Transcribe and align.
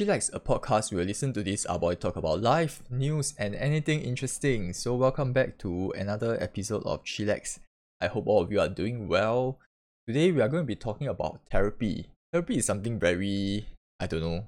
Chillax, 0.00 0.32
a 0.32 0.40
podcast 0.40 0.92
where 0.92 1.02
you 1.02 1.08
listen 1.08 1.34
to 1.34 1.42
this 1.42 1.66
our 1.66 1.78
boy 1.78 1.94
talk 1.94 2.16
about 2.16 2.40
life, 2.40 2.82
news, 2.88 3.34
and 3.36 3.54
anything 3.54 4.00
interesting. 4.00 4.72
So 4.72 4.94
welcome 4.94 5.34
back 5.34 5.58
to 5.58 5.90
another 5.90 6.42
episode 6.42 6.82
of 6.86 7.04
Chillax. 7.04 7.58
I 8.00 8.06
hope 8.06 8.26
all 8.26 8.40
of 8.40 8.50
you 8.50 8.60
are 8.60 8.68
doing 8.70 9.08
well. 9.08 9.58
Today 10.08 10.32
we 10.32 10.40
are 10.40 10.48
going 10.48 10.62
to 10.62 10.66
be 10.66 10.74
talking 10.74 11.06
about 11.06 11.40
therapy. 11.50 12.08
Therapy 12.32 12.56
is 12.56 12.64
something 12.64 12.98
very, 12.98 13.66
I 14.00 14.06
don't 14.06 14.22
know, 14.22 14.46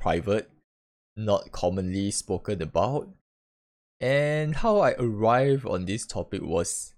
private, 0.00 0.50
not 1.18 1.52
commonly 1.52 2.10
spoken 2.10 2.62
about. 2.62 3.10
And 4.00 4.56
how 4.56 4.78
I 4.78 4.92
arrived 4.92 5.66
on 5.66 5.84
this 5.84 6.06
topic 6.06 6.40
was 6.40 6.94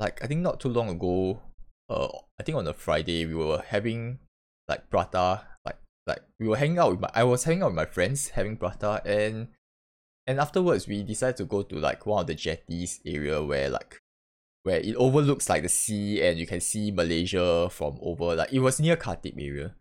like 0.00 0.20
I 0.20 0.26
think 0.26 0.40
not 0.40 0.58
too 0.58 0.68
long 0.68 0.88
ago, 0.88 1.42
uh 1.88 2.08
I 2.40 2.42
think 2.42 2.58
on 2.58 2.66
a 2.66 2.74
Friday 2.74 3.24
we 3.24 3.36
were 3.36 3.62
having 3.64 4.18
like 4.68 4.90
prata 4.90 5.42
like 6.06 6.22
we 6.38 6.48
were 6.48 6.56
hanging 6.56 6.78
out 6.78 6.92
with 6.92 7.00
my 7.00 7.10
I 7.14 7.24
was 7.24 7.44
hanging 7.44 7.62
out 7.62 7.68
with 7.68 7.76
my 7.76 7.86
friends 7.86 8.30
having 8.30 8.56
prata 8.56 9.02
and 9.04 9.48
and 10.26 10.40
afterwards 10.40 10.86
we 10.86 11.02
decided 11.02 11.36
to 11.36 11.44
go 11.44 11.62
to 11.62 11.76
like 11.76 12.06
one 12.06 12.22
of 12.22 12.26
the 12.26 12.34
jetties 12.34 13.00
area 13.04 13.42
where 13.42 13.70
like 13.70 14.00
where 14.62 14.80
it 14.80 14.96
overlooks 14.96 15.48
like 15.48 15.62
the 15.62 15.68
sea 15.68 16.20
and 16.26 16.38
you 16.38 16.46
can 16.46 16.60
see 16.60 16.90
Malaysia 16.90 17.68
from 17.70 17.98
over 18.02 18.34
like 18.34 18.52
it 18.52 18.58
was 18.58 18.80
near 18.80 18.96
Khatib 18.96 19.40
area. 19.40 19.74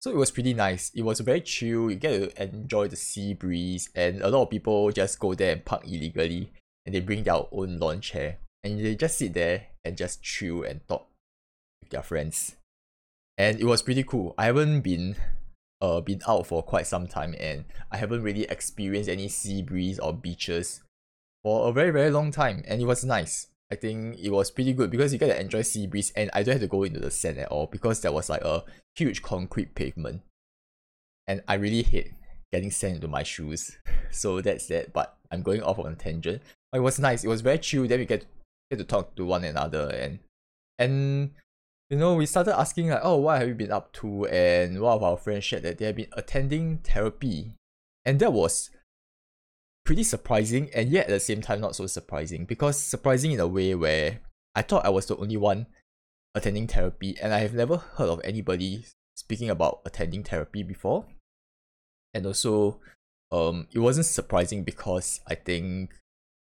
So 0.00 0.12
it 0.12 0.16
was 0.16 0.30
pretty 0.30 0.54
nice. 0.54 0.92
It 0.94 1.02
was 1.02 1.18
very 1.18 1.40
chill. 1.40 1.90
You 1.90 1.96
get 1.96 2.36
to 2.36 2.42
enjoy 2.44 2.86
the 2.86 2.94
sea 2.94 3.34
breeze 3.34 3.90
and 3.96 4.22
a 4.22 4.28
lot 4.28 4.42
of 4.42 4.50
people 4.50 4.92
just 4.92 5.18
go 5.18 5.34
there 5.34 5.52
and 5.52 5.64
park 5.64 5.82
illegally 5.84 6.52
and 6.86 6.94
they 6.94 7.00
bring 7.00 7.24
their 7.24 7.42
own 7.50 7.78
lawn 7.78 8.00
chair 8.00 8.38
and 8.62 8.78
they 8.78 8.94
just 8.94 9.18
sit 9.18 9.34
there 9.34 9.66
and 9.84 9.96
just 9.96 10.22
chill 10.22 10.62
and 10.62 10.86
talk 10.86 11.08
with 11.82 11.90
their 11.90 12.04
friends. 12.04 12.54
And 13.36 13.60
it 13.60 13.64
was 13.64 13.82
pretty 13.82 14.04
cool. 14.04 14.34
I 14.38 14.46
haven't 14.46 14.82
been 14.82 15.16
uh 15.80 16.00
been 16.00 16.20
out 16.26 16.46
for 16.46 16.62
quite 16.62 16.86
some 16.86 17.06
time 17.06 17.34
and 17.38 17.64
I 17.90 17.98
haven't 17.98 18.22
really 18.22 18.44
experienced 18.44 19.08
any 19.08 19.28
sea 19.28 19.62
breeze 19.62 19.98
or 19.98 20.12
beaches 20.12 20.82
for 21.42 21.68
a 21.68 21.72
very 21.72 21.90
very 21.90 22.10
long 22.10 22.30
time 22.30 22.64
and 22.66 22.80
it 22.80 22.86
was 22.86 23.04
nice. 23.04 23.48
I 23.70 23.74
think 23.74 24.18
it 24.18 24.30
was 24.30 24.50
pretty 24.50 24.72
good 24.72 24.90
because 24.90 25.12
you 25.12 25.18
get 25.18 25.26
to 25.26 25.40
enjoy 25.40 25.62
sea 25.62 25.86
breeze 25.86 26.12
and 26.16 26.30
I 26.32 26.42
don't 26.42 26.54
have 26.54 26.62
to 26.62 26.68
go 26.68 26.84
into 26.84 27.00
the 27.00 27.10
sand 27.10 27.38
at 27.38 27.48
all 27.48 27.66
because 27.66 28.00
there 28.00 28.12
was 28.12 28.30
like 28.30 28.42
a 28.42 28.64
huge 28.96 29.22
concrete 29.22 29.74
pavement. 29.74 30.22
And 31.26 31.42
I 31.46 31.54
really 31.54 31.82
hate 31.82 32.12
getting 32.50 32.70
sand 32.70 32.96
into 32.96 33.08
my 33.08 33.22
shoes. 33.22 33.76
So 34.10 34.40
that's 34.40 34.68
that. 34.68 34.94
But 34.94 35.18
I'm 35.30 35.42
going 35.42 35.62
off 35.62 35.78
on 35.78 35.92
a 35.92 35.94
tangent. 35.94 36.40
But 36.72 36.78
it 36.78 36.80
was 36.80 36.98
nice. 36.98 37.24
It 37.24 37.28
was 37.28 37.42
very 37.42 37.58
chill. 37.58 37.86
Then 37.86 37.98
we 37.98 38.06
get 38.06 38.24
get 38.70 38.78
to 38.78 38.84
talk 38.84 39.14
to 39.16 39.26
one 39.26 39.44
another 39.44 39.90
and 39.90 40.20
and 40.78 41.32
you 41.90 41.96
know 41.96 42.14
we 42.14 42.26
started 42.26 42.58
asking 42.58 42.90
like 42.90 43.00
oh 43.02 43.16
what 43.16 43.38
have 43.38 43.48
you 43.48 43.54
been 43.54 43.72
up 43.72 43.92
to? 43.94 44.26
And 44.26 44.80
one 44.80 44.94
of 44.94 45.02
our 45.02 45.16
friends 45.16 45.44
shared 45.44 45.62
that 45.62 45.78
they 45.78 45.86
have 45.86 45.96
been 45.96 46.10
attending 46.12 46.78
therapy. 46.78 47.54
And 48.04 48.18
that 48.20 48.32
was 48.32 48.70
pretty 49.84 50.02
surprising 50.02 50.68
and 50.74 50.90
yet 50.90 51.06
at 51.06 51.10
the 51.10 51.20
same 51.20 51.40
time 51.40 51.62
not 51.62 51.74
so 51.74 51.86
surprising 51.86 52.44
because 52.44 52.78
surprising 52.78 53.32
in 53.32 53.40
a 53.40 53.46
way 53.46 53.74
where 53.74 54.20
I 54.54 54.60
thought 54.60 54.84
I 54.84 54.90
was 54.90 55.06
the 55.06 55.16
only 55.16 55.38
one 55.38 55.66
attending 56.34 56.66
therapy 56.66 57.16
and 57.22 57.32
I 57.32 57.38
have 57.38 57.54
never 57.54 57.78
heard 57.78 58.10
of 58.10 58.20
anybody 58.22 58.84
speaking 59.16 59.48
about 59.48 59.80
attending 59.86 60.22
therapy 60.22 60.62
before. 60.62 61.06
And 62.12 62.26
also 62.26 62.80
um 63.32 63.66
it 63.72 63.78
wasn't 63.78 64.06
surprising 64.06 64.62
because 64.62 65.20
I 65.26 65.34
think 65.34 65.94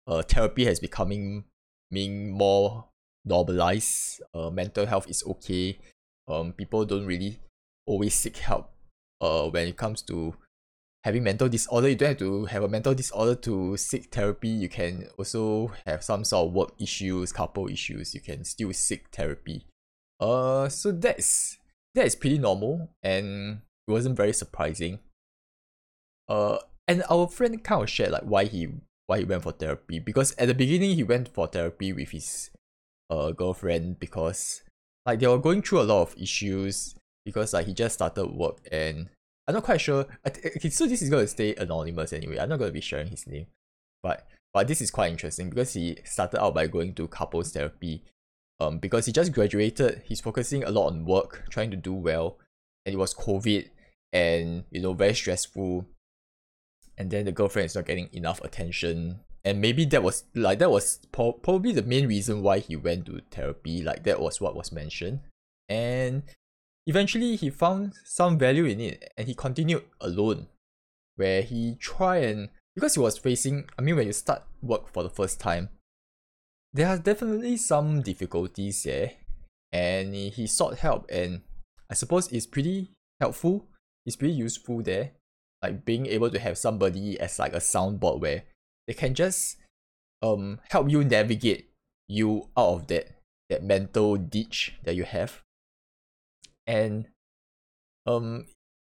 uh 0.07 0.23
therapy 0.23 0.66
has 0.66 0.81
becoming 0.81 1.45
being 1.89 2.31
more 2.31 2.91
normalized. 3.25 4.22
Uh, 4.33 4.50
mental 4.50 4.86
health 4.86 5.09
is 5.09 5.23
okay. 5.25 5.80
Um, 6.27 6.53
people 6.53 6.86
don't 6.86 7.05
really 7.05 7.39
always 7.86 8.13
seek 8.13 8.38
help. 8.38 8.72
Uh, 9.19 9.50
when 9.50 9.67
it 9.67 9.78
comes 9.78 10.02
to 10.03 10.33
having 11.03 11.23
mental 11.23 11.50
disorder, 11.50 11.89
you 11.89 11.95
don't 11.95 12.09
have 12.09 12.17
to 12.17 12.45
have 12.45 12.63
a 12.63 12.69
mental 12.69 12.94
disorder 12.94 13.36
to 13.36 13.78
seek 13.78 14.13
therapy. 14.13 14.50
You 14.50 14.69
can 14.69 15.08
also 15.17 15.72
have 15.86 16.03
some 16.03 16.23
sort 16.23 16.47
of 16.47 16.53
work 16.53 16.73
issues, 16.80 17.31
couple 17.31 17.67
issues. 17.67 18.13
You 18.13 18.22
can 18.22 18.44
still 18.44 18.73
seek 18.73 19.07
therapy. 19.12 19.66
Uh, 20.19 20.69
so 20.69 20.91
that's 20.91 21.57
that 21.95 22.06
is 22.06 22.16
pretty 22.16 22.38
normal, 22.38 22.90
and 23.03 23.62
it 23.88 23.91
wasn't 23.91 24.16
very 24.16 24.34
surprising. 24.34 25.00
Uh, 26.29 26.59
and 26.88 27.03
our 27.09 27.28
friend 27.28 27.63
kind 27.63 27.84
of 27.84 27.90
shared 27.90 28.12
like 28.12 28.24
why 28.24 28.45
he 28.45 28.68
why 29.07 29.19
he 29.19 29.25
went 29.25 29.44
for 29.44 29.51
therapy 29.51 30.00
because 30.00 30.34
at 30.38 30.47
the 30.47 30.53
beginning 30.53 30.95
he 30.95 31.03
went 31.03 31.28
for 31.28 31.47
therapy 31.47 31.91
with 31.91 32.12
his 32.12 32.50
uh 33.11 33.31
girlfriend 33.31 33.99
because 33.99 34.63
like 35.05 35.19
they 35.19 35.27
were 35.27 35.38
going 35.38 35.61
through 35.61 35.81
a 35.81 35.83
lot 35.83 36.01
of 36.01 36.16
issues 36.17 36.95
because 37.25 37.53
like 37.53 37.67
he 37.67 37.73
just 37.73 37.94
started 37.95 38.25
work 38.25 38.57
and 38.72 39.09
I'm 39.47 39.55
not 39.55 39.63
quite 39.63 39.81
sure. 39.81 40.05
Okay, 40.25 40.69
so 40.69 40.88
this 40.88 41.01
is 41.01 41.09
gonna 41.09 41.27
stay 41.27 41.53
anonymous 41.55 42.13
anyway. 42.13 42.39
I'm 42.39 42.50
not 42.50 42.57
gonna 42.57 42.71
be 42.71 42.81
sharing 42.81 43.07
his 43.07 43.27
name, 43.27 43.47
but 44.01 44.27
but 44.53 44.67
this 44.67 44.81
is 44.81 44.89
quite 44.89 45.11
interesting 45.11 45.50
because 45.50 45.73
he 45.73 45.97
started 46.05 46.41
out 46.41 46.55
by 46.55 46.67
going 46.67 46.95
to 46.95 47.07
couples 47.07 47.51
therapy. 47.51 48.03
Um, 48.59 48.77
because 48.77 49.07
he 49.07 49.11
just 49.11 49.31
graduated, 49.31 50.03
he's 50.05 50.21
focusing 50.21 50.63
a 50.63 50.69
lot 50.69 50.88
on 50.88 51.03
work, 51.03 51.45
trying 51.50 51.71
to 51.71 51.77
do 51.77 51.94
well, 51.94 52.38
and 52.85 52.94
it 52.94 52.97
was 52.97 53.16
COVID, 53.16 53.67
and 54.13 54.63
you 54.71 54.81
know 54.81 54.94
very 54.94 55.13
stressful 55.13 55.85
and 56.97 57.09
then 57.09 57.25
the 57.25 57.31
girlfriend 57.31 57.66
is 57.67 57.75
not 57.75 57.85
getting 57.85 58.09
enough 58.13 58.41
attention 58.41 59.19
and 59.44 59.59
maybe 59.59 59.85
that 59.85 60.03
was 60.03 60.25
like 60.35 60.59
that 60.59 60.69
was 60.69 61.00
po- 61.12 61.34
probably 61.34 61.72
the 61.72 61.81
main 61.81 62.07
reason 62.07 62.44
why 62.44 62.59
he 62.59 62.75
went 62.75 63.06
to 63.07 63.22
therapy 63.31 63.81
like 63.81 64.03
that 64.03 64.22
was 64.22 64.40
what 64.40 64.56
was 64.56 64.72
mentioned. 64.72 65.22
And 65.68 66.24
eventually 66.85 67.35
he 67.35 67.50
found 67.50 67.94
some 68.06 68.38
value 68.38 68.66
in 68.66 68.80
it 68.80 69.12
and 69.18 69.28
he 69.28 69.34
continued 69.34 69.84
alone 70.00 70.47
where 71.16 71.41
he 71.41 71.75
tried 71.75 72.24
and 72.24 72.50
because 72.75 72.96
he 72.96 73.00
was 73.00 73.18
facing 73.18 73.69
i 73.78 73.81
mean 73.81 73.96
when 73.96 74.07
you 74.07 74.13
start 74.13 74.44
work 74.63 74.91
for 74.91 75.03
the 75.03 75.09
first 75.09 75.40
time 75.40 75.69
there 76.74 76.88
are 76.88 76.97
definitely 76.97 77.57
some 77.57 78.01
difficulties 78.01 78.84
there. 78.84 79.12
And 79.74 80.16
he, 80.16 80.47
sought 80.47 80.80
help 80.80 81.06
and 81.09 81.41
i 81.90 81.94
suppose 81.94 82.30
it's 82.31 82.46
pretty 82.46 82.91
helpful 83.22 83.68
it's 84.06 84.18
pretty 84.18 84.34
useful 84.34 84.81
there 84.81 85.12
like 85.62 85.85
being 85.85 86.07
able 86.07 86.30
to 86.30 86.40
have 86.40 86.57
somebody 86.57 87.18
as 87.19 87.40
like 87.40 87.53
a 87.53 87.59
soundboard 87.59 88.19
where 88.19 88.44
they 88.88 88.94
can 88.94 89.14
just 89.14 89.58
um 90.22 90.59
help 90.69 90.90
you 90.90 91.03
navigate 91.03 91.69
you 92.08 92.50
out 92.58 92.74
of 92.74 92.88
that 92.88 93.08
that 93.50 93.64
mental 93.64 94.16
ditch 94.16 94.75
that 94.84 94.96
you 94.96 95.03
have. 95.03 95.42
And 96.68 97.08
um 98.06 98.46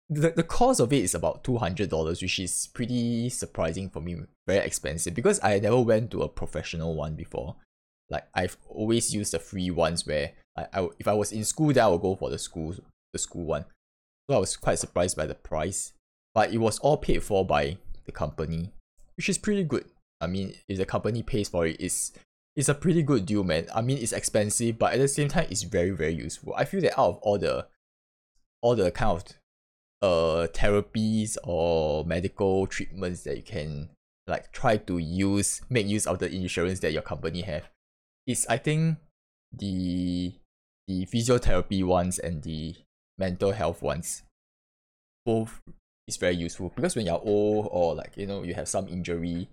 the, 0.08 0.30
the 0.30 0.42
cost 0.42 0.80
of 0.80 0.92
it 0.92 1.04
is 1.04 1.14
about 1.14 1.44
$200 1.44 2.20
which 2.20 2.38
is 2.40 2.68
pretty 2.74 3.28
surprising 3.28 3.88
for 3.88 4.00
me 4.00 4.16
very 4.44 4.66
expensive 4.66 5.14
because 5.14 5.38
i 5.44 5.56
never 5.60 5.80
went 5.80 6.10
to 6.10 6.22
a 6.22 6.28
professional 6.28 6.94
one 6.96 7.14
before. 7.14 7.56
Like 8.08 8.26
i've 8.34 8.56
always 8.68 9.14
used 9.14 9.32
the 9.32 9.38
free 9.38 9.70
ones 9.70 10.06
where 10.06 10.32
I, 10.56 10.66
I 10.72 10.88
if 10.98 11.06
i 11.06 11.12
was 11.12 11.32
in 11.32 11.44
school 11.44 11.72
then 11.72 11.84
i 11.84 11.88
would 11.88 12.02
go 12.02 12.16
for 12.16 12.28
the 12.30 12.38
school 12.38 12.74
the 13.12 13.18
school 13.18 13.44
one. 13.44 13.64
So 14.28 14.36
i 14.36 14.40
was 14.40 14.56
quite 14.56 14.78
surprised 14.78 15.16
by 15.16 15.26
the 15.26 15.34
price 15.34 15.92
but 16.34 16.52
it 16.52 16.58
was 16.58 16.78
all 16.78 16.96
paid 16.96 17.22
for 17.22 17.44
by 17.44 17.78
the 18.06 18.12
company, 18.12 18.72
which 19.20 19.28
is 19.28 19.36
pretty 19.36 19.64
good. 19.64 19.84
I 20.22 20.26
mean, 20.28 20.54
if 20.66 20.78
the 20.78 20.86
company 20.86 21.22
pays 21.22 21.50
for 21.50 21.66
it, 21.66 21.76
it's 21.78 22.12
it's 22.56 22.70
a 22.70 22.74
pretty 22.74 23.02
good 23.02 23.26
deal, 23.26 23.44
man. 23.44 23.66
I 23.74 23.82
mean, 23.82 23.98
it's 23.98 24.14
expensive, 24.14 24.78
but 24.78 24.94
at 24.94 24.98
the 24.98 25.08
same 25.08 25.28
time, 25.28 25.46
it's 25.50 25.62
very 25.62 25.90
very 25.90 26.14
useful. 26.14 26.54
I 26.56 26.64
feel 26.64 26.80
that 26.80 26.98
out 26.98 27.08
of 27.08 27.18
all 27.18 27.36
the 27.36 27.66
all 28.62 28.74
the 28.74 28.90
kind 28.90 29.20
of 29.20 29.24
uh 30.00 30.46
therapies 30.54 31.36
or 31.44 32.06
medical 32.06 32.66
treatments 32.66 33.24
that 33.24 33.36
you 33.36 33.42
can 33.42 33.90
like 34.26 34.52
try 34.52 34.78
to 34.78 34.96
use 34.96 35.60
make 35.68 35.86
use 35.86 36.06
of 36.06 36.18
the 36.18 36.32
insurance 36.34 36.80
that 36.80 36.92
your 36.92 37.02
company 37.02 37.42
have 37.42 37.68
is 38.26 38.46
i 38.48 38.56
think 38.56 38.96
the 39.52 40.32
the 40.88 41.04
physiotherapy 41.04 41.84
ones 41.84 42.18
and 42.18 42.42
the 42.44 42.74
mental 43.18 43.52
health 43.52 43.82
ones 43.82 44.22
both 45.26 45.60
is 46.10 46.16
very 46.16 46.36
useful. 46.36 46.72
Because 46.74 46.96
when 46.96 47.06
you're 47.06 47.20
old 47.22 47.68
or 47.70 47.94
like 47.94 48.16
you 48.16 48.26
know 48.26 48.42
you 48.42 48.54
have 48.54 48.68
some 48.68 48.88
injury 48.88 49.48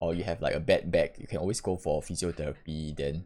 or 0.00 0.14
you 0.14 0.24
have 0.24 0.40
like 0.40 0.54
a 0.54 0.60
bad 0.60 0.90
back 0.90 1.18
you 1.18 1.26
can 1.26 1.38
always 1.38 1.60
go 1.60 1.76
for 1.76 2.02
physiotherapy 2.02 2.94
then 2.96 3.24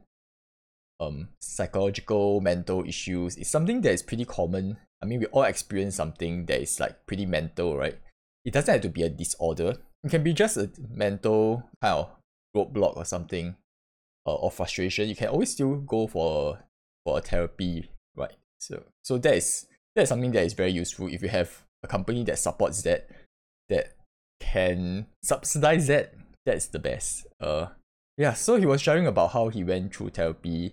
um 1.01 1.29
psychological 1.41 2.41
mental 2.41 2.85
issues 2.85 3.37
is 3.37 3.49
something 3.49 3.81
that 3.83 3.93
is 3.93 4.03
pretty 4.03 4.25
common. 4.25 4.77
I 5.03 5.07
mean 5.07 5.21
we 5.21 5.27
all 5.27 5.45
experience 5.45 5.97
something 5.97 6.47
that 6.47 6.61
is 6.61 6.81
like 6.81 7.07
pretty 7.07 7.27
mental 7.27 7.77
right? 7.77 7.99
It 8.45 8.53
doesn't 8.53 8.73
have 8.73 8.83
to 8.83 8.89
be 8.89 9.03
a 9.03 9.09
disorder. 9.09 9.75
It 10.05 10.11
can 10.11 10.23
be 10.23 10.33
just 10.33 10.57
a 10.57 10.71
mental 10.91 11.65
kind 11.83 11.99
of 11.99 12.11
roadblock 12.57 12.97
or 12.97 13.05
something 13.05 13.57
uh, 14.27 14.35
or 14.35 14.51
frustration. 14.51 15.09
You 15.09 15.17
can 15.17 15.29
always 15.29 15.53
still 15.53 15.77
go 15.77 16.07
for 16.07 16.59
for 17.05 17.19
a 17.19 17.21
therapy 17.21 17.91
right? 18.17 18.37
So 18.59 18.85
so 19.03 19.19
that 19.19 19.35
is 19.35 19.67
that 19.95 20.03
is 20.03 20.09
something 20.09 20.33
that 20.33 20.45
is 20.45 20.53
very 20.55 20.71
useful 20.73 21.09
if 21.09 21.23
you 21.23 21.29
have 21.29 21.65
a 21.83 21.89
company 21.89 22.25
that 22.25 22.39
supports 22.39 22.83
that 22.83 23.09
that 23.69 23.95
can 24.41 25.07
subsidize 25.23 25.87
that 25.87 26.15
that's 26.47 26.67
the 26.67 26.79
best 26.79 27.27
uh 27.41 27.67
yeah 28.17 28.33
so 28.33 28.57
he 28.57 28.67
was 28.67 28.81
sharing 28.81 29.07
about 29.07 29.33
how 29.33 29.49
he 29.49 29.63
went 29.63 29.95
through 29.95 30.09
therapy 30.11 30.73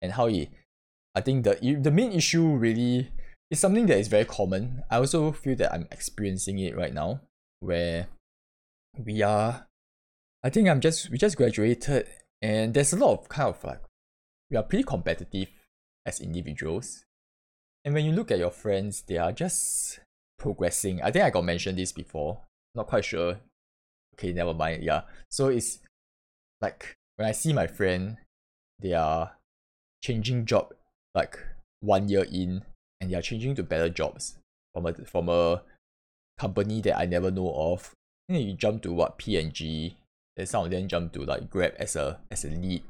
and 0.00 0.12
how 0.12 0.26
he 0.26 0.48
i 1.14 1.20
think 1.20 1.44
the 1.44 1.78
the 1.80 1.90
main 1.90 2.12
issue 2.12 2.56
really 2.56 3.10
is 3.52 3.60
something 3.60 3.84
that 3.84 3.98
is 3.98 4.08
very 4.08 4.24
common. 4.24 4.82
I 4.90 4.96
also 4.96 5.30
feel 5.30 5.54
that 5.56 5.74
I'm 5.74 5.86
experiencing 5.92 6.58
it 6.58 6.74
right 6.74 6.94
now, 6.94 7.20
where 7.60 8.08
we 8.98 9.20
are. 9.20 9.66
I 10.42 10.48
think 10.48 10.68
I'm 10.68 10.80
just 10.80 11.10
we 11.10 11.18
just 11.18 11.36
graduated, 11.36 12.08
and 12.40 12.72
there's 12.72 12.94
a 12.94 12.96
lot 12.96 13.12
of 13.12 13.28
kind 13.28 13.50
of 13.50 13.62
like 13.62 13.82
we 14.50 14.56
are 14.56 14.62
pretty 14.62 14.84
competitive 14.84 15.48
as 16.06 16.18
individuals. 16.18 17.04
And 17.84 17.92
when 17.92 18.06
you 18.06 18.12
look 18.12 18.30
at 18.30 18.38
your 18.38 18.50
friends, 18.50 19.02
they 19.02 19.18
are 19.18 19.32
just 19.32 20.00
progressing. 20.38 21.02
I 21.02 21.10
think 21.10 21.24
I 21.24 21.30
got 21.30 21.44
mentioned 21.44 21.78
this 21.78 21.92
before. 21.92 22.40
Not 22.74 22.86
quite 22.86 23.04
sure. 23.04 23.38
Okay, 24.14 24.32
never 24.32 24.54
mind. 24.54 24.82
Yeah. 24.82 25.02
So 25.30 25.48
it's 25.48 25.80
like 26.60 26.94
when 27.16 27.28
I 27.28 27.32
see 27.32 27.52
my 27.52 27.66
friend, 27.66 28.18
they 28.78 28.92
are 28.92 29.32
changing 30.02 30.46
job 30.46 30.74
like 31.14 31.38
one 31.80 32.08
year 32.08 32.26
in 32.30 32.62
and 33.00 33.10
they 33.10 33.16
are 33.16 33.22
changing 33.22 33.54
to 33.56 33.62
better 33.62 33.88
jobs 33.88 34.36
from 34.72 34.86
a 34.86 34.94
from 35.04 35.28
a 35.28 35.62
company 36.38 36.80
that 36.80 36.98
I 36.98 37.06
never 37.06 37.30
know 37.30 37.52
of. 37.54 37.92
And 38.28 38.40
you 38.40 38.54
jump 38.54 38.82
to 38.82 38.92
what 38.92 39.18
P&G, 39.18 39.96
then 40.36 40.46
some 40.46 40.64
of 40.64 40.70
them 40.70 40.88
jump 40.88 41.12
to 41.12 41.24
like 41.24 41.50
Grab 41.50 41.74
as 41.78 41.96
a 41.96 42.20
as 42.30 42.44
a 42.44 42.48
lead. 42.48 42.82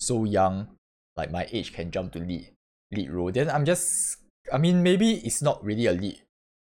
So 0.00 0.24
young, 0.24 0.68
like 1.16 1.30
my 1.30 1.46
age 1.52 1.72
can 1.72 1.90
jump 1.90 2.12
to 2.12 2.18
lead 2.18 2.48
lead 2.90 3.10
role. 3.10 3.30
Then 3.30 3.50
I'm 3.50 3.64
just 3.64 4.16
I 4.52 4.58
mean 4.58 4.82
maybe 4.82 5.14
it's 5.18 5.42
not 5.42 5.62
really 5.64 5.86
a 5.86 5.92
lead. 5.92 6.20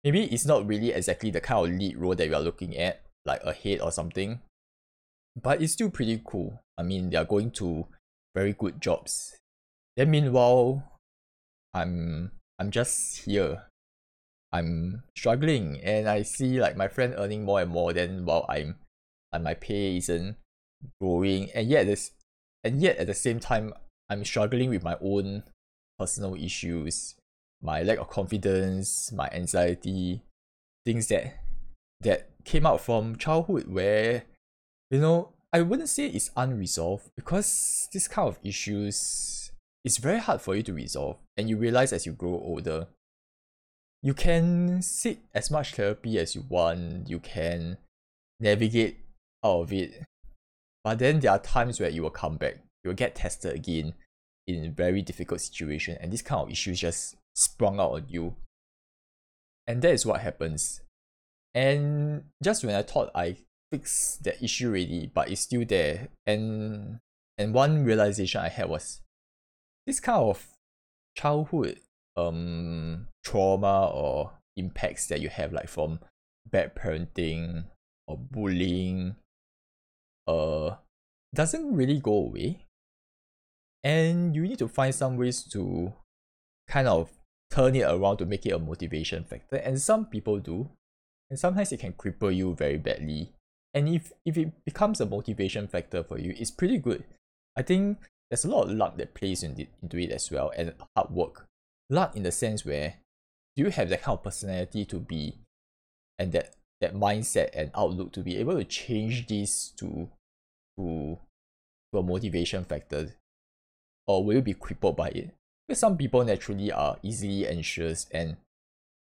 Maybe 0.06 0.26
it's 0.26 0.46
not 0.46 0.68
really 0.68 0.92
exactly 0.92 1.32
the 1.32 1.42
kind 1.42 1.68
of 1.68 1.80
lead 1.80 1.98
role 1.98 2.14
that 2.14 2.30
we 2.30 2.36
are 2.36 2.42
looking 2.42 2.78
at, 2.78 3.02
like 3.26 3.42
a 3.44 3.52
head 3.52 3.82
or 3.82 3.92
something. 3.92 4.40
But 5.36 5.62
it's 5.62 5.74
still 5.74 5.90
pretty 5.90 6.22
cool. 6.24 6.62
I 6.78 6.84
mean 6.84 7.10
they 7.10 7.18
are 7.18 7.26
going 7.26 7.50
to 7.60 7.88
very 8.36 8.54
good 8.54 8.80
jobs. 8.80 9.36
Then 9.98 10.12
meanwhile, 10.12 10.84
I'm 11.74 12.32
I'm 12.60 12.70
just 12.70 13.26
here. 13.26 13.64
I'm 14.54 15.04
struggling 15.18 15.82
and 15.84 16.08
I 16.08 16.22
see 16.22 16.62
like 16.62 16.78
my 16.78 16.88
friend 16.88 17.16
earning 17.18 17.44
more 17.44 17.60
and 17.62 17.72
more 17.72 17.92
than 17.92 18.24
while 18.26 18.46
I'm 18.48 18.76
and 19.34 19.44
my 19.44 19.56
pay 19.56 19.98
isn't 19.98 20.38
growing 21.02 21.50
and 21.52 21.68
yet 21.68 21.88
this 21.88 22.12
and 22.64 22.80
yet 22.80 22.98
at 22.98 23.08
the 23.08 23.14
same 23.14 23.40
time 23.40 23.74
I'm 24.10 24.24
struggling 24.24 24.70
with 24.70 24.84
my 24.84 24.96
own 25.02 25.44
personal 25.98 26.36
issues, 26.36 27.16
my 27.66 27.82
lack 27.82 27.98
of 27.98 28.10
confidence, 28.10 29.12
my 29.12 29.28
anxiety, 29.34 30.22
things 30.86 31.08
that 31.08 31.40
that 32.02 32.30
came 32.44 32.66
out 32.66 32.80
from 32.80 33.16
childhood 33.18 33.68
where 33.68 34.24
you 34.92 35.00
know 35.00 35.30
I 35.52 35.62
wouldn't 35.62 35.90
say 35.90 36.08
it's 36.08 36.30
unresolved 36.38 37.10
because 37.16 37.90
this 37.92 38.08
kind 38.08 38.28
of 38.28 38.40
issues 38.44 39.52
is 39.84 39.98
very 39.98 40.20
hard 40.20 40.42
for 40.42 40.56
you 40.56 40.64
to 40.64 40.74
resolve 40.74 41.18
and 41.38 41.50
you 41.50 41.58
realize 41.58 41.92
as 41.92 42.06
you 42.06 42.12
grow 42.12 42.34
older 42.34 42.88
you 44.04 44.14
can 44.14 44.82
seek 44.82 45.22
as 45.34 45.50
much 45.50 45.74
therapy 45.74 46.20
as 46.20 46.36
you 46.36 46.44
want 46.50 47.10
you 47.10 47.20
can 47.20 47.78
navigate 48.40 48.98
out 49.44 49.62
of 49.62 49.74
it 49.74 50.04
but 50.84 51.00
then 51.00 51.20
there 51.20 51.32
are 51.32 51.40
times 51.40 51.80
where 51.80 51.90
you 51.90 52.04
will 52.04 52.10
come 52.10 52.38
back 52.38 52.58
you 52.84 52.90
will 52.90 52.96
get 52.96 53.16
tested 53.16 53.56
again 53.56 53.94
in 54.48 54.74
very 54.74 55.02
difficult 55.02 55.42
situation 55.42 55.98
and 56.02 56.12
this 56.12 56.22
kind 56.22 56.42
of 56.42 56.52
issues 56.52 56.80
just 56.80 57.16
sprung 57.36 57.80
out 57.80 57.92
on 57.92 58.06
you. 58.08 58.36
And 59.68 59.82
that 59.82 59.94
is 59.94 60.06
what 60.06 60.22
happens. 60.22 60.82
And 61.54 62.26
just 62.44 62.66
when 62.66 62.76
i 62.76 62.82
thought 62.82 63.12
i 63.16 63.38
fixed 63.72 64.24
that 64.26 64.44
issue 64.44 64.68
already 64.68 65.10
but 65.14 65.30
it's 65.30 65.42
still 65.42 65.66
there. 65.66 66.10
And 66.26 67.00
and 67.38 67.54
one 67.54 67.84
realization 67.84 68.42
i 68.42 68.50
had 68.50 68.70
was 68.70 69.02
this 69.86 70.00
kind 70.00 70.20
of 70.20 70.48
childhood 71.16 71.80
um 72.18 73.08
trauma 73.24 73.88
or 73.88 74.34
impacts 74.58 75.08
that 75.08 75.22
you 75.22 75.30
have 75.30 75.54
like 75.54 75.68
from 75.68 76.00
bad 76.50 76.76
parenting 76.76 77.66
or 78.08 78.18
bullying 78.18 79.16
uh 80.28 80.76
doesn't 81.36 81.76
really 81.76 82.00
go 82.00 82.14
away. 82.14 82.66
And 83.84 84.36
you 84.36 84.44
need 84.44 84.58
to 84.60 84.68
find 84.68 84.96
some 84.96 85.18
ways 85.18 85.44
to 85.52 85.94
kind 86.68 86.88
of 86.88 87.12
turn 87.56 87.76
it 87.76 87.84
around 87.84 88.18
to 88.18 88.26
make 88.26 88.46
it 88.46 88.52
a 88.52 88.60
motivation 88.60 89.24
factor 89.24 89.56
and 89.56 89.82
some 89.82 90.06
people 90.06 90.40
do. 90.40 90.70
And 91.30 91.40
sometimes 91.40 91.72
it 91.72 91.80
can 91.80 91.94
cripple 91.94 92.36
you 92.36 92.54
very 92.54 92.78
badly. 92.78 93.32
And 93.74 93.88
if 93.90 94.12
if 94.26 94.38
it 94.38 94.52
becomes 94.66 95.00
a 95.02 95.06
motivation 95.06 95.68
factor 95.68 96.04
for 96.04 96.20
you 96.20 96.34
it's 96.38 96.52
pretty 96.52 96.78
good. 96.78 97.04
I 97.58 97.62
think 97.62 97.98
there's 98.30 98.46
a 98.46 98.50
lot 98.50 98.64
of 98.64 98.72
luck 98.72 98.98
that 98.98 99.14
plays 99.14 99.44
into, 99.44 99.68
it 99.98 100.12
as 100.12 100.30
well 100.30 100.52
and 100.58 100.74
hard 100.96 101.12
work. 101.12 101.48
Luck 101.90 102.16
in 102.16 102.24
the 102.24 102.32
sense 102.32 102.66
where 102.66 102.96
do 103.56 103.64
you 103.64 103.70
have 103.70 103.90
that 103.90 104.02
kind 104.02 104.18
of 104.18 104.24
personality 104.24 104.84
to 104.86 105.00
be 105.00 105.36
and 106.20 106.32
that 106.34 106.56
that 106.82 106.94
mindset 106.94 107.50
and 107.54 107.72
outlook 107.74 108.12
to 108.12 108.20
be 108.20 108.38
able 108.38 108.56
to 108.56 108.66
change 108.66 109.28
this 109.28 109.70
to 109.78 110.10
to, 110.78 111.18
to 111.94 112.00
a 112.00 112.04
motivation 112.04 112.66
factor? 112.66 113.16
Or 114.08 114.24
will 114.24 114.36
you 114.36 114.42
be 114.42 114.54
crippled 114.54 114.98
by 114.98 115.10
it? 115.10 115.34
Because 115.68 115.80
some 115.80 115.98
people 115.98 116.24
naturally 116.24 116.72
are 116.72 116.98
easily 117.02 117.48
anxious 117.48 118.08
and 118.12 118.38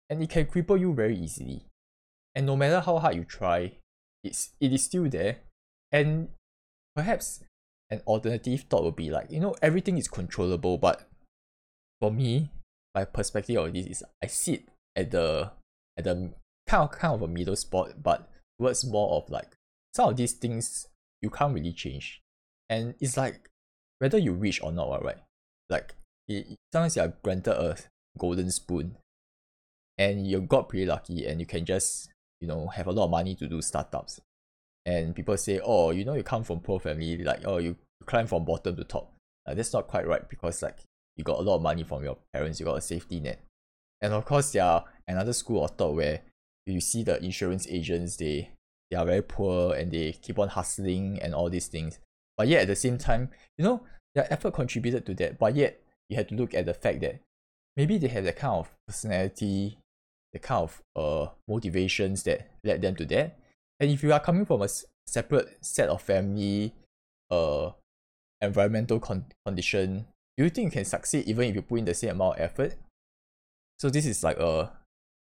and 0.09 0.21
it 0.21 0.29
can 0.29 0.45
cripple 0.45 0.79
you 0.79 0.93
very 0.93 1.17
easily. 1.17 1.65
And 2.35 2.45
no 2.45 2.55
matter 2.55 2.79
how 2.79 2.99
hard 2.99 3.15
you 3.15 3.23
try, 3.23 3.73
it's 4.23 4.51
it 4.59 4.73
is 4.73 4.83
still 4.83 5.09
there. 5.09 5.37
And 5.91 6.29
perhaps 6.95 7.43
an 7.89 8.01
alternative 8.07 8.65
thought 8.69 8.83
would 8.83 8.95
be 8.95 9.09
like, 9.09 9.31
you 9.31 9.39
know, 9.39 9.55
everything 9.61 9.97
is 9.97 10.07
controllable, 10.07 10.77
but 10.77 11.07
for 11.99 12.11
me, 12.11 12.51
my 12.95 13.05
perspective 13.05 13.57
of 13.57 13.73
this 13.73 13.85
is 13.85 14.03
I 14.21 14.27
sit 14.27 14.67
at 14.95 15.11
the 15.11 15.51
at 15.97 16.05
the 16.05 16.33
kind 16.67 16.83
of 16.83 16.91
kind 16.91 17.13
of 17.13 17.21
a 17.21 17.27
middle 17.27 17.55
spot, 17.55 18.01
but 18.01 18.29
towards 18.59 18.85
more 18.85 19.17
of 19.17 19.29
like 19.29 19.55
some 19.95 20.09
of 20.09 20.17
these 20.17 20.33
things 20.33 20.87
you 21.21 21.29
can't 21.29 21.53
really 21.53 21.73
change. 21.73 22.21
And 22.69 22.95
it's 22.99 23.17
like 23.17 23.49
whether 23.99 24.17
you 24.17 24.33
reach 24.33 24.61
or 24.61 24.71
not, 24.71 25.03
right? 25.03 25.17
Like 25.69 25.95
it, 26.27 26.57
sometimes 26.71 26.95
you 26.95 27.01
are 27.01 27.13
granted 27.23 27.53
a 27.53 27.77
golden 28.17 28.51
spoon 28.51 28.95
and 29.97 30.27
you 30.27 30.41
got 30.41 30.69
pretty 30.69 30.85
lucky 30.85 31.25
and 31.25 31.39
you 31.39 31.45
can 31.45 31.65
just, 31.65 32.09
you 32.41 32.47
know, 32.47 32.67
have 32.67 32.87
a 32.87 32.91
lot 32.91 33.05
of 33.05 33.11
money 33.11 33.35
to 33.35 33.47
do 33.47 33.61
startups. 33.61 34.19
And 34.85 35.15
people 35.15 35.37
say, 35.37 35.59
oh, 35.63 35.91
you 35.91 36.03
know, 36.03 36.15
you 36.15 36.23
come 36.23 36.43
from 36.43 36.59
poor 36.59 36.79
family, 36.79 37.17
like, 37.23 37.41
oh, 37.45 37.57
you 37.57 37.77
climb 38.05 38.27
from 38.27 38.45
bottom 38.45 38.75
to 38.75 38.83
top. 38.83 39.13
Uh, 39.45 39.53
that's 39.53 39.73
not 39.73 39.87
quite 39.87 40.07
right 40.07 40.27
because 40.29 40.61
like 40.61 40.79
you 41.15 41.23
got 41.23 41.39
a 41.39 41.41
lot 41.41 41.57
of 41.57 41.61
money 41.61 41.83
from 41.83 42.03
your 42.03 42.17
parents, 42.33 42.59
you 42.59 42.65
got 42.65 42.77
a 42.77 42.81
safety 42.81 43.19
net. 43.19 43.43
And 44.01 44.13
of 44.13 44.25
course, 44.25 44.51
there 44.51 44.63
are 44.63 44.85
another 45.07 45.33
school 45.33 45.63
of 45.63 45.71
thought 45.71 45.95
where 45.95 46.21
you 46.65 46.81
see 46.81 47.03
the 47.03 47.23
insurance 47.23 47.67
agents, 47.69 48.17
they 48.17 48.51
they 48.89 48.97
are 48.97 49.05
very 49.05 49.21
poor 49.21 49.73
and 49.73 49.91
they 49.91 50.11
keep 50.11 50.37
on 50.39 50.49
hustling 50.49 51.19
and 51.21 51.33
all 51.33 51.49
these 51.49 51.67
things. 51.67 51.99
But 52.37 52.47
yet 52.47 52.61
at 52.63 52.67
the 52.67 52.75
same 52.75 52.97
time, 52.97 53.29
you 53.57 53.63
know, 53.63 53.83
their 54.15 54.31
effort 54.31 54.53
contributed 54.53 55.05
to 55.05 55.13
that. 55.15 55.39
But 55.39 55.55
yet 55.55 55.82
you 56.09 56.17
have 56.17 56.27
to 56.27 56.35
look 56.35 56.53
at 56.53 56.65
the 56.65 56.73
fact 56.73 57.01
that 57.01 57.19
maybe 57.75 57.97
they 57.97 58.07
have 58.07 58.23
that 58.25 58.35
kind 58.35 58.59
of 58.59 58.71
personality, 58.87 59.77
the 60.31 60.39
kind 60.39 60.63
of 60.63 60.81
uh 60.95 61.27
motivations 61.47 62.23
that 62.23 62.49
led 62.63 62.81
them 62.81 62.95
to 62.95 63.05
that. 63.05 63.37
And 63.79 63.91
if 63.91 64.03
you 64.03 64.13
are 64.13 64.19
coming 64.19 64.45
from 64.45 64.61
a 64.61 64.69
separate 65.07 65.57
set 65.61 65.89
of 65.89 66.01
family, 66.01 66.73
uh, 67.31 67.71
environmental 68.41 68.99
con- 68.99 69.25
condition, 69.45 70.05
do 70.37 70.43
you 70.43 70.49
think 70.49 70.65
you 70.67 70.71
can 70.71 70.85
succeed 70.85 71.27
even 71.27 71.49
if 71.49 71.55
you 71.55 71.61
put 71.61 71.79
in 71.79 71.85
the 71.85 71.93
same 71.93 72.11
amount 72.11 72.37
of 72.37 72.41
effort? 72.41 72.75
So 73.79 73.89
this 73.89 74.05
is 74.05 74.23
like 74.23 74.37
a 74.37 74.71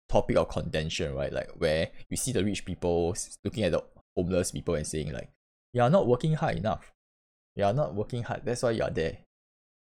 topic 0.09 0.37
of 0.37 0.49
contention, 0.49 1.15
right? 1.15 1.33
Like 1.33 1.51
where 1.59 1.89
you 2.09 2.17
see 2.17 2.33
the 2.33 2.45
rich 2.45 2.65
people 2.65 3.15
looking 3.45 3.65
at 3.65 3.73
the 3.73 3.85
homeless 4.17 4.53
people 4.53 4.75
and 4.75 4.87
saying 4.87 5.13
like, 5.13 5.31
you 5.75 5.83
are 5.83 5.91
not 5.91 6.07
working 6.07 6.33
hard 6.33 6.57
enough 6.57 6.95
you 7.57 7.65
are 7.65 7.73
not 7.73 7.95
working 7.95 8.23
hard 8.23 8.43
that's 8.45 8.63
why 8.63 8.71
you 8.71 8.83
are 8.83 8.91
there 8.91 9.19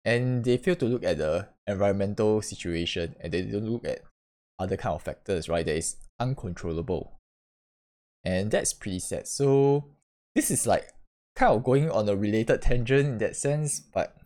and 0.04 0.44
they 0.44 0.56
fail 0.56 0.76
to 0.76 0.86
look 0.86 1.04
at 1.04 1.18
the 1.18 1.48
environmental 1.66 2.42
situation 2.42 3.14
and 3.20 3.32
they 3.32 3.42
don't 3.42 3.68
look 3.68 3.86
at 3.86 4.02
other 4.58 4.76
kind 4.76 4.94
of 4.94 5.02
factors 5.02 5.48
right 5.48 5.66
that 5.66 5.76
is 5.76 5.96
uncontrollable. 6.18 7.18
And 8.24 8.50
that's 8.50 8.72
pretty 8.72 9.00
sad. 9.00 9.26
So 9.26 9.86
this 10.34 10.50
is 10.50 10.66
like 10.66 10.92
kind 11.36 11.52
of 11.54 11.64
going 11.64 11.90
on 11.90 12.08
a 12.08 12.16
related 12.16 12.62
tangent 12.62 13.06
in 13.06 13.18
that 13.18 13.36
sense 13.36 13.80
but 13.80 14.16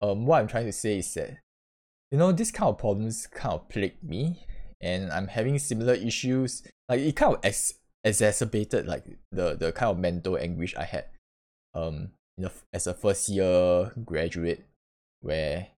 um 0.00 0.24
what 0.24 0.40
i'm 0.40 0.46
trying 0.48 0.64
to 0.64 0.72
say 0.72 0.98
is 0.98 1.14
that 1.14 1.38
you 2.10 2.18
know 2.18 2.32
this 2.32 2.50
kind 2.50 2.70
of 2.70 2.78
problems 2.78 3.26
kind 3.26 3.54
of 3.54 3.68
plague 3.68 4.02
me 4.02 4.46
and 4.80 5.12
i'm 5.12 5.28
having 5.28 5.58
similar 5.58 5.94
issues. 5.94 6.62
Like 6.88 7.00
it 7.00 7.16
kind 7.16 7.34
of 7.34 7.40
ex- 7.44 7.74
exacerbated 8.04 8.86
like 8.86 9.04
the 9.30 9.54
the 9.54 9.72
kind 9.72 9.92
of 9.92 9.98
mental 9.98 10.36
anguish 10.36 10.74
i 10.76 10.84
had. 10.84 11.06
Um 11.74 12.10
as 12.72 12.86
a 12.86 12.94
first 12.94 13.28
year 13.28 13.92
graduate 14.04 14.64
where 15.20 15.68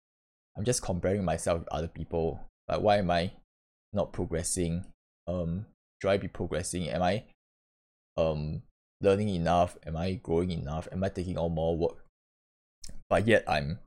I'm 0.56 0.64
just 0.64 0.82
comparing 0.82 1.24
myself 1.24 1.60
with 1.60 1.68
other 1.68 1.88
people. 1.88 2.40
Like 2.68 2.80
why 2.80 2.98
am 2.98 3.10
I 3.10 3.32
not 3.92 4.12
progressing? 4.12 4.84
Um 5.26 5.66
should 6.00 6.10
I 6.10 6.16
be 6.16 6.28
progressing? 6.28 6.88
Am 6.88 7.02
I 7.02 7.24
um 8.16 8.62
learning 9.00 9.28
enough? 9.28 9.76
Am 9.86 9.96
I 9.96 10.14
growing 10.14 10.50
enough? 10.50 10.88
Am 10.92 11.02
I 11.02 11.08
taking 11.08 11.38
on 11.38 11.52
more 11.52 11.76
work? 11.76 12.04
But 13.08 13.26
yet 13.26 13.44
I'm 13.48 13.78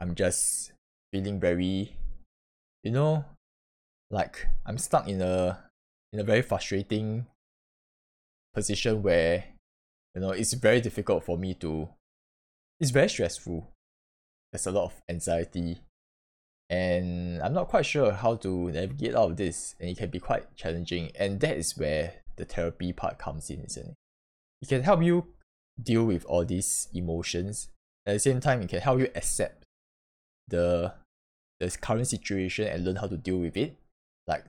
I'm 0.00 0.14
just 0.14 0.72
feeling 1.12 1.40
very 1.40 1.96
you 2.84 2.90
know 2.90 3.24
like 4.10 4.46
I'm 4.66 4.78
stuck 4.78 5.08
in 5.08 5.20
a 5.22 5.58
in 6.12 6.20
a 6.20 6.24
very 6.24 6.42
frustrating 6.42 7.26
position 8.54 9.02
where 9.02 9.44
you 10.14 10.20
know 10.20 10.30
it's 10.30 10.54
very 10.54 10.80
difficult 10.80 11.24
for 11.24 11.36
me 11.36 11.54
to 11.54 11.88
it's 12.80 12.90
very 12.90 13.08
stressful. 13.08 13.70
There's 14.52 14.66
a 14.66 14.72
lot 14.72 14.84
of 14.84 15.02
anxiety. 15.08 15.80
And 16.70 17.40
i'm 17.40 17.54
not 17.54 17.68
quite 17.68 17.86
sure 17.86 18.12
how 18.12 18.36
to 18.36 18.70
navigate 18.70 19.14
out 19.14 19.30
of 19.30 19.36
this 19.38 19.74
and 19.80 19.88
it 19.88 19.96
can 19.96 20.10
be 20.10 20.20
quite 20.20 20.54
challenging. 20.54 21.10
And 21.18 21.40
that 21.40 21.56
is 21.56 21.78
where 21.78 22.14
the 22.36 22.44
therapy 22.44 22.92
part 22.92 23.18
comes 23.18 23.50
in 23.50 23.62
isn't 23.62 23.88
it? 23.88 23.94
It 24.62 24.68
can 24.68 24.82
help 24.82 25.02
you 25.02 25.26
deal 25.82 26.04
with 26.04 26.24
all 26.26 26.44
these 26.44 26.88
emotions. 26.92 27.68
At 28.06 28.12
the 28.14 28.18
same 28.18 28.40
time 28.40 28.60
it 28.62 28.68
can 28.68 28.80
help 28.80 29.00
you 29.00 29.08
accept 29.14 29.64
the 30.46 30.92
the 31.58 31.76
current 31.80 32.06
situation 32.06 32.68
and 32.68 32.84
learn 32.84 32.96
how 32.96 33.06
to 33.06 33.16
deal 33.16 33.38
with 33.38 33.56
it. 33.56 33.76
Like 34.26 34.44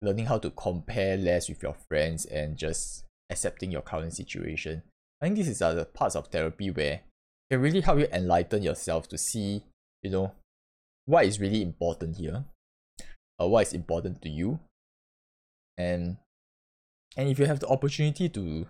learning 0.00 0.26
how 0.26 0.38
to 0.38 0.50
compare 0.50 1.16
less 1.16 1.48
with 1.48 1.62
your 1.62 1.74
friends 1.88 2.24
and 2.24 2.56
just 2.56 3.04
accepting 3.30 3.70
your 3.70 3.82
current 3.82 4.14
situation. 4.14 4.82
I 5.20 5.26
think 5.26 5.36
this 5.36 5.48
is 5.48 5.60
uh, 5.60 5.74
the 5.74 5.84
parts 5.84 6.16
of 6.16 6.28
therapy 6.28 6.70
where 6.70 7.00
can 7.50 7.60
really 7.60 7.80
help 7.80 7.98
you 7.98 8.06
enlighten 8.12 8.62
yourself 8.62 9.08
to 9.08 9.18
see, 9.18 9.64
you 10.02 10.10
know, 10.10 10.32
what 11.06 11.24
is 11.24 11.40
really 11.40 11.62
important 11.62 12.16
here, 12.16 12.44
or 13.38 13.50
what 13.50 13.66
is 13.66 13.72
important 13.72 14.20
to 14.22 14.28
you, 14.28 14.60
and 15.76 16.18
and 17.16 17.28
if 17.28 17.38
you 17.38 17.46
have 17.46 17.60
the 17.60 17.68
opportunity 17.68 18.28
to 18.28 18.66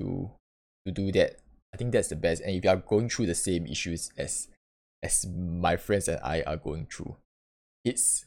to 0.00 0.30
to 0.86 0.92
do 0.92 1.12
that, 1.12 1.36
I 1.72 1.76
think 1.76 1.92
that's 1.92 2.08
the 2.08 2.16
best. 2.16 2.42
And 2.42 2.54
if 2.54 2.64
you 2.64 2.70
are 2.70 2.76
going 2.76 3.08
through 3.08 3.26
the 3.26 3.34
same 3.34 3.66
issues 3.66 4.10
as 4.16 4.48
as 5.02 5.26
my 5.26 5.76
friends 5.76 6.08
and 6.08 6.20
I 6.22 6.42
are 6.42 6.56
going 6.56 6.86
through, 6.86 7.16
it's 7.84 8.24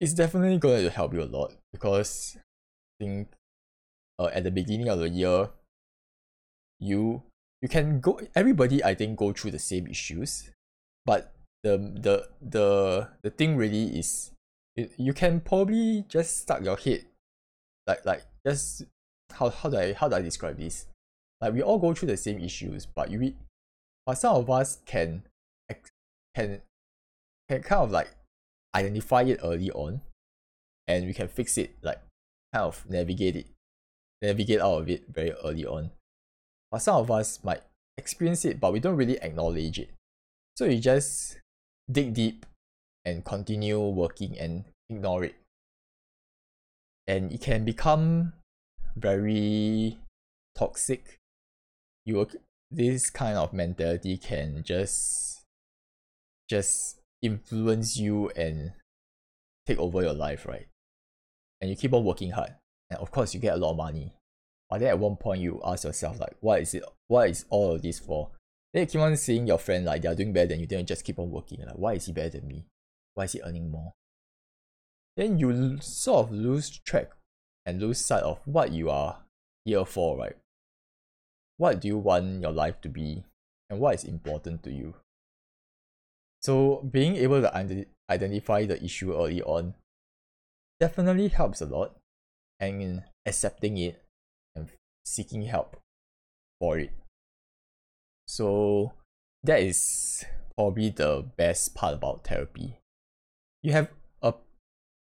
it's 0.00 0.14
definitely 0.14 0.58
going 0.58 0.84
to 0.84 0.90
help 0.90 1.12
you 1.14 1.22
a 1.22 1.24
lot 1.24 1.54
because 1.72 2.36
I 2.36 3.04
think 3.04 3.28
uh, 4.18 4.26
at 4.26 4.44
the 4.44 4.50
beginning 4.50 4.88
of 4.88 4.98
the 4.98 5.08
year, 5.08 5.50
you 6.78 7.22
you 7.62 7.68
can 7.68 8.00
go 8.00 8.20
everybody 8.34 8.82
I 8.82 8.94
think 8.94 9.16
go 9.16 9.32
through 9.32 9.52
the 9.52 9.58
same 9.58 9.86
issues, 9.86 10.50
but 11.06 11.32
the 11.62 11.78
the 11.78 12.28
the 12.42 13.08
the 13.22 13.30
thing 13.30 13.56
really 13.56 13.98
is 13.98 14.32
you 14.76 15.12
can 15.12 15.40
probably 15.40 16.04
just 16.08 16.38
stuck 16.42 16.62
your 16.62 16.76
head 16.76 17.04
like 17.86 18.04
like 18.04 18.24
just 18.44 18.82
how 19.32 19.48
how 19.48 19.70
do 19.70 19.78
I 19.78 19.92
how 19.92 20.08
do 20.08 20.16
I 20.16 20.22
describe 20.22 20.58
this? 20.58 20.86
Like 21.40 21.54
we 21.54 21.62
all 21.62 21.78
go 21.78 21.94
through 21.94 22.08
the 22.08 22.16
same 22.16 22.38
issues, 22.38 22.86
but 22.86 23.10
you 23.10 23.34
but 24.04 24.14
some 24.14 24.36
of 24.36 24.50
us 24.50 24.78
can 24.84 25.22
can 26.34 26.60
can 27.48 27.62
kind 27.62 27.82
of 27.82 27.90
like 27.90 28.10
identify 28.74 29.22
it 29.22 29.38
early 29.42 29.70
on 29.70 30.00
and 30.88 31.06
we 31.06 31.12
can 31.12 31.28
fix 31.28 31.58
it 31.58 31.76
like 31.82 32.00
kind 32.52 32.64
of 32.64 32.84
navigate 32.88 33.36
it 33.36 33.46
navigate 34.22 34.60
out 34.60 34.80
of 34.80 34.88
it 34.88 35.04
very 35.08 35.32
early 35.44 35.66
on 35.66 35.90
but 36.72 36.80
some 36.80 36.96
of 36.96 37.10
us 37.10 37.38
might 37.44 37.60
experience 37.98 38.46
it, 38.46 38.58
but 38.58 38.72
we 38.72 38.80
don't 38.80 38.96
really 38.96 39.20
acknowledge 39.20 39.78
it. 39.78 39.90
So 40.56 40.64
you 40.64 40.80
just 40.80 41.38
dig 41.90 42.14
deep 42.14 42.46
and 43.04 43.24
continue 43.24 43.78
working 43.78 44.38
and 44.38 44.64
ignore 44.88 45.24
it. 45.24 45.34
And 47.06 47.30
it 47.30 47.42
can 47.42 47.66
become 47.66 48.32
very 48.96 49.98
toxic. 50.56 51.18
You 52.06 52.26
this 52.70 53.10
kind 53.10 53.36
of 53.36 53.52
mentality 53.52 54.16
can 54.16 54.62
just 54.64 55.42
just 56.48 56.98
influence 57.20 57.98
you 57.98 58.30
and 58.30 58.72
take 59.66 59.78
over 59.78 60.00
your 60.00 60.14
life, 60.14 60.46
right? 60.46 60.66
And 61.60 61.68
you 61.68 61.76
keep 61.76 61.92
on 61.92 62.04
working 62.04 62.30
hard. 62.30 62.54
And 62.90 62.98
of 62.98 63.10
course 63.10 63.34
you 63.34 63.40
get 63.40 63.54
a 63.54 63.56
lot 63.58 63.72
of 63.72 63.76
money. 63.76 64.14
But 64.72 64.78
then 64.78 64.88
at 64.88 64.98
one 64.98 65.16
point 65.16 65.42
you 65.42 65.60
ask 65.66 65.84
yourself 65.84 66.18
like, 66.18 66.34
what 66.40 66.62
is 66.62 66.72
it? 66.72 66.82
What 67.06 67.28
is 67.28 67.44
all 67.50 67.74
of 67.74 67.82
this 67.82 67.98
for? 67.98 68.30
Then 68.72 68.84
you 68.84 68.86
keep 68.86 69.02
on 69.02 69.14
seeing 69.18 69.46
your 69.46 69.58
friend 69.58 69.84
like 69.84 70.00
they're 70.00 70.14
doing 70.14 70.32
better 70.32 70.46
than 70.46 70.60
you, 70.60 70.66
then 70.66 70.78
you 70.78 70.84
just 70.86 71.04
keep 71.04 71.18
on 71.18 71.30
working. 71.30 71.60
Like, 71.60 71.76
why 71.76 71.92
is 71.92 72.06
he 72.06 72.12
better 72.12 72.30
than 72.30 72.48
me? 72.48 72.64
Why 73.12 73.24
is 73.24 73.32
he 73.32 73.42
earning 73.42 73.70
more? 73.70 73.92
Then 75.14 75.38
you 75.38 75.76
sort 75.82 76.24
of 76.24 76.32
lose 76.32 76.70
track 76.70 77.10
and 77.66 77.82
lose 77.82 77.98
sight 77.98 78.22
of 78.22 78.40
what 78.46 78.72
you 78.72 78.88
are 78.88 79.18
here 79.66 79.84
for, 79.84 80.16
right? 80.16 80.36
What 81.58 81.82
do 81.82 81.88
you 81.88 81.98
want 81.98 82.40
your 82.40 82.52
life 82.52 82.80
to 82.80 82.88
be, 82.88 83.24
and 83.68 83.78
what 83.78 83.96
is 83.96 84.04
important 84.04 84.62
to 84.62 84.72
you? 84.72 84.94
So 86.40 86.88
being 86.90 87.16
able 87.16 87.42
to 87.42 87.84
identify 88.10 88.64
the 88.64 88.82
issue 88.82 89.12
early 89.12 89.42
on 89.42 89.74
definitely 90.80 91.28
helps 91.28 91.60
a 91.60 91.66
lot, 91.66 91.94
and 92.58 93.02
accepting 93.26 93.76
it 93.76 94.02
seeking 95.04 95.42
help 95.42 95.76
for 96.60 96.78
it. 96.78 96.92
So 98.26 98.92
that 99.42 99.60
is 99.60 100.24
probably 100.56 100.90
the 100.90 101.26
best 101.36 101.74
part 101.74 101.94
about 101.94 102.24
therapy. 102.24 102.78
You 103.62 103.72
have 103.72 103.88
a 104.22 104.34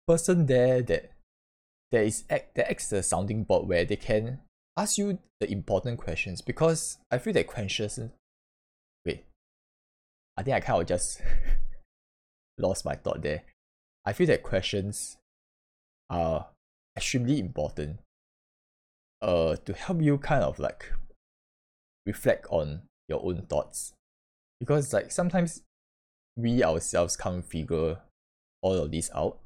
person 0.08 0.46
there 0.46 0.82
that 0.82 1.10
there 1.92 2.02
is 2.02 2.24
act 2.28 2.56
that 2.56 2.70
acts 2.70 2.92
a 2.92 3.02
sounding 3.02 3.44
board 3.44 3.68
where 3.68 3.84
they 3.84 3.96
can 3.96 4.40
ask 4.76 4.98
you 4.98 5.18
the 5.40 5.50
important 5.50 5.98
questions 5.98 6.40
because 6.40 6.98
I 7.10 7.18
feel 7.18 7.32
that 7.34 7.46
questions 7.46 7.98
wait. 9.06 9.24
I 10.36 10.42
think 10.42 10.56
I 10.56 10.60
kind 10.60 10.80
of 10.80 10.88
just 10.88 11.20
lost 12.58 12.84
my 12.84 12.94
thought 12.94 13.22
there. 13.22 13.42
I 14.04 14.12
feel 14.12 14.26
that 14.26 14.42
questions 14.42 15.16
are 16.10 16.48
extremely 16.96 17.38
important 17.38 17.98
uh 19.24 19.56
to 19.64 19.72
help 19.72 20.02
you 20.02 20.18
kind 20.18 20.44
of 20.44 20.58
like 20.58 20.92
reflect 22.06 22.46
on 22.50 22.82
your 23.08 23.24
own 23.24 23.42
thoughts. 23.48 23.92
Because 24.60 24.92
like 24.92 25.10
sometimes 25.10 25.62
we 26.36 26.62
ourselves 26.62 27.16
can't 27.16 27.44
figure 27.44 27.98
all 28.62 28.74
of 28.74 28.90
this 28.90 29.10
out. 29.14 29.38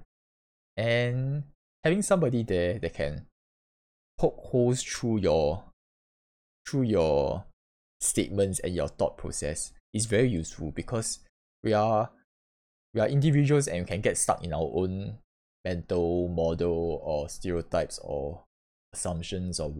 And 0.76 1.44
having 1.84 2.02
somebody 2.02 2.42
there 2.42 2.78
that 2.78 2.94
can 2.94 3.26
poke 4.18 4.38
holes 4.50 4.82
through 4.82 5.18
your 5.18 5.64
through 6.68 6.82
your 6.82 7.44
statements 8.00 8.58
and 8.60 8.74
your 8.74 8.88
thought 8.88 9.16
process 9.16 9.72
is 9.94 10.06
very 10.06 10.28
useful 10.28 10.70
because 10.70 11.20
we 11.62 11.72
are 11.72 12.10
we 12.94 13.00
are 13.00 13.08
individuals 13.08 13.68
and 13.68 13.80
we 13.80 13.86
can 13.86 14.00
get 14.00 14.18
stuck 14.18 14.44
in 14.44 14.52
our 14.52 14.70
own 14.74 15.18
mental 15.64 16.28
model 16.28 17.00
or 17.02 17.28
stereotypes 17.28 17.98
or 18.02 18.42
assumptions 18.92 19.60
or 19.60 19.72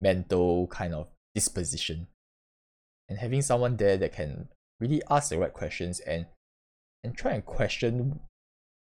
mental 0.00 0.66
kind 0.68 0.94
of 0.94 1.08
disposition. 1.34 2.06
And 3.08 3.18
having 3.18 3.42
someone 3.42 3.76
there 3.76 3.96
that 3.96 4.12
can 4.12 4.48
really 4.80 5.02
ask 5.10 5.30
the 5.30 5.38
right 5.38 5.52
questions 5.52 6.00
and 6.00 6.26
and 7.04 7.16
try 7.16 7.32
and 7.32 7.44
question 7.44 8.20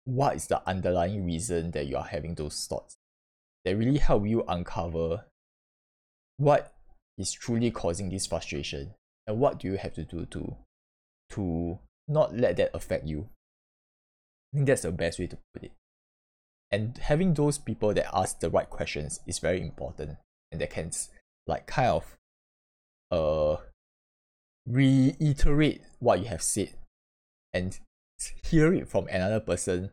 what 0.05 0.35
is 0.35 0.47
the 0.47 0.61
underlying 0.67 1.25
reason 1.25 1.71
that 1.71 1.87
you 1.87 1.97
are 1.97 2.03
having 2.03 2.35
those 2.35 2.67
thoughts 2.67 2.95
that 3.63 3.75
really 3.75 3.97
help 3.97 4.27
you 4.27 4.43
uncover 4.47 5.25
what 6.37 6.73
is 7.17 7.31
truly 7.31 7.71
causing 7.71 8.09
this 8.09 8.27
frustration 8.27 8.93
and 9.25 9.39
what 9.39 9.59
do 9.59 9.67
you 9.67 9.77
have 9.77 9.93
to 9.93 10.03
do 10.03 10.25
to 10.27 10.55
to 11.29 11.79
not 12.07 12.35
let 12.37 12.57
that 12.57 12.69
affect 12.75 13.07
you. 13.07 13.27
I 14.53 14.57
think 14.57 14.67
that's 14.67 14.83
the 14.83 14.91
best 14.91 15.17
way 15.17 15.27
to 15.27 15.37
put 15.53 15.63
it 15.63 15.71
and 16.75 16.97
having 16.97 17.33
those 17.33 17.57
people 17.57 17.93
that 17.93 18.13
ask 18.13 18.41
the 18.41 18.49
right 18.49 18.69
questions 18.69 19.21
is 19.25 19.39
very 19.39 19.61
important. 19.61 20.17
And 20.51 20.59
that 20.59 20.71
can 20.71 20.91
like 21.47 21.67
kind 21.67 21.89
of 21.89 22.17
uh 23.11 23.61
reiterate 24.67 25.81
what 25.99 26.19
you 26.19 26.25
have 26.25 26.41
said 26.41 26.73
and 27.53 27.79
hear 28.43 28.73
it 28.73 28.89
from 28.89 29.07
another 29.07 29.39
person 29.39 29.91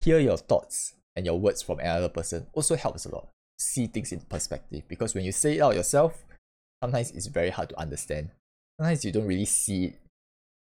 hear 0.00 0.18
your 0.18 0.38
thoughts 0.38 0.94
and 1.14 1.24
your 1.24 1.38
words 1.38 1.62
from 1.62 1.78
another 1.78 2.08
person 2.08 2.46
also 2.52 2.74
helps 2.74 3.04
a 3.04 3.14
lot. 3.14 3.28
See 3.60 3.86
things 3.86 4.10
in 4.10 4.20
perspective. 4.22 4.82
Because 4.88 5.14
when 5.14 5.24
you 5.24 5.30
say 5.30 5.58
it 5.58 5.60
out 5.60 5.76
yourself 5.76 6.24
sometimes 6.82 7.12
it's 7.12 7.26
very 7.26 7.50
hard 7.50 7.68
to 7.68 7.78
understand. 7.78 8.30
Sometimes 8.76 9.04
you 9.04 9.12
don't 9.12 9.26
really 9.26 9.44
see 9.44 9.84
it 9.84 10.00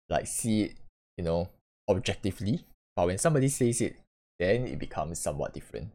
like 0.10 0.28
see 0.28 0.64
it 0.64 0.74
you 1.18 1.24
know 1.24 1.48
objectively. 1.88 2.66
But 2.94 3.08
when 3.08 3.18
somebody 3.18 3.48
says 3.48 3.80
it 3.80 3.96
then 4.40 4.66
it 4.68 4.80
becomes 4.80 5.20
somewhat 5.20 5.54
different. 5.54 5.92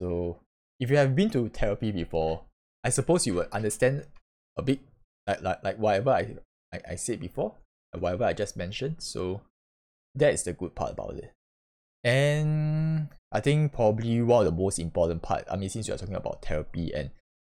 So 0.00 0.38
if 0.80 0.90
you 0.90 0.96
have 0.96 1.14
been 1.14 1.30
to 1.30 1.48
therapy 1.48 1.92
before, 1.92 2.42
I 2.84 2.90
suppose 2.90 3.26
you 3.26 3.34
would 3.34 3.48
understand 3.52 4.04
a 4.56 4.62
bit 4.62 4.80
like 5.26 5.42
like, 5.42 5.64
like 5.64 5.78
whatever 5.78 6.10
I, 6.10 6.36
I, 6.72 6.80
I 6.90 6.94
said 6.96 7.20
before, 7.20 7.54
whatever 7.98 8.24
I 8.24 8.32
just 8.32 8.56
mentioned. 8.56 8.96
So 8.98 9.42
that 10.14 10.34
is 10.34 10.42
the 10.44 10.52
good 10.52 10.74
part 10.74 10.92
about 10.92 11.14
it. 11.14 11.32
And 12.04 13.08
I 13.32 13.40
think 13.40 13.72
probably 13.72 14.22
one 14.22 14.46
of 14.46 14.52
the 14.52 14.62
most 14.62 14.78
important 14.78 15.22
part, 15.22 15.44
I 15.50 15.56
mean, 15.56 15.68
since 15.68 15.88
you're 15.88 15.98
talking 15.98 16.14
about 16.14 16.44
therapy 16.44 16.92
and 16.94 17.10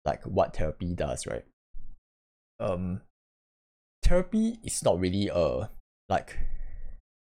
like 0.05 0.23
what 0.25 0.57
therapy 0.57 0.95
does, 0.95 1.26
right? 1.26 1.45
Um, 2.61 3.02
therapy 4.02 4.59
is 4.62 4.83
not 4.85 5.00
really 5.00 5.29
a 5.29 5.71
like 6.09 6.38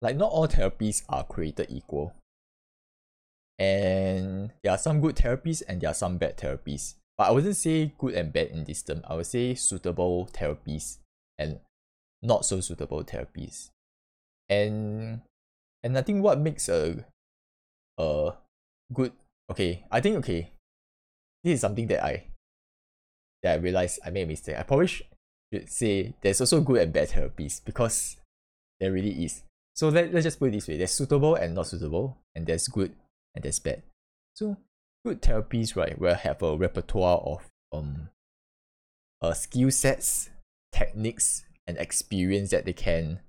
like 0.01 0.17
not 0.17 0.31
all 0.31 0.47
therapies 0.47 1.03
are 1.07 1.23
created 1.23 1.67
equal 1.69 2.13
And 3.59 4.51
there 4.63 4.71
are 4.71 4.77
some 4.77 4.99
good 4.99 5.15
therapies 5.15 5.61
and 5.67 5.79
there 5.79 5.91
are 5.91 5.95
some 5.95 6.17
bad 6.17 6.37
therapies. 6.37 6.95
But 7.17 7.27
I 7.27 7.31
wouldn't 7.31 7.55
say 7.55 7.93
good 7.97 8.15
and 8.15 8.33
bad 8.33 8.47
in 8.47 8.63
this 8.63 8.81
term. 8.81 9.01
I 9.07 9.15
would 9.15 9.27
say 9.27 9.53
suitable 9.53 10.29
therapies 10.33 10.97
and 11.37 11.59
not 12.21 12.45
so 12.45 12.59
suitable 12.61 13.03
therapies. 13.03 13.69
And 14.49 15.21
and 15.83 15.97
I 15.97 16.01
think 16.01 16.23
what 16.23 16.39
makes 16.39 16.69
a 16.69 17.05
a 17.97 18.33
good 18.91 19.11
okay, 19.51 19.85
I 19.91 20.01
think 20.01 20.17
okay. 20.17 20.51
This 21.43 21.55
is 21.55 21.61
something 21.61 21.87
that 21.87 22.03
I 22.03 22.25
that 23.43 23.59
I 23.59 23.61
realized 23.61 23.99
I 24.05 24.09
made 24.09 24.23
a 24.23 24.27
mistake. 24.27 24.57
I 24.57 24.63
probably 24.63 24.87
should 24.87 25.05
say 25.67 26.15
there's 26.21 26.41
also 26.41 26.61
good 26.61 26.81
and 26.81 26.93
bad 26.93 27.09
therapies 27.09 27.63
because 27.63 28.17
there 28.79 28.91
really 28.91 29.25
is. 29.25 29.43
So 29.75 29.89
let, 29.89 30.13
let's 30.13 30.23
just 30.23 30.39
put 30.39 30.49
it 30.49 30.51
this 30.51 30.67
way 30.67 30.77
there's 30.77 30.91
suitable 30.91 31.35
and 31.35 31.53
not 31.53 31.67
suitable, 31.67 32.17
and 32.33 32.45
there's 32.47 32.67
good 32.67 32.95
and 33.35 33.43
there's 33.43 33.59
bad. 33.59 33.83
So 34.35 34.57
good 35.05 35.21
therapies, 35.21 35.75
right, 35.75 35.99
will 35.99 36.15
have 36.15 36.41
a 36.41 36.57
repertoire 36.57 37.17
of 37.19 37.49
um 37.71 38.09
uh, 39.21 39.33
skill 39.33 39.71
sets, 39.71 40.29
techniques, 40.71 41.45
and 41.65 41.77
experience 41.77 42.49
that 42.51 42.65
they 42.65 42.73
can 42.73 43.19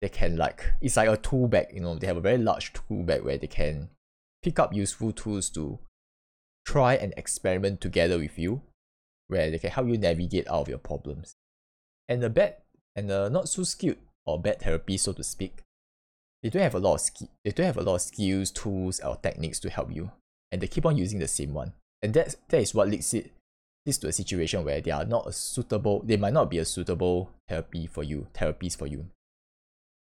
they 0.00 0.08
can 0.08 0.36
like 0.36 0.72
it's 0.80 0.96
like 0.96 1.08
a 1.08 1.16
tool 1.16 1.48
bag, 1.48 1.68
you 1.72 1.80
know, 1.80 1.94
they 1.94 2.06
have 2.06 2.16
a 2.16 2.20
very 2.20 2.38
large 2.38 2.72
tool 2.72 3.02
bag 3.02 3.22
where 3.24 3.38
they 3.38 3.46
can 3.46 3.90
pick 4.42 4.58
up 4.58 4.72
useful 4.72 5.12
tools 5.12 5.50
to 5.50 5.78
try 6.66 6.94
and 6.94 7.14
experiment 7.16 7.80
together 7.80 8.18
with 8.18 8.38
you, 8.38 8.62
where 9.28 9.50
they 9.50 9.58
can 9.58 9.70
help 9.70 9.88
you 9.88 9.98
navigate 9.98 10.46
out 10.48 10.62
of 10.62 10.68
your 10.68 10.78
problems. 10.78 11.36
And 12.08 12.22
the 12.22 12.30
bad 12.30 12.56
and 12.94 13.08
the 13.08 13.28
not 13.28 13.48
so 13.48 13.62
skilled 13.64 13.96
or 14.26 14.40
bad 14.40 14.60
therapy, 14.60 14.96
so 14.96 15.12
to 15.12 15.24
speak, 15.24 15.62
they 16.42 16.50
don't 16.50 16.62
have 16.62 16.74
a 16.74 16.78
lot 16.78 16.94
of 16.94 17.00
skill 17.00 17.28
they 17.44 17.50
don't 17.50 17.66
have 17.66 17.76
a 17.76 17.82
lot 17.82 17.96
of 17.96 18.02
skills, 18.02 18.50
tools, 18.50 19.00
or 19.00 19.16
techniques 19.16 19.60
to 19.60 19.70
help 19.70 19.92
you. 19.92 20.10
And 20.50 20.60
they 20.60 20.66
keep 20.66 20.86
on 20.86 20.96
using 20.96 21.18
the 21.18 21.28
same 21.28 21.52
one. 21.52 21.72
And 22.02 22.14
that's 22.14 22.36
that 22.48 22.60
is 22.60 22.74
what 22.74 22.88
leads 22.88 23.12
it 23.14 23.32
leads 23.84 23.98
to 23.98 24.08
a 24.08 24.12
situation 24.12 24.64
where 24.64 24.80
they 24.80 24.90
are 24.90 25.04
not 25.04 25.26
a 25.26 25.32
suitable 25.32 26.02
they 26.04 26.16
might 26.16 26.32
not 26.32 26.50
be 26.50 26.58
a 26.58 26.64
suitable 26.64 27.30
therapy 27.48 27.86
for 27.86 28.02
you, 28.02 28.26
therapies 28.34 28.76
for 28.76 28.86
you. 28.86 29.06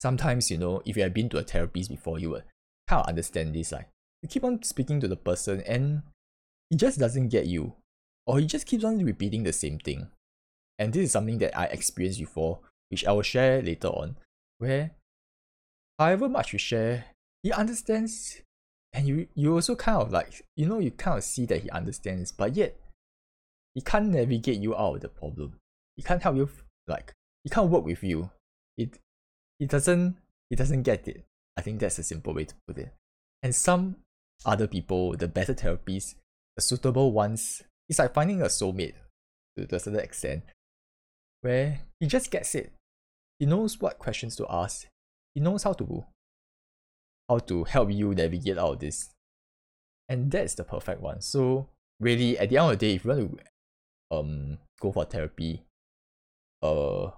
Sometimes, 0.01 0.51
you 0.51 0.59
know, 0.59 0.83
if 0.85 0.97
you 0.97 1.03
have 1.03 1.15
been 1.15 1.29
to 1.31 1.39
a 1.39 1.43
therapist 1.43 1.91
before, 1.91 2.19
you 2.19 2.31
would 2.31 2.45
kind 2.87 3.03
of 3.03 3.09
understand 3.09 3.55
this. 3.55 3.73
Like 3.73 3.89
you 4.23 4.29
keep 4.29 4.45
on 4.45 4.63
speaking 4.63 5.01
to 5.01 5.09
the 5.09 5.17
person 5.17 5.63
and 5.67 6.03
he 6.71 6.77
just 6.77 6.99
doesn't 6.99 7.29
get 7.29 7.47
you. 7.47 7.75
Or 8.27 8.41
he 8.41 8.47
just 8.47 8.67
keeps 8.67 8.85
on 8.85 9.03
repeating 9.05 9.45
the 9.45 9.53
same 9.53 9.79
thing. 9.79 10.09
And 10.79 10.93
this 10.93 11.05
is 11.05 11.13
something 11.13 11.39
that 11.39 11.57
I 11.57 11.67
experienced 11.67 12.19
before, 12.19 12.59
which 12.91 13.07
I 13.07 13.13
will 13.13 13.23
share 13.23 13.63
later 13.63 13.89
on, 13.89 14.17
where 14.59 14.91
however 15.99 16.29
much 16.29 16.53
you 16.53 16.59
share, 16.59 17.07
he 17.43 17.53
understands 17.53 18.43
and 18.93 19.07
you 19.07 19.29
you 19.35 19.53
also 19.53 19.77
kind 19.77 20.01
of 20.01 20.11
like 20.11 20.43
you 20.57 20.67
know 20.67 20.79
you 20.79 20.91
kind 20.91 21.19
of 21.19 21.25
see 21.25 21.45
that 21.47 21.63
he 21.63 21.71
understands, 21.71 22.33
but 22.33 22.57
yet 22.57 22.79
he 23.75 23.83
can't 23.83 24.09
navigate 24.09 24.59
you 24.59 24.75
out 24.75 24.97
of 24.97 25.01
the 25.03 25.09
problem. 25.09 25.59
He 25.97 26.03
can't 26.03 26.23
help 26.23 26.37
you 26.37 26.49
like 26.89 27.13
he 27.45 27.51
can't 27.51 27.71
work 27.71 27.85
with 27.85 28.03
you. 28.03 28.31
It 28.79 28.99
he 29.59 29.67
doesn't 29.67 30.17
he 30.51 30.57
doesn't 30.57 30.83
get 30.83 31.07
it. 31.09 31.25
I 31.57 31.63
think 31.63 31.81
that's 31.81 31.99
a 31.99 32.03
simple 32.03 32.35
way 32.35 32.45
to 32.45 32.55
put 32.67 32.79
it. 32.79 32.93
And 33.43 33.55
some 33.55 33.97
other 34.45 34.67
people, 34.67 35.17
the 35.17 35.29
better 35.29 35.55
therapists, 35.55 36.15
the 36.57 36.63
suitable 36.63 37.13
ones, 37.13 37.63
it's 37.89 37.99
like 37.99 38.15
finding 38.15 38.43
a 38.43 38.47
soulmate 38.47 38.95
to, 39.57 39.67
to 39.67 39.77
a 39.77 39.81
certain 39.81 40.01
extent 40.01 40.43
where 41.43 41.81
he 42.01 42.07
just 42.07 42.31
gets 42.31 42.55
it. 42.55 42.73
He 43.39 43.47
knows 43.47 43.81
what 43.81 43.99
questions 43.99 44.37
to 44.37 44.47
ask. 44.49 44.87
He 45.37 45.43
knows 45.43 45.65
how 45.65 45.75
to 45.75 46.05
how 47.29 47.39
to 47.41 47.65
help 47.65 47.93
you 47.93 48.15
navigate 48.15 48.57
out 48.57 48.73
of 48.73 48.79
this. 48.79 49.11
And 50.09 50.31
that's 50.31 50.55
the 50.55 50.65
perfect 50.65 51.03
one. 51.03 51.21
So 51.21 51.69
really 52.01 52.39
at 52.39 52.49
the 52.49 52.57
end 52.57 52.73
of 52.73 52.79
the 52.79 52.87
day, 52.87 52.95
if 52.95 53.05
you 53.05 53.11
want 53.11 53.39
to 54.11 54.17
um 54.17 54.59
go 54.81 54.93
for 54.93 55.05
therapy, 55.05 55.63
uh 56.63 57.11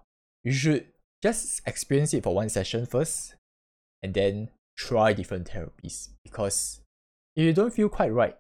you 0.43 0.51
should 0.51 0.87
just 1.23 1.63
experience 1.65 2.13
it 2.13 2.25
for 2.25 2.35
one 2.35 2.49
session 2.49 2.87
first 2.87 3.37
and 4.03 4.15
then 4.15 4.49
try 4.77 5.13
different 5.13 5.49
therapies 5.51 6.09
because 6.25 6.81
if 7.37 7.45
you 7.45 7.53
don't 7.53 7.73
feel 7.73 7.89
quite 7.89 8.13
right 8.13 8.37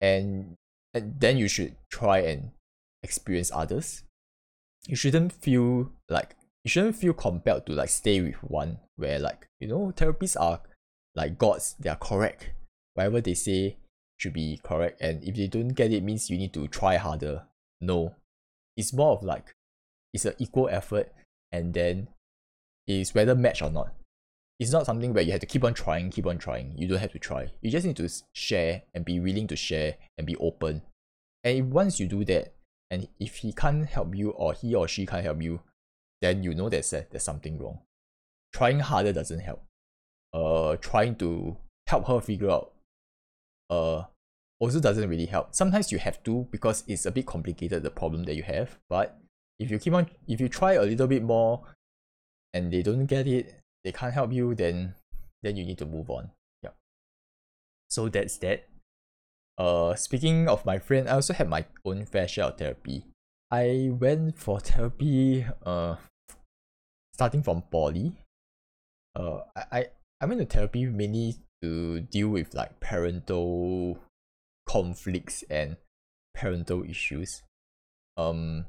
and, 0.00 0.56
and 0.94 1.20
then 1.20 1.36
you 1.36 1.48
should 1.48 1.76
try 1.90 2.18
and 2.18 2.50
experience 3.02 3.50
others 3.52 4.04
you 4.86 4.96
shouldn't 4.96 5.32
feel 5.32 5.90
like 6.08 6.35
you 6.66 6.68
shouldn't 6.68 6.96
feel 6.96 7.12
compelled 7.12 7.64
to 7.64 7.72
like 7.72 7.88
stay 7.88 8.20
with 8.20 8.34
one 8.42 8.78
where 8.96 9.20
like 9.20 9.46
you 9.60 9.68
know 9.68 9.92
therapists 9.94 10.36
are 10.38 10.60
like 11.14 11.38
gods 11.38 11.76
they 11.78 11.88
are 11.88 11.94
correct. 11.94 12.50
Whatever 12.94 13.20
they 13.20 13.34
say 13.34 13.76
should 14.18 14.32
be 14.32 14.58
correct 14.64 15.00
and 15.00 15.22
if 15.22 15.36
they 15.36 15.46
don't 15.46 15.68
get 15.68 15.92
it 15.92 16.02
means 16.02 16.28
you 16.28 16.36
need 16.36 16.52
to 16.54 16.66
try 16.66 16.96
harder. 16.96 17.44
No. 17.80 18.16
It's 18.76 18.92
more 18.92 19.12
of 19.12 19.22
like 19.22 19.54
it's 20.12 20.24
an 20.24 20.34
equal 20.38 20.68
effort 20.68 21.12
and 21.52 21.72
then 21.72 22.08
it's 22.88 23.14
whether 23.14 23.36
match 23.36 23.62
or 23.62 23.70
not. 23.70 23.94
It's 24.58 24.72
not 24.72 24.86
something 24.86 25.14
where 25.14 25.22
you 25.22 25.30
have 25.30 25.42
to 25.42 25.46
keep 25.46 25.62
on 25.62 25.72
trying 25.74 26.10
keep 26.10 26.26
on 26.26 26.38
trying. 26.38 26.72
You 26.76 26.88
don't 26.88 26.98
have 26.98 27.12
to 27.12 27.20
try. 27.20 27.52
You 27.62 27.70
just 27.70 27.86
need 27.86 27.96
to 27.98 28.10
share 28.34 28.82
and 28.92 29.04
be 29.04 29.20
willing 29.20 29.46
to 29.46 29.56
share 29.56 29.98
and 30.18 30.26
be 30.26 30.34
open. 30.38 30.82
And 31.44 31.70
once 31.70 32.00
you 32.00 32.08
do 32.08 32.24
that 32.24 32.54
and 32.90 33.06
if 33.20 33.36
he 33.36 33.52
can't 33.52 33.86
help 33.86 34.16
you 34.16 34.30
or 34.30 34.52
he 34.52 34.74
or 34.74 34.88
she 34.88 35.06
can't 35.06 35.22
help 35.22 35.40
you 35.40 35.60
then 36.22 36.42
you 36.42 36.54
know 36.54 36.66
a, 36.66 36.70
there's 36.70 37.22
something 37.22 37.58
wrong. 37.58 37.80
Trying 38.52 38.80
harder 38.80 39.12
doesn't 39.12 39.40
help. 39.40 39.62
Uh 40.32 40.76
trying 40.76 41.16
to 41.16 41.56
help 41.86 42.06
her 42.08 42.20
figure 42.20 42.50
out 42.50 42.72
uh 43.70 44.04
also 44.58 44.80
doesn't 44.80 45.08
really 45.08 45.26
help. 45.26 45.54
Sometimes 45.54 45.92
you 45.92 45.98
have 45.98 46.22
to 46.24 46.46
because 46.50 46.84
it's 46.86 47.06
a 47.06 47.10
bit 47.10 47.26
complicated 47.26 47.82
the 47.82 47.90
problem 47.90 48.24
that 48.24 48.34
you 48.34 48.42
have 48.42 48.78
but 48.88 49.18
if 49.58 49.70
you 49.70 49.78
keep 49.78 49.94
on 49.94 50.08
if 50.26 50.40
you 50.40 50.48
try 50.48 50.72
a 50.72 50.82
little 50.82 51.06
bit 51.06 51.22
more 51.22 51.62
and 52.54 52.72
they 52.72 52.82
don't 52.82 53.06
get 53.06 53.26
it 53.26 53.60
they 53.84 53.92
can't 53.92 54.14
help 54.14 54.32
you 54.32 54.54
then 54.54 54.94
then 55.42 55.56
you 55.56 55.64
need 55.64 55.78
to 55.78 55.86
move 55.86 56.10
on. 56.10 56.30
Yeah. 56.62 56.70
So 57.88 58.08
that's 58.08 58.38
that. 58.38 58.68
Uh 59.58 59.94
speaking 59.94 60.48
of 60.48 60.66
my 60.66 60.78
friend 60.78 61.08
i 61.08 61.12
also 61.12 61.32
had 61.32 61.48
my 61.48 61.64
own 61.84 62.04
fair 62.04 62.28
share 62.28 62.46
of 62.46 62.58
therapy 62.58 63.06
i 63.50 63.90
went 63.92 64.38
for 64.38 64.60
therapy 64.60 65.46
uh 65.64 65.96
starting 67.14 67.42
from 67.42 67.62
poly. 67.70 68.12
Uh 69.14 69.40
i 69.56 69.64
i, 69.72 69.86
I 70.20 70.26
went 70.26 70.40
to 70.40 70.46
therapy 70.46 70.86
mainly 70.86 71.36
to 71.62 72.00
deal 72.00 72.28
with 72.28 72.54
like 72.54 72.80
parental 72.80 73.98
conflicts 74.68 75.42
and 75.48 75.76
parental 76.34 76.84
issues. 76.84 77.42
Um 78.16 78.66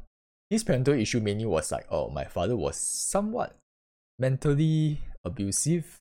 this 0.50 0.64
parental 0.64 0.94
issue 0.94 1.20
mainly 1.20 1.46
was 1.46 1.72
like 1.72 1.88
oh 1.92 2.10
my 2.10 2.24
father 2.24 2.56
was 2.56 2.78
somewhat 2.78 3.58
mentally 4.20 5.02
abusive. 5.26 6.00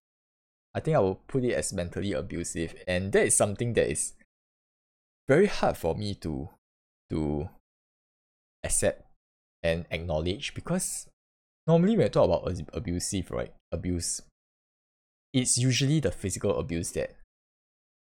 I 0.74 0.80
think 0.80 0.96
i 0.96 1.00
will 1.00 1.20
put 1.26 1.42
it 1.44 1.54
as 1.54 1.72
mentally 1.72 2.12
abusive. 2.12 2.74
And 2.86 3.10
that 3.12 3.26
is 3.26 3.34
something 3.34 3.72
that 3.74 3.90
is 3.90 4.12
very 5.26 5.46
hard 5.46 5.76
for 5.76 5.94
me 5.96 6.14
to 6.16 6.50
to 7.10 7.48
accept 8.66 9.02
and 9.62 9.86
acknowledge 9.90 10.54
because 10.54 11.08
normally 11.66 11.96
when 11.96 12.06
I 12.06 12.08
talk 12.08 12.26
about 12.26 12.60
abusive 12.72 13.30
right 13.30 13.52
abuse 13.72 14.22
it's 15.32 15.58
usually 15.58 16.00
the 16.00 16.10
physical 16.10 16.58
abuse 16.58 16.92
that 16.92 17.14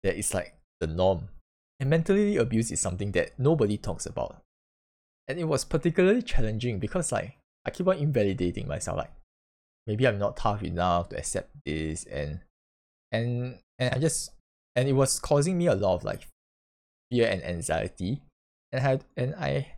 that 0.05 0.17
is 0.17 0.35
like 0.35 0.55
the 0.81 0.87
norm. 0.87 1.29
And 1.81 1.91
mentally 1.91 2.37
abuse 2.37 2.71
is 2.71 2.81
something 2.81 3.13
that 3.13 3.39
nobody 3.39 3.77
talks 3.77 4.07
about. 4.07 4.43
And 5.29 5.39
it 5.39 5.45
was 5.45 5.65
particularly 5.65 6.23
challenging 6.23 6.79
because 6.79 7.13
like 7.13 7.39
I 7.65 7.71
keep 7.71 7.89
on 7.89 7.97
invalidating 7.97 8.69
myself 8.69 8.99
like 8.99 9.13
maybe 9.87 10.07
I'm 10.07 10.19
not 10.19 10.37
tough 10.37 10.63
enough 10.63 11.09
to 11.11 11.19
accept 11.19 11.51
this 11.65 12.05
and 12.05 12.41
and 13.11 13.59
and 13.79 13.95
I 13.95 13.99
just 13.99 14.31
and 14.77 14.89
it 14.89 14.93
was 14.93 15.19
causing 15.19 15.59
me 15.59 15.67
a 15.67 15.75
lot 15.75 15.97
of 15.97 16.05
like 16.05 16.29
fear 17.11 17.29
and 17.29 17.43
anxiety. 17.43 18.23
And 18.73 18.81
I 18.81 18.89
had 18.89 19.05
and 19.17 19.35
I 19.35 19.73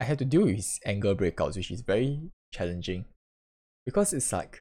I 0.00 0.04
had 0.04 0.18
to 0.18 0.24
deal 0.24 0.44
with 0.44 0.56
his 0.56 0.80
anger 0.84 1.14
breakouts 1.14 1.56
which 1.56 1.70
is 1.70 1.80
very 1.80 2.30
challenging. 2.52 3.04
Because 3.84 4.12
it's 4.12 4.32
like 4.32 4.60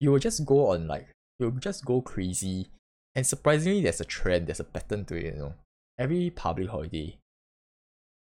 you 0.00 0.10
will 0.10 0.18
just 0.18 0.44
go 0.44 0.70
on 0.70 0.86
like 0.86 1.08
you'll 1.38 1.52
just 1.52 1.84
go 1.84 2.00
crazy. 2.00 2.68
And 3.14 3.26
surprisingly 3.26 3.82
there's 3.82 4.00
a 4.00 4.04
trend 4.04 4.46
there's 4.46 4.60
a 4.60 4.64
pattern 4.64 5.04
to 5.06 5.16
it 5.16 5.34
you 5.34 5.40
know. 5.40 5.54
Every 5.98 6.30
public 6.30 6.68
holiday 6.68 7.18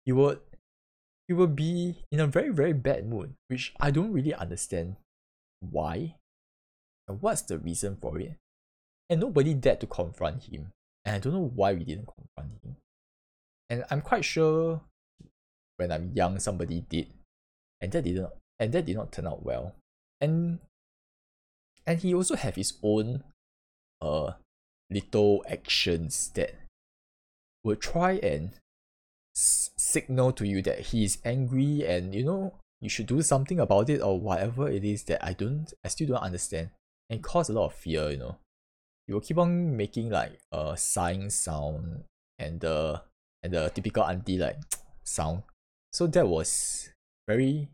you 0.08 0.16
would 0.16 0.40
you 1.28 1.36
will 1.36 1.46
be 1.46 1.96
in 2.10 2.20
a 2.20 2.26
very 2.26 2.48
very 2.48 2.72
bad 2.72 3.06
mood 3.06 3.34
which 3.48 3.74
i 3.78 3.90
don't 3.90 4.10
really 4.10 4.32
understand 4.32 4.96
why 5.60 6.14
and 7.06 7.20
what's 7.20 7.42
the 7.42 7.58
reason 7.58 7.96
for 8.00 8.18
it. 8.18 8.36
And 9.10 9.20
nobody 9.20 9.54
dared 9.54 9.80
to 9.80 9.86
confront 9.86 10.44
him. 10.44 10.72
And 11.04 11.16
i 11.16 11.18
don't 11.18 11.34
know 11.34 11.52
why 11.54 11.74
we 11.74 11.84
didn't 11.84 12.08
confront 12.08 12.58
him. 12.64 12.76
And 13.70 13.84
i'm 13.90 14.00
quite 14.00 14.24
sure 14.24 14.80
when 15.78 15.90
i'm 15.90 16.12
young 16.14 16.38
somebody 16.38 16.82
did 16.88 17.08
and 17.80 17.92
that 17.92 18.04
didn't 18.04 18.30
and 18.60 18.72
that 18.72 18.84
did 18.84 18.96
not 18.96 19.12
turn 19.12 19.26
out 19.26 19.44
well 19.44 19.74
and 20.20 20.58
and 21.86 22.00
he 22.00 22.14
also 22.14 22.36
have 22.36 22.56
his 22.56 22.74
own 22.82 23.24
uh 24.02 24.32
little 24.90 25.44
actions 25.48 26.30
that 26.34 26.54
will 27.64 27.76
try 27.76 28.12
and 28.12 28.52
s- 29.36 29.70
signal 29.78 30.32
to 30.32 30.46
you 30.46 30.62
that 30.62 30.80
he 30.92 31.04
is 31.04 31.18
angry 31.24 31.86
and 31.86 32.14
you 32.14 32.24
know 32.24 32.54
you 32.80 32.88
should 32.88 33.06
do 33.06 33.22
something 33.22 33.60
about 33.60 33.90
it 33.90 34.00
or 34.00 34.20
whatever 34.20 34.68
it 34.68 34.84
is 34.84 35.04
that 35.04 35.24
I 35.24 35.32
don't 35.32 35.72
I 35.84 35.88
still 35.88 36.08
don't 36.08 36.22
understand 36.22 36.70
and 37.10 37.22
cause 37.22 37.48
a 37.48 37.54
lot 37.54 37.66
of 37.66 37.74
fear, 37.74 38.10
you 38.10 38.18
know. 38.18 38.36
You 39.08 39.14
will 39.14 39.22
keep 39.22 39.38
on 39.38 39.76
making 39.76 40.10
like 40.10 40.38
a 40.52 40.76
sighing 40.76 41.30
sound 41.30 42.04
and 42.38 42.60
the 42.60 43.02
and 43.42 43.54
the 43.54 43.70
typical 43.70 44.04
auntie 44.04 44.38
like 44.38 44.58
sound. 45.04 45.42
So 45.92 46.07
that 46.09 46.27
was 46.29 46.90
very 47.27 47.68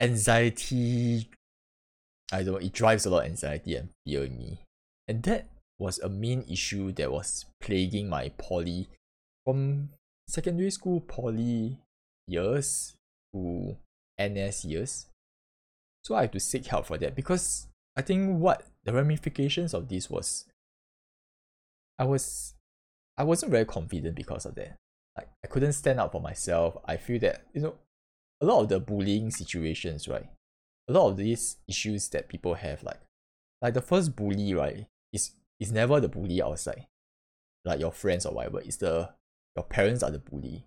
anxiety 0.00 1.28
I 2.32 2.42
don't 2.42 2.54
know, 2.54 2.56
it 2.56 2.72
drives 2.72 3.04
a 3.04 3.10
lot 3.10 3.24
of 3.24 3.30
anxiety 3.30 3.76
and 3.76 3.90
fear 4.06 4.24
in 4.24 4.38
me. 4.38 4.60
And 5.06 5.22
that 5.24 5.48
was 5.78 5.98
a 5.98 6.08
main 6.08 6.44
issue 6.48 6.90
that 6.92 7.12
was 7.12 7.44
plaguing 7.60 8.08
my 8.08 8.30
poly 8.38 8.88
from 9.44 9.90
secondary 10.28 10.70
school 10.70 11.00
poly 11.00 11.76
years 12.26 12.94
to 13.34 13.76
NS 14.18 14.64
years. 14.64 15.06
So 16.04 16.14
I 16.14 16.22
had 16.22 16.32
to 16.32 16.40
seek 16.40 16.66
help 16.66 16.86
for 16.86 16.96
that 16.98 17.14
because 17.14 17.66
I 17.96 18.02
think 18.02 18.38
what 18.38 18.64
the 18.84 18.94
ramifications 18.94 19.74
of 19.74 19.88
this 19.88 20.08
was 20.08 20.46
I 21.98 22.04
was 22.04 22.54
I 23.18 23.24
wasn't 23.24 23.52
very 23.52 23.66
confident 23.66 24.16
because 24.16 24.46
of 24.46 24.54
that. 24.54 24.76
Like 25.16 25.28
I 25.44 25.46
couldn't 25.48 25.72
stand 25.72 26.00
up 26.00 26.12
for 26.12 26.20
myself. 26.20 26.76
I 26.84 26.96
feel 26.96 27.18
that 27.20 27.46
you 27.54 27.60
know 27.60 27.74
a 28.40 28.46
lot 28.46 28.62
of 28.62 28.68
the 28.68 28.80
bullying 28.80 29.30
situations, 29.30 30.08
right? 30.08 30.28
A 30.88 30.92
lot 30.92 31.08
of 31.08 31.16
these 31.16 31.56
issues 31.68 32.08
that 32.10 32.28
people 32.28 32.54
have, 32.54 32.82
like 32.82 33.00
like 33.60 33.74
the 33.74 33.82
first 33.82 34.16
bully, 34.16 34.54
right, 34.54 34.86
is 35.12 35.32
is 35.60 35.70
never 35.72 36.00
the 36.00 36.08
bully 36.08 36.42
outside. 36.42 36.86
Like 37.64 37.80
your 37.80 37.92
friends 37.92 38.26
or 38.26 38.34
whatever. 38.34 38.60
It's 38.60 38.76
the 38.76 39.10
your 39.56 39.64
parents 39.64 40.02
are 40.02 40.10
the 40.10 40.18
bully. 40.18 40.66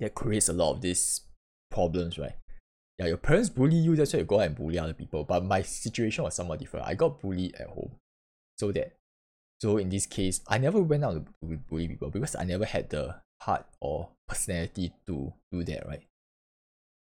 That 0.00 0.14
creates 0.14 0.48
a 0.48 0.52
lot 0.52 0.72
of 0.72 0.80
these 0.80 1.20
problems, 1.70 2.18
right? 2.18 2.36
Yeah, 2.98 3.06
your 3.06 3.16
parents 3.16 3.50
bully 3.50 3.76
you, 3.76 3.96
that's 3.96 4.12
why 4.12 4.20
you 4.20 4.24
go 4.24 4.40
out 4.40 4.46
and 4.46 4.56
bully 4.56 4.78
other 4.78 4.94
people. 4.94 5.24
But 5.24 5.44
my 5.44 5.62
situation 5.62 6.24
was 6.24 6.34
somewhat 6.34 6.60
different. 6.60 6.86
I 6.86 6.94
got 6.94 7.20
bullied 7.20 7.56
at 7.56 7.66
home. 7.66 7.92
So 8.56 8.72
that 8.72 8.96
so 9.60 9.78
in 9.78 9.88
this 9.88 10.06
case, 10.06 10.40
I 10.48 10.58
never 10.58 10.80
went 10.80 11.04
out 11.04 11.14
to 11.14 11.56
bully 11.68 11.88
people 11.88 12.10
because 12.10 12.36
I 12.36 12.44
never 12.44 12.64
had 12.64 12.90
the 12.90 13.16
heart 13.44 13.66
or 13.80 14.08
personality 14.28 14.92
to 15.06 15.32
do 15.52 15.64
that, 15.64 15.86
right? 15.86 16.02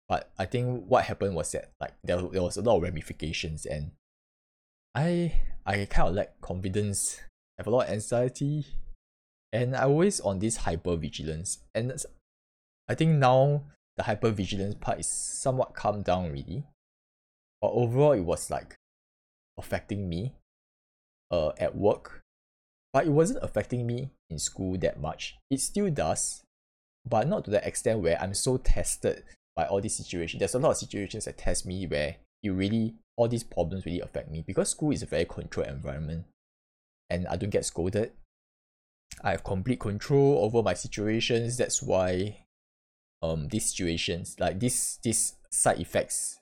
But 0.09 0.31
I 0.39 0.47
think 0.47 0.87
what 0.89 1.05
happened 1.05 1.37
was 1.37 1.53
that 1.53 1.71
like 1.81 1.95
there, 2.03 2.21
there 2.21 2.43
was 2.43 2.57
a 2.57 2.63
lot 2.63 2.77
of 2.77 2.83
ramifications 2.83 3.65
and 3.65 3.93
I 4.95 5.33
I 5.65 5.87
kind 5.87 6.09
of 6.09 6.15
lack 6.15 6.41
confidence, 6.41 7.21
have 7.59 7.67
a 7.67 7.71
lot 7.71 7.87
of 7.87 7.93
anxiety, 7.93 8.67
and 9.53 9.77
I 9.77 9.85
always 9.85 10.21
on 10.21 10.41
this 10.41 10.57
hyper 10.59 10.97
vigilance. 10.97 11.61
And 11.75 11.93
I 12.89 12.95
think 12.95 13.13
now 13.13 13.65
the 13.97 14.05
hyper 14.05 14.31
vigilance 14.31 14.75
part 14.81 14.99
is 14.99 15.07
somewhat 15.07 15.75
calmed 15.75 16.05
down 16.05 16.33
really. 16.33 16.65
But 17.61 17.71
overall, 17.73 18.13
it 18.13 18.23
was 18.23 18.51
like 18.51 18.75
affecting 19.59 20.09
me 20.09 20.33
uh, 21.31 21.53
at 21.59 21.77
work 21.77 22.20
but 22.93 23.07
it 23.07 23.11
wasn't 23.11 23.43
affecting 23.43 23.87
me 23.87 24.11
in 24.29 24.39
school 24.39 24.77
that 24.79 25.01
much. 25.01 25.37
It 25.51 25.61
still 25.61 25.91
does, 25.91 26.43
but 27.09 27.29
not 27.29 27.45
to 27.45 27.51
the 27.51 27.67
extent 27.67 28.01
where 28.01 28.21
I'm 28.21 28.35
so 28.35 28.57
tested 28.57 29.23
by 29.57 29.67
all 29.67 29.81
these 29.81 29.97
situations. 29.97 30.39
There's 30.39 30.55
a 30.55 30.59
lot 30.59 30.71
of 30.71 30.77
situations 30.77 31.25
that 31.25 31.39
test 31.39 31.67
me 31.67 31.87
where 31.87 32.17
you 32.43 32.55
really 32.55 32.95
all 33.17 33.29
these 33.29 33.45
problems 33.45 33.85
really 33.85 34.01
affect 34.01 34.31
me 34.31 34.43
because 34.47 34.71
school 34.71 34.93
is 34.93 35.03
a 35.03 35.07
very 35.07 35.27
controlled 35.27 35.69
environment 35.69 36.25
and 37.11 37.27
I 37.27 37.37
don't 37.37 37.51
get 37.51 37.67
scolded. 37.67 38.13
I 39.23 39.33
have 39.33 39.45
complete 39.45 39.81
control 39.81 40.43
over 40.43 40.63
my 40.63 40.75
situations. 40.75 41.57
That's 41.57 41.83
why 41.83 42.45
um 43.23 43.49
these 43.49 43.67
situations 43.67 44.37
like 44.41 44.59
this 44.59 44.99
this 45.05 45.35
side 45.51 45.79
effects 45.79 46.41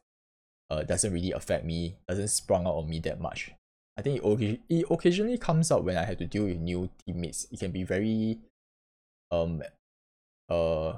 uh 0.71 0.83
doesn't 0.85 1.13
really 1.13 1.33
affect 1.33 1.65
me, 1.65 1.97
doesn't 2.07 2.29
sprung 2.29 2.67
out 2.67 2.77
on 2.77 2.89
me 2.89 3.01
that 3.01 3.21
much. 3.21 3.53
I 3.99 4.03
think 4.03 4.23
it, 4.23 4.61
it 4.69 4.87
occasionally 4.89 5.39
comes 5.39 5.73
up 5.73 5.83
when 5.83 5.97
I 5.97 6.05
have 6.05 6.19
to 6.19 6.27
deal 6.27 6.45
with 6.45 6.61
new 6.61 6.89
teammates. 7.05 7.49
It 7.51 7.59
can 7.59 7.73
be 7.73 7.83
very 7.83 8.39
um 9.33 9.61
uh 10.49 10.93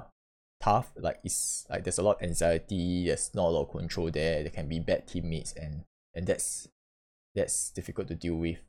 tough. 0.61 0.91
Like 0.95 1.19
it's 1.23 1.65
like 1.67 1.83
there's 1.83 1.97
a 1.97 2.03
lot 2.03 2.17
of 2.17 2.23
anxiety, 2.23 3.07
there's 3.07 3.31
not 3.33 3.47
a 3.47 3.49
lot 3.49 3.63
of 3.63 3.71
control 3.71 4.11
there, 4.11 4.43
there 4.43 4.51
can 4.51 4.69
be 4.69 4.79
bad 4.79 5.07
teammates 5.07 5.53
and 5.53 5.83
and 6.13 6.27
that's 6.27 6.67
that's 7.33 7.71
difficult 7.71 8.07
to 8.09 8.15
deal 8.15 8.35
with. 8.35 8.59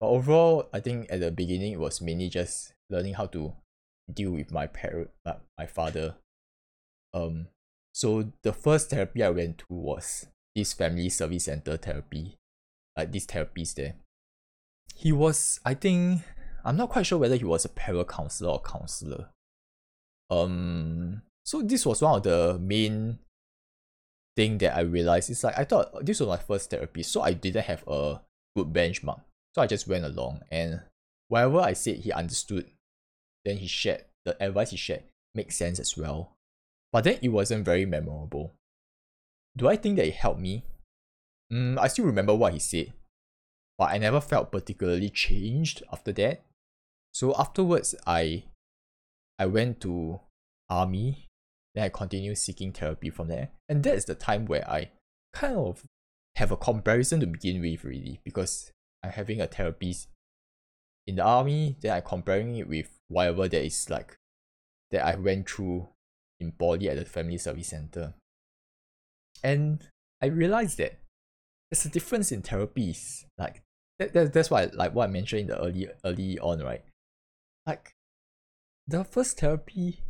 But 0.00 0.08
overall, 0.08 0.70
I 0.72 0.80
think 0.80 1.08
at 1.10 1.20
the 1.20 1.30
beginning 1.30 1.72
it 1.72 1.80
was 1.80 2.00
mainly 2.00 2.30
just 2.30 2.72
learning 2.88 3.14
how 3.14 3.26
to 3.26 3.52
deal 4.10 4.30
with 4.30 4.50
my 4.50 4.66
parent 4.66 5.10
my 5.58 5.66
father. 5.66 6.14
Um 7.12 7.48
so 7.92 8.32
the 8.42 8.54
first 8.54 8.88
therapy 8.88 9.22
I 9.22 9.28
went 9.28 9.58
to 9.58 9.66
was 9.68 10.26
this 10.56 10.72
family 10.72 11.10
service 11.10 11.44
center 11.44 11.76
therapy 11.76 12.38
like 12.98 13.12
this 13.12 13.24
therapist 13.24 13.76
there. 13.76 13.94
He 14.94 15.12
was, 15.12 15.60
I 15.64 15.74
think, 15.74 16.22
I'm 16.64 16.76
not 16.76 16.90
quite 16.90 17.06
sure 17.06 17.18
whether 17.18 17.36
he 17.36 17.44
was 17.44 17.64
a 17.64 17.68
para 17.68 18.04
counselor 18.04 18.50
or 18.50 18.60
counselor. 18.60 19.28
Um, 20.28 21.22
so 21.44 21.62
this 21.62 21.86
was 21.86 22.02
one 22.02 22.16
of 22.16 22.24
the 22.24 22.58
main 22.60 23.20
thing 24.36 24.58
that 24.58 24.76
I 24.76 24.80
realized. 24.80 25.30
It's 25.30 25.44
like 25.44 25.58
I 25.58 25.64
thought 25.64 26.04
this 26.04 26.20
was 26.20 26.28
my 26.28 26.36
first 26.36 26.70
therapy, 26.70 27.02
so 27.04 27.22
I 27.22 27.32
didn't 27.32 27.64
have 27.64 27.84
a 27.86 28.20
good 28.56 28.72
benchmark. 28.72 29.22
So 29.54 29.62
I 29.62 29.66
just 29.66 29.88
went 29.88 30.04
along, 30.04 30.40
and 30.50 30.82
whatever 31.28 31.60
I 31.60 31.72
said, 31.72 31.98
he 31.98 32.12
understood. 32.12 32.66
Then 33.44 33.58
he 33.58 33.68
shared 33.68 34.04
the 34.24 34.36
advice 34.42 34.70
he 34.70 34.76
shared 34.76 35.04
makes 35.34 35.56
sense 35.56 35.78
as 35.78 35.96
well. 35.96 36.36
But 36.92 37.04
then 37.04 37.18
it 37.22 37.28
wasn't 37.28 37.64
very 37.64 37.86
memorable. 37.86 38.54
Do 39.56 39.68
I 39.68 39.76
think 39.76 39.96
that 39.96 40.06
it 40.06 40.14
helped 40.14 40.40
me? 40.40 40.64
Mm, 41.52 41.78
I 41.78 41.88
still 41.88 42.04
remember 42.04 42.34
what 42.34 42.52
he 42.52 42.58
said, 42.58 42.92
but 43.78 43.90
I 43.90 43.98
never 43.98 44.20
felt 44.20 44.52
particularly 44.52 45.10
changed 45.10 45.82
after 45.92 46.12
that. 46.12 46.44
So 47.12 47.34
afterwards, 47.38 47.94
I 48.06 48.44
I 49.38 49.46
went 49.46 49.80
to 49.82 50.20
army, 50.68 51.26
then 51.74 51.84
I 51.84 51.88
continued 51.88 52.38
seeking 52.38 52.72
therapy 52.72 53.10
from 53.10 53.28
there, 53.28 53.50
and 53.68 53.82
that's 53.82 54.04
the 54.04 54.14
time 54.14 54.46
where 54.46 54.68
I 54.68 54.90
kind 55.32 55.56
of 55.56 55.84
have 56.36 56.52
a 56.52 56.56
comparison 56.56 57.20
to 57.20 57.26
begin 57.26 57.60
with, 57.60 57.84
really, 57.84 58.20
because 58.24 58.70
I'm 59.02 59.10
having 59.12 59.40
a 59.40 59.46
therapist 59.46 60.08
in 61.06 61.16
the 61.16 61.24
army, 61.24 61.76
then 61.80 61.96
I'm 61.96 62.02
comparing 62.02 62.56
it 62.56 62.68
with 62.68 62.90
whatever 63.08 63.48
that 63.48 63.64
is 63.64 63.88
like 63.88 64.16
that 64.90 65.04
I 65.04 65.16
went 65.16 65.48
through 65.48 65.88
in 66.38 66.52
poly 66.52 66.88
at 66.88 66.96
the 66.96 67.04
family 67.04 67.38
service 67.38 67.68
center. 67.68 68.14
And 69.42 69.88
I 70.22 70.26
realized 70.26 70.78
that 70.78 70.98
there's 71.70 71.84
a 71.84 71.88
difference 71.88 72.32
in 72.32 72.42
therapies. 72.42 73.24
Like 73.36 73.62
that, 73.98 74.12
that 74.12 74.32
that's 74.32 74.50
why 74.50 74.70
like 74.72 74.94
what 74.94 75.04
I 75.04 75.12
mentioned 75.12 75.42
in 75.42 75.46
the 75.48 75.60
early 75.60 75.88
early 76.04 76.38
on, 76.38 76.60
right? 76.60 76.84
Like 77.66 77.94
the 78.86 79.04
first 79.04 79.38
therapy 79.38 80.00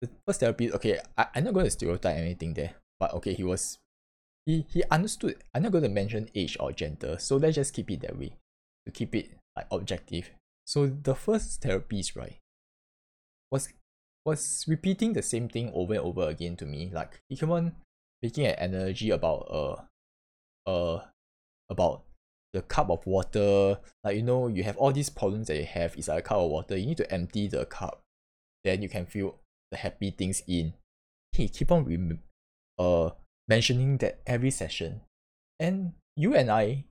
the 0.00 0.10
first 0.26 0.40
therapy 0.40 0.72
okay, 0.72 0.98
I, 1.16 1.26
I'm 1.34 1.44
not 1.44 1.54
gonna 1.54 1.70
stereotype 1.70 2.16
anything 2.16 2.54
there. 2.54 2.74
But 2.98 3.14
okay, 3.14 3.34
he 3.34 3.44
was 3.44 3.78
he 4.46 4.66
he 4.68 4.82
understood. 4.90 5.36
I'm 5.54 5.62
not 5.62 5.72
gonna 5.72 5.88
mention 5.88 6.28
age 6.34 6.56
or 6.60 6.72
gender, 6.72 7.16
so 7.18 7.36
let's 7.36 7.56
just 7.56 7.74
keep 7.74 7.90
it 7.90 8.00
that 8.02 8.18
way. 8.18 8.36
To 8.86 8.92
keep 8.92 9.14
it 9.14 9.30
like 9.56 9.66
objective. 9.70 10.30
So 10.66 10.86
the 10.86 11.14
first 11.14 11.62
therapist, 11.62 12.16
right, 12.16 12.38
was 13.50 13.68
was 14.24 14.64
repeating 14.66 15.12
the 15.12 15.22
same 15.22 15.48
thing 15.48 15.70
over 15.74 15.94
and 15.94 16.02
over 16.02 16.28
again 16.28 16.56
to 16.56 16.66
me. 16.66 16.90
Like 16.92 17.20
he 17.28 17.36
kept 17.36 17.52
on 17.52 17.76
making 18.22 18.46
an 18.46 18.54
analogy 18.58 19.10
about 19.10 19.48
uh 19.50 19.82
uh 20.66 20.98
about 21.70 22.04
the 22.52 22.62
cup 22.62 22.90
of 22.90 23.04
water. 23.06 23.78
Like 24.02 24.16
you 24.16 24.22
know 24.22 24.48
you 24.48 24.62
have 24.62 24.76
all 24.76 24.92
these 24.92 25.10
problems 25.10 25.48
that 25.48 25.56
you 25.56 25.66
have 25.66 25.96
it's 25.96 26.08
like 26.08 26.20
a 26.20 26.22
cup 26.22 26.38
of 26.38 26.50
water. 26.50 26.76
You 26.76 26.86
need 26.86 26.98
to 26.98 27.12
empty 27.12 27.48
the 27.48 27.66
cup. 27.66 28.02
Then 28.62 28.82
you 28.82 28.88
can 28.88 29.06
feel 29.06 29.40
the 29.70 29.76
happy 29.76 30.10
things 30.10 30.42
in. 30.46 30.74
He 31.32 31.48
keep 31.48 31.72
on 31.72 31.84
rem- 31.84 32.20
uh 32.78 33.10
mentioning 33.48 33.98
that 33.98 34.20
every 34.26 34.50
session. 34.50 35.02
And 35.60 35.92
you 36.16 36.34
and 36.34 36.50
i 36.50 36.84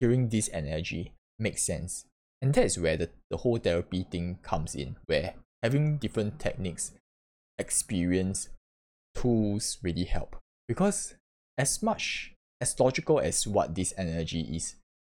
hearing 0.00 0.28
this 0.28 0.50
energy 0.52 1.12
makes 1.38 1.62
sense. 1.62 2.06
And 2.42 2.54
that 2.54 2.64
is 2.64 2.78
where 2.78 2.96
the, 2.96 3.10
the 3.30 3.38
whole 3.38 3.58
therapy 3.58 4.06
thing 4.10 4.38
comes 4.42 4.74
in 4.74 4.96
where 5.06 5.34
having 5.62 5.98
different 5.98 6.38
techniques 6.38 6.92
experience 7.58 8.48
tools 9.14 9.78
really 9.82 10.04
help. 10.04 10.36
Because 10.66 11.14
as 11.58 11.82
much 11.82 12.34
as 12.60 12.78
logical 12.78 13.20
as 13.20 13.46
what 13.46 13.74
this 13.74 13.94
energy 13.96 14.40
is, 14.40 14.76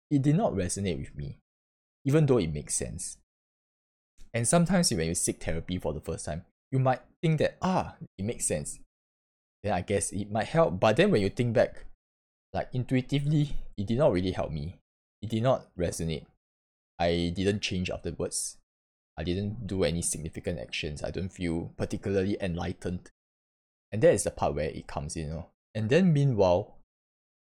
it 0.10 0.22
did 0.22 0.36
not 0.36 0.54
resonate 0.54 1.00
with 1.00 1.16
me, 1.16 1.38
even 2.06 2.26
though 2.26 2.38
it 2.38 2.54
makes 2.54 2.76
sense. 2.76 3.18
And 4.34 4.48
sometimes 4.48 4.92
when 4.92 5.08
you 5.08 5.16
seek 5.16 5.44
therapy 5.44 5.78
for 5.78 5.94
the 5.94 6.02
first 6.02 6.26
time, 6.26 6.46
you 6.72 6.80
might 6.80 7.02
think 7.22 7.40
that, 7.40 7.58
ah, 7.62 7.96
it 8.18 8.26
makes 8.26 8.46
sense. 8.46 8.80
Then 9.62 9.74
I 9.74 9.82
guess 9.82 10.12
it 10.12 10.32
might 10.32 10.48
help. 10.48 10.80
But 10.80 10.98
then 10.98 11.12
when 11.12 11.22
you 11.22 11.30
think 11.30 11.54
back, 11.54 11.86
like 12.54 12.70
intuitively, 12.74 13.56
it 13.78 13.88
did 13.88 13.98
not 13.98 14.12
really 14.12 14.32
help 14.32 14.52
me. 14.52 14.76
It 15.22 15.30
did 15.30 15.44
not 15.44 15.68
resonate. 15.78 16.26
I 17.00 17.32
didn't 17.36 17.62
change 17.62 17.90
afterwards. 17.90 18.58
I 19.18 19.24
didn't 19.24 19.68
do 19.68 19.84
any 19.84 20.02
significant 20.02 20.60
actions. 20.60 21.04
I 21.04 21.12
don't 21.12 21.30
feel 21.30 21.72
particularly 21.78 22.38
enlightened. 22.42 23.12
And 23.92 24.02
that 24.02 24.14
is 24.14 24.24
the 24.24 24.32
part 24.32 24.56
where 24.56 24.70
it 24.70 24.88
comes 24.88 25.16
in, 25.16 25.28
you 25.28 25.30
know. 25.30 25.46
And 25.76 25.90
then 25.90 26.12
meanwhile, 26.12 26.78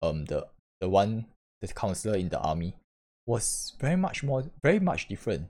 um 0.02 0.24
the 0.26 0.46
the 0.80 0.88
one 0.88 1.26
the 1.60 1.68
counselor 1.68 2.16
in 2.16 2.28
the 2.28 2.38
army 2.38 2.74
was 3.26 3.74
very 3.80 3.96
much 3.96 4.22
more 4.22 4.44
very 4.62 4.80
much 4.80 5.08
different. 5.08 5.48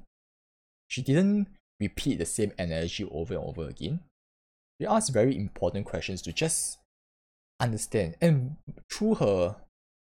She 0.88 1.02
didn't 1.02 1.48
repeat 1.80 2.18
the 2.18 2.26
same 2.26 2.52
energy 2.58 3.04
over 3.04 3.34
and 3.34 3.44
over 3.44 3.68
again. 3.68 4.00
She 4.80 4.86
asked 4.86 5.12
very 5.12 5.36
important 5.36 5.86
questions 5.86 6.22
to 6.22 6.32
just 6.32 6.78
understand. 7.60 8.16
And 8.20 8.56
through 8.90 9.16
her 9.16 9.56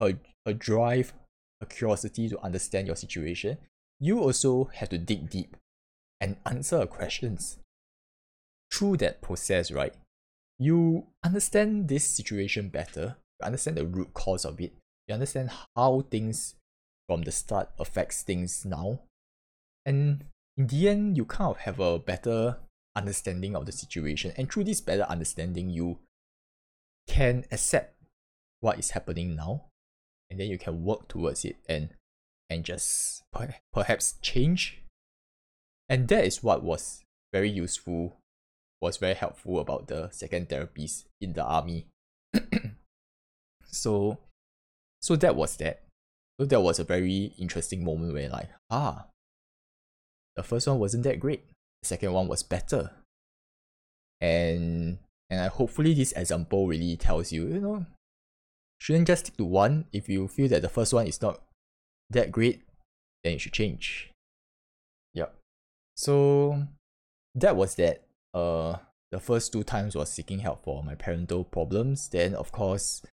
her, 0.02 0.20
her 0.46 0.54
drive, 0.54 1.14
her 1.62 1.68
curiosity 1.68 2.30
to 2.30 2.40
understand 2.42 2.88
your 2.88 2.96
situation, 2.96 3.58
you 4.00 4.20
also 4.20 4.66
have 4.74 4.90
to 4.90 4.98
dig 4.98 5.30
deep 5.30 5.56
and 6.20 6.38
answer 6.46 6.80
her 6.80 6.88
questions. 6.88 7.60
Through 8.72 8.98
that 8.98 9.22
process, 9.22 9.72
right, 9.72 9.94
you 10.60 11.08
understand 11.24 11.88
this 11.88 12.06
situation 12.06 12.70
better, 12.70 13.18
understand 13.44 13.78
the 13.78 13.86
root 13.86 14.14
cause 14.14 14.46
of 14.46 14.60
it, 14.60 14.74
you 15.08 15.14
understand 15.14 15.52
how 15.76 16.06
things 16.10 16.56
from 17.08 17.24
the 17.24 17.32
start 17.32 17.70
affects 17.80 18.24
things 18.24 18.66
now. 18.66 19.02
And 19.86 20.26
in 20.58 20.68
the 20.68 20.90
end, 20.90 21.18
you 21.18 21.26
kind 21.26 21.52
of 21.52 21.58
have 21.58 21.80
a 21.80 22.00
better 22.00 22.58
understanding 22.96 23.56
of 23.56 23.66
the 23.66 23.72
situation. 23.72 24.34
And 24.38 24.52
through 24.52 24.66
this 24.66 24.82
better 24.82 25.04
understanding, 25.04 25.70
you 25.70 26.00
can 27.08 27.46
accept 27.52 27.96
what 28.60 28.80
is 28.80 28.92
happening 28.92 29.36
now. 29.36 29.66
And 30.30 30.40
then 30.40 30.48
you 30.48 30.58
can 30.58 30.84
work 30.84 31.08
towards 31.08 31.46
it 31.46 31.58
and 31.68 31.90
and 32.50 32.64
just 32.64 33.24
per- 33.32 33.56
perhaps 33.74 34.16
change. 34.22 34.82
And 35.90 36.08
that 36.08 36.26
is 36.26 36.44
what 36.44 36.64
was 36.64 37.04
very 37.32 37.50
useful, 37.50 38.18
was 38.82 38.98
very 38.98 39.16
helpful 39.16 39.60
about 39.60 39.88
the 39.88 40.10
second 40.12 40.50
therapies 40.50 41.06
in 41.20 41.34
the 41.34 41.44
army. 41.44 41.88
so 43.74 44.20
so 45.02 45.16
that 45.18 45.36
was 45.36 45.58
that. 45.58 45.84
So 46.40 46.46
that 46.46 46.62
was 46.62 46.80
a 46.80 46.84
very 46.84 47.34
interesting 47.38 47.84
moment 47.84 48.14
where 48.14 48.30
like, 48.30 48.50
ah, 48.70 49.08
the 50.36 50.44
first 50.44 50.68
one 50.68 50.80
wasn't 50.80 51.04
that 51.04 51.20
great. 51.20 51.44
The 51.82 51.88
second 51.88 52.14
one 52.14 52.28
was 52.28 52.42
better. 52.42 52.92
And 54.22 55.00
and 55.30 55.42
I 55.42 55.48
hopefully 55.48 55.94
this 55.94 56.14
example 56.14 56.68
really 56.68 56.96
tells 56.96 57.32
you, 57.32 57.48
you 57.48 57.60
know, 57.60 57.86
shouldn't 58.80 59.08
just 59.08 59.26
stick 59.26 59.38
to 59.38 59.46
one. 59.46 59.86
If 59.92 60.08
you 60.08 60.28
feel 60.28 60.48
that 60.50 60.62
the 60.62 60.70
first 60.70 60.94
one 60.94 61.08
is 61.08 61.22
not 61.22 61.42
that 62.10 62.32
great, 62.32 62.64
then 63.24 63.34
you 63.34 63.40
should 63.40 63.54
change. 63.54 64.12
Yep. 65.14 65.36
So 65.96 66.68
that 67.36 67.56
was 67.56 67.76
that. 67.76 68.04
Uh 68.34 68.78
the 69.12 69.20
first 69.20 69.54
two 69.54 69.64
times 69.64 69.96
was 69.96 70.10
seeking 70.10 70.40
help 70.40 70.64
for 70.64 70.84
my 70.84 70.96
parental 70.96 71.44
problems. 71.44 72.10
Then 72.10 72.34
of 72.34 72.52
course 72.52 73.04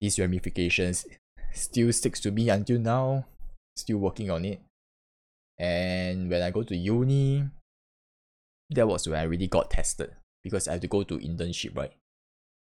these 0.00 0.18
ramifications 0.18 1.06
still 1.52 1.92
sticks 1.92 2.20
to 2.20 2.30
me 2.30 2.48
until 2.50 2.78
now. 2.78 3.26
Still 3.76 3.98
working 3.98 4.30
on 4.30 4.44
it. 4.44 4.60
And 5.58 6.30
when 6.30 6.42
I 6.42 6.50
go 6.50 6.62
to 6.62 6.76
uni, 6.76 7.44
that 8.70 8.86
was 8.86 9.08
when 9.08 9.18
I 9.18 9.24
really 9.24 9.46
got 9.46 9.70
tested 9.70 10.10
because 10.44 10.68
I 10.68 10.72
have 10.72 10.80
to 10.82 10.88
go 10.88 11.02
to 11.02 11.18
internship, 11.18 11.76
right? 11.76 11.92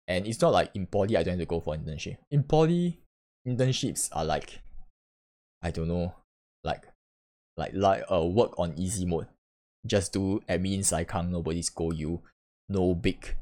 And 0.07 0.27
it's 0.27 0.41
not 0.41 0.53
like 0.53 0.71
in 0.75 0.87
poly 0.87 1.17
I 1.17 1.23
don't 1.23 1.39
have 1.39 1.41
to 1.41 1.47
go 1.47 1.61
for 1.61 1.75
internship. 1.75 2.19
In 2.31 2.43
poly, 2.43 3.01
internships 3.47 4.09
are 4.13 4.25
like 4.25 4.61
I 5.63 5.71
don't 5.71 5.89
know, 5.89 6.15
like 6.63 6.87
like 7.57 7.73
like 7.75 8.05
uh 8.11 8.25
work 8.25 8.59
on 8.59 8.75
easy 8.77 9.07
mode. 9.07 9.29
Just 9.87 10.13
do 10.13 10.41
admin 10.49 10.81
saikang, 10.81 11.31
nobody 11.31 11.63
scold 11.63 11.97
you. 11.97 12.23
No 12.69 12.95
big 12.95 13.37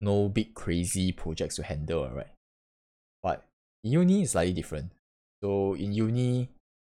no 0.00 0.28
big 0.28 0.54
crazy 0.54 1.12
projects 1.12 1.56
to 1.56 1.62
handle, 1.62 2.08
right? 2.10 2.34
But 3.22 3.44
in 3.84 3.92
uni 3.92 4.22
is 4.22 4.32
slightly 4.32 4.52
different. 4.52 4.92
So 5.42 5.74
in 5.74 5.92
uni, 5.92 6.48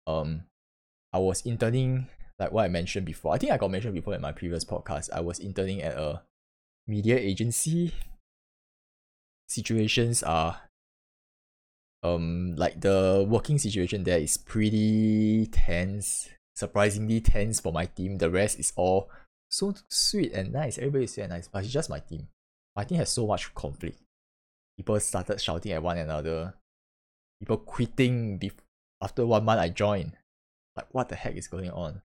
um, 0.07 0.45
I 1.13 1.19
was 1.19 1.43
interning 1.43 2.09
like 2.39 2.53
what 2.53 2.65
I 2.65 2.69
mentioned 2.69 3.07
before. 3.07 3.35
I 3.35 3.39
think 3.39 3.53
I 3.53 3.59
got 3.59 3.71
mentioned 3.71 3.95
before 3.95 4.15
in 4.15 4.21
my 4.21 4.33
previous 4.33 4.65
podcast. 4.65 5.11
I 5.13 5.21
was 5.21 5.39
interning 5.39 5.83
at 5.83 5.97
a 5.97 6.23
media 6.87 7.19
agency. 7.19 7.93
Situations 9.49 10.23
are 10.23 10.63
um 12.03 12.55
like 12.57 12.81
the 12.81 13.27
working 13.29 13.59
situation 13.59 14.05
there 14.05 14.19
is 14.19 14.39
pretty 14.39 15.47
tense. 15.47 16.31
Surprisingly 16.57 17.21
tense 17.21 17.61
for 17.61 17.73
my 17.73 17.87
team. 17.87 18.19
The 18.19 18.31
rest 18.31 18.59
is 18.59 18.73
all 18.77 19.11
so 19.51 19.75
sweet 19.89 20.33
and 20.33 20.53
nice. 20.53 20.79
Everybody 20.79 21.05
is 21.05 21.15
very 21.15 21.29
nice, 21.29 21.49
but 21.49 21.65
it's 21.65 21.73
just 21.73 21.91
my 21.91 22.01
team. 22.01 22.29
My 22.77 22.85
team 22.85 22.99
has 22.99 23.11
so 23.11 23.27
much 23.27 23.55
conflict 23.55 23.99
people 24.81 24.99
started 24.99 25.39
shouting 25.39 25.73
at 25.73 25.83
one 25.83 25.99
another. 25.99 26.55
People 27.39 27.59
quitting 27.59 28.39
bef- 28.39 28.65
after 29.03 29.27
one 29.27 29.45
month 29.45 29.61
I 29.61 29.69
joined. 29.69 30.17
Like 30.75 30.87
what 30.93 31.11
the 31.11 31.17
heck 31.17 31.37
is 31.37 31.49
going 31.49 31.71
on? 31.71 32.01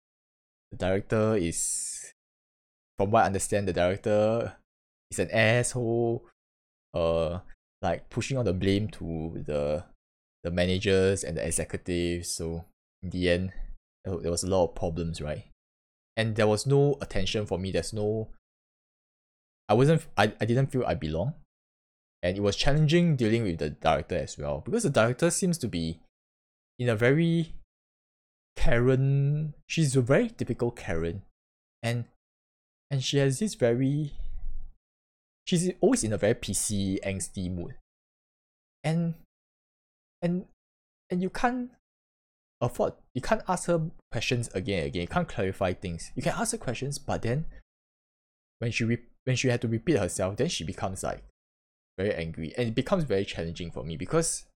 The 0.73 0.79
director 0.79 1.37
is 1.37 2.13
from 2.99 3.13
what 3.13 3.23
I 3.23 3.27
understand, 3.27 3.69
the 3.69 3.73
director 3.73 4.57
is 5.13 5.21
an 5.21 5.31
asshole. 5.31 6.27
Uh 6.93 7.39
like 7.81 8.11
pushing 8.11 8.37
all 8.37 8.45
the 8.45 8.53
blame 8.53 8.89
to 8.89 9.45
the 9.47 9.85
the 10.43 10.51
managers 10.51 11.23
and 11.23 11.37
the 11.37 11.47
executives. 11.47 12.29
So 12.31 12.65
in 13.05 13.11
the 13.11 13.31
end, 13.31 13.53
there 14.05 14.33
was 14.33 14.43
a 14.43 14.49
lot 14.49 14.65
of 14.65 14.75
problems, 14.75 15.21
right? 15.21 15.45
And 16.17 16.35
there 16.35 16.49
was 16.49 16.67
no 16.67 16.99
attention 17.01 17.47
for 17.47 17.57
me. 17.57 17.71
There's 17.71 17.93
no 17.93 18.31
I 19.69 19.75
wasn't 19.75 20.07
I, 20.17 20.33
I 20.41 20.45
didn't 20.45 20.73
feel 20.73 20.83
I 20.85 20.95
belong 20.95 21.35
and 22.25 22.37
it 22.37 22.41
was 22.41 22.57
challenging 22.57 23.15
dealing 23.15 23.43
with 23.43 23.59
the 23.59 23.71
director 23.71 24.17
as 24.17 24.37
well 24.39 24.63
because 24.65 24.83
the 24.83 24.91
director 24.91 25.31
seems 25.31 25.59
to 25.59 25.69
be 25.69 26.01
in 26.79 26.89
a 26.89 26.97
very 26.97 27.53
Karen 28.57 29.55
she's 29.69 29.95
a 29.95 30.03
very 30.03 30.31
typical 30.31 30.71
Karen 30.71 31.23
and 31.83 32.05
and 32.91 33.05
she 33.05 33.19
has 33.19 33.39
this 33.39 33.55
very 33.55 34.13
she's 35.47 35.71
always 35.81 36.05
in 36.05 36.13
a 36.13 36.19
very 36.19 36.35
PC 36.35 36.99
angsty 37.05 37.55
mood. 37.55 37.75
And 38.83 39.15
and 40.23 40.47
and 41.11 41.23
you 41.23 41.31
can't 41.31 41.71
afford 42.61 42.95
you 43.15 43.21
can't 43.21 43.43
ask 43.49 43.67
her 43.67 43.91
questions 44.11 44.49
again 44.55 44.79
and 44.79 44.87
again 44.87 45.03
you 45.03 45.09
can't 45.09 45.29
clarify 45.29 45.73
things. 45.73 46.13
You 46.15 46.23
can 46.23 46.33
ask 46.33 46.53
her 46.53 46.59
questions 46.59 46.99
but 46.99 47.23
then 47.23 47.47
when 48.59 48.71
she 48.71 48.85
re- 48.85 49.03
when 49.25 49.37
she 49.37 49.49
had 49.49 49.61
to 49.63 49.69
repeat 49.69 49.99
herself 49.99 50.37
then 50.37 50.49
she 50.49 50.65
becomes 50.65 51.03
like 51.03 51.23
very 51.97 52.15
angry 52.15 52.53
and 52.57 52.69
it 52.69 52.75
becomes 52.75 53.05
very 53.05 53.25
challenging 53.25 53.71
for 53.71 53.85
me 53.85 53.97
because 53.97 54.47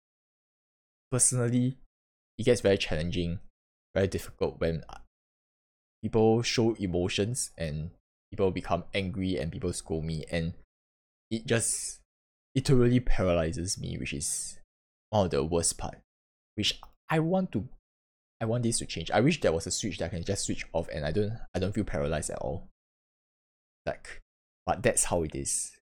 personally 1.10 1.76
it 2.36 2.44
gets 2.44 2.60
very 2.60 2.78
challenging 2.78 3.38
very 3.94 4.06
difficult 4.06 4.60
when 4.60 4.82
people 6.02 6.42
show 6.42 6.74
emotions 6.74 7.50
and 7.56 7.90
people 8.30 8.50
become 8.50 8.84
angry 8.94 9.36
and 9.36 9.52
people 9.52 9.72
scold 9.72 10.04
me 10.04 10.24
and 10.30 10.52
it 11.30 11.46
just 11.46 12.00
literally 12.54 13.00
paralyzes 13.00 13.78
me 13.78 13.96
which 13.98 14.12
is 14.12 14.58
one 15.10 15.26
of 15.26 15.30
the 15.30 15.42
worst 15.42 15.78
part 15.78 15.98
which 16.56 16.80
i 17.08 17.18
want 17.18 17.52
to 17.52 17.68
i 18.40 18.44
want 18.44 18.62
this 18.62 18.78
to 18.78 18.86
change. 18.86 19.10
I 19.10 19.20
wish 19.20 19.40
there 19.40 19.52
was 19.52 19.66
a 19.66 19.70
switch 19.70 19.98
that 19.98 20.06
i 20.06 20.08
can 20.08 20.24
just 20.24 20.44
switch 20.44 20.64
off 20.72 20.88
and 20.92 21.04
i 21.04 21.10
don't 21.10 21.32
i 21.54 21.58
don't 21.58 21.74
feel 21.74 21.84
paralyzed 21.84 22.30
at 22.30 22.38
all. 22.38 22.68
Like 23.86 24.20
but 24.66 24.82
that's 24.82 25.04
how 25.04 25.22
it 25.22 25.34
is 25.34 25.77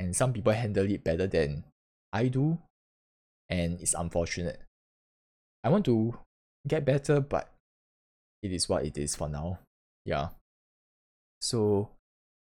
and 0.00 0.16
some 0.16 0.32
people 0.32 0.52
handle 0.52 0.90
it 0.90 1.04
better 1.04 1.26
than 1.26 1.62
I 2.10 2.28
do, 2.28 2.58
and 3.50 3.78
it's 3.80 3.92
unfortunate. 3.92 4.58
I 5.62 5.68
want 5.68 5.84
to 5.84 6.16
get 6.66 6.86
better, 6.86 7.20
but 7.20 7.52
it 8.42 8.50
is 8.50 8.66
what 8.66 8.86
it 8.86 8.96
is 8.96 9.14
for 9.14 9.28
now. 9.28 9.58
Yeah. 10.06 10.28
So 11.42 11.90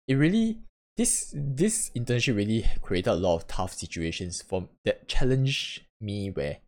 it 0.06 0.14
really 0.14 0.58
this 0.98 1.32
this 1.34 1.90
internship 1.96 2.36
really 2.36 2.66
created 2.82 3.10
a 3.10 3.14
lot 3.14 3.36
of 3.36 3.46
tough 3.46 3.72
situations 3.72 4.42
for 4.42 4.68
that 4.84 5.08
challenged 5.08 5.82
me 6.00 6.30
where 6.30 6.58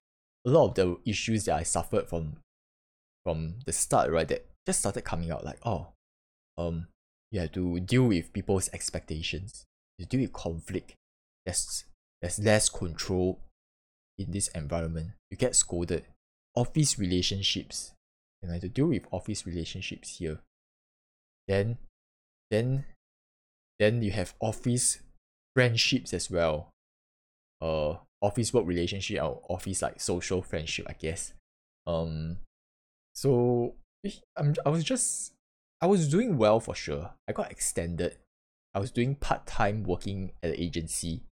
a 0.46 0.50
lot 0.50 0.68
of 0.68 0.74
the 0.74 0.96
issues 1.04 1.44
that 1.44 1.56
I 1.56 1.64
suffered 1.64 2.08
from 2.08 2.38
from 3.24 3.56
the 3.66 3.72
start, 3.72 4.10
right, 4.10 4.28
that 4.28 4.46
just 4.66 4.80
started 4.80 5.02
coming 5.02 5.30
out 5.30 5.44
like, 5.44 5.58
oh, 5.66 5.88
um, 6.56 6.86
you 7.30 7.40
have 7.40 7.52
to 7.52 7.78
deal 7.80 8.04
with 8.04 8.32
people's 8.32 8.70
expectations 8.72 9.66
you 9.98 10.06
deal 10.06 10.20
with 10.20 10.32
conflict. 10.32 10.94
There's 11.44 11.84
there's 12.20 12.38
less 12.38 12.68
control 12.68 13.40
in 14.18 14.30
this 14.30 14.48
environment. 14.48 15.12
You 15.30 15.36
get 15.36 15.56
scolded. 15.56 16.04
Office 16.54 16.98
relationships. 16.98 17.92
And 18.42 18.52
I 18.52 18.58
to 18.58 18.68
deal 18.68 18.86
with 18.86 19.02
office 19.10 19.46
relationships 19.46 20.18
here. 20.18 20.38
Then 21.46 21.78
then 22.50 22.84
then 23.78 24.02
you 24.02 24.10
have 24.12 24.34
office 24.40 24.98
friendships 25.54 26.12
as 26.12 26.30
well. 26.30 26.70
Uh 27.60 27.96
office 28.20 28.52
work 28.52 28.66
relationship 28.66 29.22
or 29.22 29.42
office 29.48 29.82
like 29.82 30.00
social 30.00 30.42
friendship 30.42 30.86
I 30.88 30.94
guess. 30.94 31.32
Um 31.86 32.38
So 33.14 33.74
I'm, 34.36 34.54
I 34.64 34.68
was 34.68 34.84
just 34.84 35.32
I 35.80 35.86
was 35.86 36.08
doing 36.08 36.38
well 36.38 36.60
for 36.60 36.74
sure. 36.74 37.14
I 37.28 37.32
got 37.32 37.50
extended. 37.50 38.16
I 38.74 38.78
was 38.80 38.90
doing 38.90 39.14
part 39.14 39.46
time 39.46 39.84
working 39.84 40.32
at 40.42 40.52
the 40.52 40.62
agency. 40.62 41.22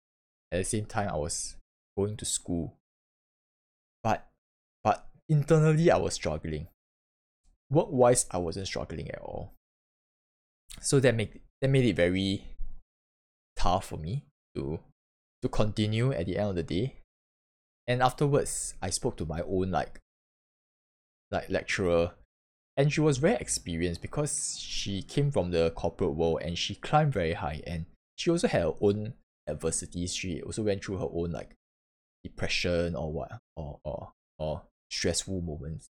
At 0.50 0.58
the 0.58 0.64
same 0.64 0.86
time, 0.86 1.08
I 1.08 1.16
was 1.16 1.56
going 1.96 2.16
to 2.16 2.24
school. 2.24 2.76
But 4.02 4.26
but 4.82 5.06
internally, 5.28 5.90
I 5.90 5.96
was 5.96 6.14
struggling. 6.14 6.68
Work 7.70 7.88
wise, 7.90 8.26
I 8.30 8.38
wasn't 8.38 8.68
struggling 8.68 9.10
at 9.10 9.20
all. 9.20 9.52
So 10.80 11.00
that 11.00 11.14
made 11.14 11.40
that 11.60 11.70
made 11.70 11.84
it 11.84 11.96
very 11.96 12.44
tough 13.56 13.86
for 13.86 13.96
me 13.96 14.24
to 14.54 14.78
to 15.42 15.48
continue 15.48 16.12
at 16.12 16.26
the 16.26 16.38
end 16.38 16.50
of 16.50 16.56
the 16.56 16.62
day. 16.62 16.96
And 17.86 18.02
afterwards, 18.02 18.74
I 18.82 18.90
spoke 18.90 19.16
to 19.18 19.26
my 19.26 19.42
own 19.42 19.70
like 19.70 20.00
like 21.30 21.48
lecturer 21.50 22.12
and 22.76 22.92
she 22.92 23.00
was 23.00 23.18
very 23.18 23.36
experienced 23.36 24.02
because 24.02 24.58
she 24.60 25.02
came 25.02 25.30
from 25.30 25.50
the 25.50 25.70
corporate 25.70 26.14
world 26.14 26.40
and 26.42 26.58
she 26.58 26.74
climbed 26.74 27.12
very 27.12 27.32
high 27.32 27.62
and 27.66 27.86
she 28.16 28.30
also 28.30 28.48
had 28.48 28.62
her 28.62 28.74
own 28.80 29.14
adversities 29.48 30.14
she 30.14 30.42
also 30.42 30.62
went 30.62 30.84
through 30.84 30.98
her 30.98 31.08
own 31.12 31.30
like 31.30 31.54
depression 32.24 32.94
or 32.96 33.12
what 33.12 33.30
or 33.56 33.78
or, 33.84 34.12
or 34.38 34.62
stressful 34.90 35.40
moments. 35.40 35.88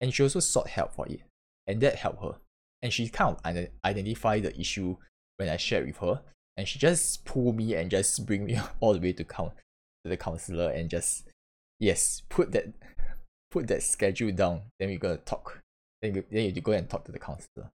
And 0.00 0.12
she 0.12 0.22
also 0.22 0.40
sought 0.40 0.68
help 0.68 0.94
for 0.94 1.06
it 1.06 1.20
and 1.66 1.80
that 1.80 1.96
helped 1.96 2.22
her. 2.22 2.36
And 2.82 2.92
she 2.92 3.08
kind 3.08 3.36
of 3.44 3.68
identified 3.84 4.42
the 4.44 4.58
issue 4.58 4.96
when 5.36 5.48
i 5.48 5.56
shared 5.56 5.86
with 5.86 5.98
her 5.98 6.22
and 6.56 6.66
she 6.66 6.78
just 6.78 7.24
pulled 7.26 7.56
me 7.56 7.74
and 7.74 7.90
just 7.90 8.24
bring 8.24 8.46
me 8.46 8.58
all 8.80 8.94
the 8.94 9.00
way 9.00 9.12
to 9.12 9.24
count 9.24 9.52
to 10.04 10.08
the 10.08 10.16
counselor 10.16 10.70
and 10.70 10.88
just 10.88 11.28
yes 11.78 12.22
put 12.30 12.52
that 12.52 12.72
put 13.50 13.66
that 13.68 13.82
schedule 13.82 14.32
down. 14.32 14.62
Then 14.78 14.88
we're 14.88 14.98
gonna 14.98 15.18
talk 15.18 15.60
then 16.02 16.14
you, 16.14 16.24
then 16.30 16.54
you 16.54 16.60
go 16.60 16.72
and 16.72 16.88
talk 16.88 17.04
to 17.04 17.12
the 17.12 17.18
counselor. 17.18 17.70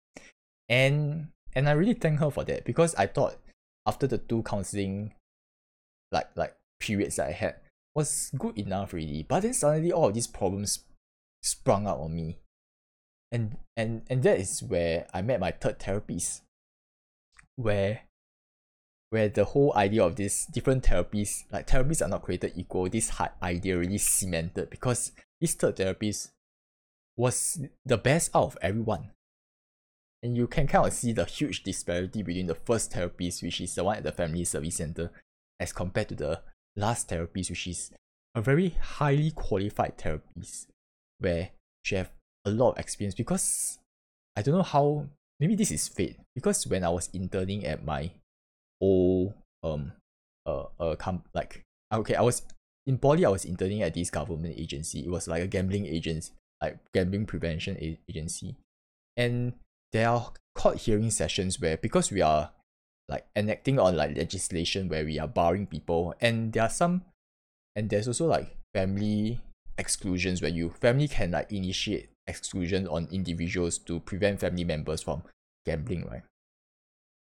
And 0.68 1.28
and 1.54 1.68
i 1.68 1.72
really 1.72 1.94
thank 1.94 2.20
her 2.20 2.30
for 2.30 2.44
that 2.44 2.64
because 2.64 2.94
i 2.94 3.06
thought 3.06 3.36
after 3.84 4.06
the 4.06 4.18
two 4.18 4.40
counseling 4.44 5.12
like 6.12 6.28
like 6.36 6.54
periods 6.78 7.16
that 7.16 7.26
i 7.26 7.32
had 7.32 7.56
was 7.94 8.30
good 8.38 8.56
enough 8.58 8.92
really. 8.92 9.24
But 9.28 9.40
then 9.40 9.54
suddenly 9.54 9.92
all 9.92 10.08
of 10.08 10.14
these 10.14 10.26
problems 10.26 10.84
sprung 11.42 11.86
out 11.86 11.98
on 11.98 12.14
me. 12.14 12.38
And 13.32 13.58
and 13.76 14.02
and 14.10 14.22
that 14.24 14.40
is 14.40 14.60
where 14.60 15.06
i 15.14 15.22
met 15.22 15.38
my 15.38 15.52
third 15.52 15.78
therapist 15.78 16.42
where 17.54 18.00
where 19.10 19.28
the 19.28 19.44
whole 19.44 19.72
idea 19.76 20.02
of 20.02 20.16
these 20.16 20.46
different 20.46 20.82
therapies 20.82 21.44
like 21.52 21.68
therapies 21.68 22.04
are 22.04 22.08
not 22.08 22.22
created 22.22 22.52
equal 22.56 22.88
this 22.88 23.12
idea 23.40 23.78
really 23.78 23.98
cemented 23.98 24.68
because 24.68 25.12
this 25.40 25.54
third 25.54 25.76
therapist 25.76 26.30
was 27.20 27.60
the 27.84 27.98
best 27.98 28.30
out 28.34 28.44
of 28.44 28.58
everyone. 28.62 29.10
And 30.22 30.36
you 30.36 30.46
can 30.46 30.66
kind 30.66 30.86
of 30.86 30.92
see 30.92 31.12
the 31.12 31.26
huge 31.26 31.62
disparity 31.62 32.22
between 32.22 32.46
the 32.46 32.54
first 32.54 32.92
therapist, 32.92 33.42
which 33.42 33.60
is 33.60 33.74
the 33.74 33.84
one 33.84 33.98
at 33.98 34.02
the 34.02 34.12
family 34.12 34.44
service 34.44 34.76
center, 34.76 35.10
as 35.60 35.72
compared 35.72 36.08
to 36.08 36.14
the 36.14 36.40
last 36.76 37.08
therapist, 37.08 37.50
which 37.50 37.66
is 37.66 37.90
a 38.34 38.40
very 38.40 38.70
highly 38.80 39.30
qualified 39.32 39.98
therapist, 39.98 40.68
where 41.18 41.50
she 41.84 41.94
have 41.94 42.10
a 42.46 42.50
lot 42.50 42.72
of 42.72 42.78
experience. 42.78 43.14
Because 43.14 43.78
I 44.36 44.42
don't 44.42 44.54
know 44.54 44.62
how, 44.62 45.06
maybe 45.38 45.54
this 45.54 45.70
is 45.70 45.88
fate. 45.88 46.16
Because 46.34 46.66
when 46.66 46.84
I 46.84 46.88
was 46.88 47.10
interning 47.12 47.66
at 47.66 47.84
my 47.84 48.10
old 48.80 49.34
um 49.62 49.92
uh, 50.46 50.64
uh 50.80 50.96
com- 50.96 51.24
like 51.34 51.60
okay, 51.92 52.14
I 52.14 52.22
was 52.22 52.42
in 52.86 52.96
poly. 52.96 53.26
I 53.26 53.28
was 53.28 53.44
interning 53.44 53.82
at 53.82 53.92
this 53.92 54.10
government 54.10 54.54
agency. 54.56 55.00
It 55.00 55.10
was 55.10 55.28
like 55.28 55.42
a 55.42 55.46
gambling 55.46 55.84
agency 55.84 56.32
like 56.60 56.78
gambling 56.92 57.26
prevention 57.26 57.98
agency. 58.08 58.56
And 59.16 59.54
there 59.92 60.08
are 60.08 60.32
court 60.54 60.78
hearing 60.78 61.10
sessions 61.10 61.60
where 61.60 61.76
because 61.76 62.10
we 62.10 62.20
are 62.22 62.50
like 63.08 63.26
enacting 63.34 63.78
on 63.78 63.96
like 63.96 64.16
legislation 64.16 64.88
where 64.88 65.04
we 65.04 65.18
are 65.18 65.28
barring 65.28 65.66
people 65.66 66.14
and 66.20 66.52
there 66.52 66.62
are 66.62 66.70
some 66.70 67.02
and 67.74 67.90
there's 67.90 68.06
also 68.06 68.26
like 68.26 68.56
family 68.72 69.40
exclusions 69.78 70.40
where 70.40 70.50
you 70.50 70.70
family 70.80 71.08
can 71.08 71.32
like 71.32 71.50
initiate 71.50 72.10
exclusion 72.26 72.86
on 72.86 73.08
individuals 73.10 73.78
to 73.78 73.98
prevent 74.00 74.38
family 74.38 74.64
members 74.64 75.02
from 75.02 75.22
gambling 75.66 76.06
right? 76.08 76.22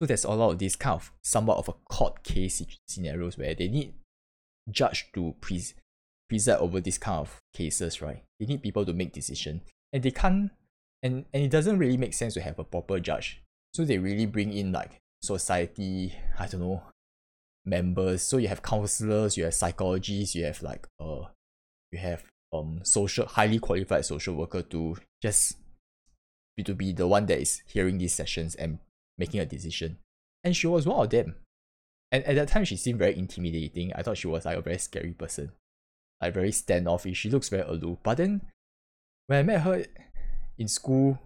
So 0.00 0.06
there's 0.06 0.24
a 0.24 0.30
lot 0.30 0.50
of 0.50 0.58
this 0.58 0.76
kind 0.76 0.94
of 0.94 1.12
somewhat 1.24 1.58
of 1.58 1.68
a 1.68 1.74
court 1.90 2.22
case 2.22 2.62
scenarios 2.88 3.38
where 3.38 3.54
they 3.54 3.68
need 3.68 3.94
judge 4.70 5.06
to 5.14 5.34
pre- 5.40 5.62
preside 6.28 6.58
over 6.58 6.80
this 6.80 6.98
kind 6.98 7.20
of 7.20 7.40
cases, 7.54 8.02
right? 8.02 8.22
They 8.38 8.46
need 8.46 8.62
people 8.62 8.84
to 8.84 8.92
make 8.92 9.12
decision, 9.12 9.62
and 9.92 10.02
they 10.02 10.10
can't, 10.10 10.50
and 11.02 11.24
and 11.32 11.42
it 11.44 11.50
doesn't 11.50 11.78
really 11.78 11.96
make 11.96 12.14
sense 12.14 12.34
to 12.34 12.40
have 12.40 12.58
a 12.58 12.64
proper 12.64 13.00
judge. 13.00 13.42
So 13.74 13.84
they 13.84 13.98
really 13.98 14.26
bring 14.26 14.52
in 14.52 14.72
like 14.72 15.00
society, 15.22 16.14
I 16.38 16.46
don't 16.46 16.60
know, 16.60 16.82
members. 17.64 18.22
So 18.22 18.38
you 18.38 18.48
have 18.48 18.62
counselors, 18.62 19.36
you 19.36 19.44
have 19.44 19.54
psychologists, 19.54 20.34
you 20.34 20.44
have 20.44 20.62
like 20.62 20.86
uh, 21.00 21.24
you 21.92 21.98
have 21.98 22.24
um 22.52 22.80
social 22.84 23.26
highly 23.26 23.58
qualified 23.58 24.04
social 24.04 24.34
worker 24.34 24.62
to 24.62 24.96
just 25.22 25.56
be 26.56 26.62
to 26.62 26.74
be 26.74 26.92
the 26.92 27.06
one 27.06 27.26
that 27.26 27.40
is 27.40 27.62
hearing 27.66 27.98
these 27.98 28.14
sessions 28.14 28.54
and 28.54 28.78
making 29.18 29.40
a 29.40 29.46
decision. 29.46 29.98
And 30.44 30.56
she 30.56 30.66
was 30.66 30.86
one 30.86 31.04
of 31.04 31.10
them. 31.10 31.36
And 32.12 32.22
at 32.24 32.36
that 32.36 32.48
time, 32.48 32.64
she 32.64 32.76
seemed 32.76 33.00
very 33.00 33.18
intimidating. 33.18 33.92
I 33.94 34.02
thought 34.02 34.16
she 34.16 34.28
was 34.28 34.44
like 34.44 34.56
a 34.56 34.62
very 34.62 34.78
scary 34.78 35.12
person 35.12 35.50
like 36.20 36.34
very 36.34 36.52
standoffish. 36.52 37.18
She 37.18 37.30
looks 37.30 37.48
very 37.48 37.62
aloof. 37.62 37.98
But 38.02 38.18
then 38.18 38.42
when 39.26 39.38
I 39.38 39.42
met 39.42 39.62
her 39.62 39.84
in 40.58 40.68
school, 40.68 41.18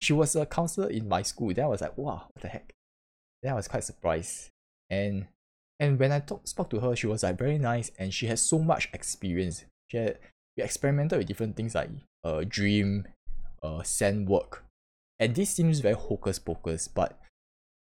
she 0.00 0.12
was 0.12 0.36
a 0.36 0.46
counselor 0.46 0.88
in 0.88 1.08
my 1.08 1.22
school. 1.22 1.52
Then 1.52 1.64
I 1.64 1.68
was 1.68 1.80
like, 1.80 1.96
wow, 1.98 2.26
what 2.32 2.42
the 2.42 2.48
heck? 2.48 2.72
Then 3.42 3.52
I 3.52 3.56
was 3.56 3.68
quite 3.68 3.84
surprised. 3.84 4.50
And 4.90 5.26
and 5.80 5.98
when 5.98 6.10
I 6.10 6.20
talk, 6.20 6.46
spoke 6.46 6.70
to 6.70 6.80
her, 6.80 6.96
she 6.96 7.06
was 7.06 7.22
like 7.22 7.38
very 7.38 7.58
nice 7.58 7.90
and 7.98 8.12
she 8.12 8.26
has 8.26 8.40
so 8.42 8.58
much 8.58 8.88
experience. 8.92 9.64
She 9.90 9.98
had 9.98 10.18
we 10.56 10.64
experimented 10.64 11.18
with 11.18 11.28
different 11.28 11.56
things 11.56 11.74
like 11.74 11.90
uh 12.24 12.44
dream, 12.48 13.06
uh 13.62 13.82
sand 13.82 14.28
work. 14.28 14.64
And 15.20 15.34
this 15.34 15.50
seems 15.50 15.80
very 15.80 15.94
hocus 15.94 16.38
pocus, 16.38 16.88
but 16.88 17.20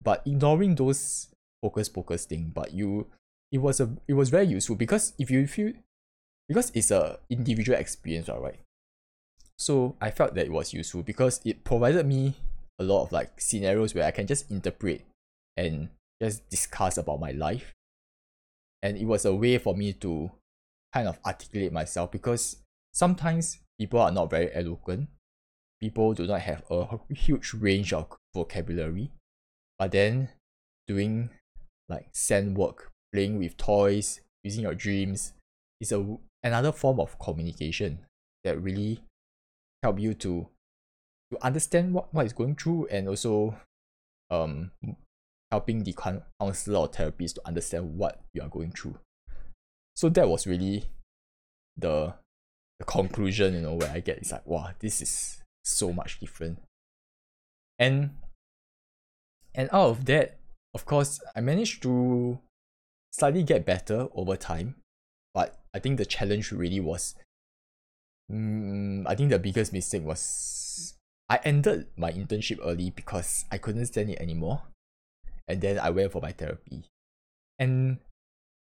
but 0.03 0.21
ignoring 0.25 0.75
those 0.75 1.29
hocus 1.63 1.89
pocus 1.89 2.25
thing, 2.25 2.51
but 2.53 2.73
you 2.73 3.07
it 3.51 3.59
was 3.59 3.79
a 3.79 3.89
it 4.07 4.13
was 4.13 4.29
very 4.29 4.45
useful 4.45 4.75
because 4.75 5.13
if 5.19 5.29
you 5.29 5.45
feel 5.47 5.73
because 6.47 6.71
it's 6.73 6.91
a 6.91 7.19
individual 7.29 7.77
experience, 7.77 8.29
right? 8.29 8.59
So 9.57 9.95
I 10.01 10.11
felt 10.11 10.35
that 10.35 10.45
it 10.45 10.51
was 10.51 10.73
useful 10.73 11.03
because 11.03 11.39
it 11.45 11.63
provided 11.63 12.05
me 12.05 12.35
a 12.79 12.83
lot 12.83 13.03
of 13.03 13.11
like 13.11 13.39
scenarios 13.39 13.93
where 13.93 14.05
I 14.05 14.11
can 14.11 14.27
just 14.27 14.49
interpret 14.51 15.05
and 15.55 15.89
just 16.21 16.49
discuss 16.49 16.97
about 16.97 17.19
my 17.19 17.31
life. 17.31 17.73
And 18.81 18.97
it 18.97 19.05
was 19.05 19.25
a 19.25 19.33
way 19.33 19.57
for 19.57 19.75
me 19.75 19.93
to 19.93 20.31
kind 20.93 21.07
of 21.07 21.19
articulate 21.25 21.71
myself 21.71 22.11
because 22.11 22.57
sometimes 22.93 23.59
people 23.79 23.99
are 23.99 24.11
not 24.11 24.29
very 24.29 24.53
eloquent. 24.53 25.07
People 25.79 26.13
do 26.13 26.27
not 26.27 26.41
have 26.41 26.63
a 26.69 26.99
huge 27.13 27.53
range 27.53 27.93
of 27.93 28.07
vocabulary. 28.33 29.11
But 29.79 29.91
then 29.91 30.29
doing 30.87 31.29
like 31.89 32.07
sand 32.13 32.57
work, 32.57 32.91
playing 33.13 33.37
with 33.37 33.57
toys, 33.57 34.21
using 34.43 34.63
your 34.63 34.75
dreams 34.75 35.33
is 35.79 35.91
a 35.91 36.17
another 36.43 36.71
form 36.71 36.99
of 36.99 37.17
communication 37.19 37.99
that 38.43 38.61
really 38.61 39.01
help 39.81 39.99
you 39.99 40.13
to 40.13 40.47
to 41.31 41.45
understand 41.45 41.93
what, 41.93 42.13
what 42.13 42.25
is 42.25 42.33
going 42.33 42.55
through 42.55 42.87
and 42.87 43.07
also 43.07 43.55
um 44.29 44.71
helping 45.51 45.83
the 45.83 45.93
counselor 46.39 46.79
or 46.79 46.87
therapist 46.87 47.35
to 47.35 47.41
understand 47.45 47.97
what 47.97 48.21
you 48.33 48.41
are 48.41 48.49
going 48.49 48.71
through. 48.71 48.97
So 49.95 50.09
that 50.09 50.27
was 50.27 50.47
really 50.47 50.85
the 51.77 52.15
the 52.79 52.85
conclusion, 52.85 53.53
you 53.53 53.61
know, 53.61 53.75
where 53.75 53.91
I 53.91 53.99
get 53.99 54.17
it's 54.17 54.31
like, 54.31 54.47
wow, 54.47 54.71
this 54.79 55.01
is 55.01 55.43
so 55.63 55.93
much 55.93 56.19
different. 56.19 56.59
And 57.77 58.17
and 59.55 59.69
out 59.71 59.89
of 59.89 60.05
that, 60.05 60.39
of 60.73 60.85
course, 60.85 61.19
I 61.35 61.41
managed 61.41 61.83
to 61.83 62.39
slightly 63.11 63.43
get 63.43 63.65
better 63.65 64.07
over 64.15 64.35
time. 64.35 64.75
I 65.73 65.79
think 65.79 65.97
the 65.97 66.05
challenge 66.05 66.51
really 66.51 66.79
was 66.79 67.15
mm, 68.31 69.03
I 69.07 69.15
think 69.15 69.29
the 69.29 69.39
biggest 69.39 69.73
mistake 69.73 70.03
was 70.03 70.93
I 71.29 71.39
ended 71.43 71.87
my 71.97 72.11
internship 72.11 72.59
early 72.63 72.89
because 72.89 73.45
I 73.51 73.57
couldn't 73.57 73.87
stand 73.87 74.09
it 74.09 74.19
anymore. 74.19 74.61
And 75.47 75.61
then 75.61 75.79
I 75.79 75.89
went 75.89 76.11
for 76.11 76.21
my 76.21 76.31
therapy. 76.31 76.85
And 77.59 77.99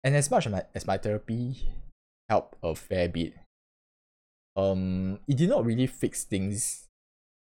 and 0.04 0.16
as 0.16 0.30
much 0.30 0.46
as 0.46 0.52
my, 0.52 0.62
as 0.74 0.86
my 0.86 0.98
therapy 0.98 1.56
helped 2.28 2.56
a 2.62 2.74
fair 2.74 3.08
bit, 3.08 3.34
um 4.56 5.20
it 5.28 5.36
did 5.36 5.48
not 5.48 5.64
really 5.64 5.86
fix 5.86 6.24
things 6.24 6.86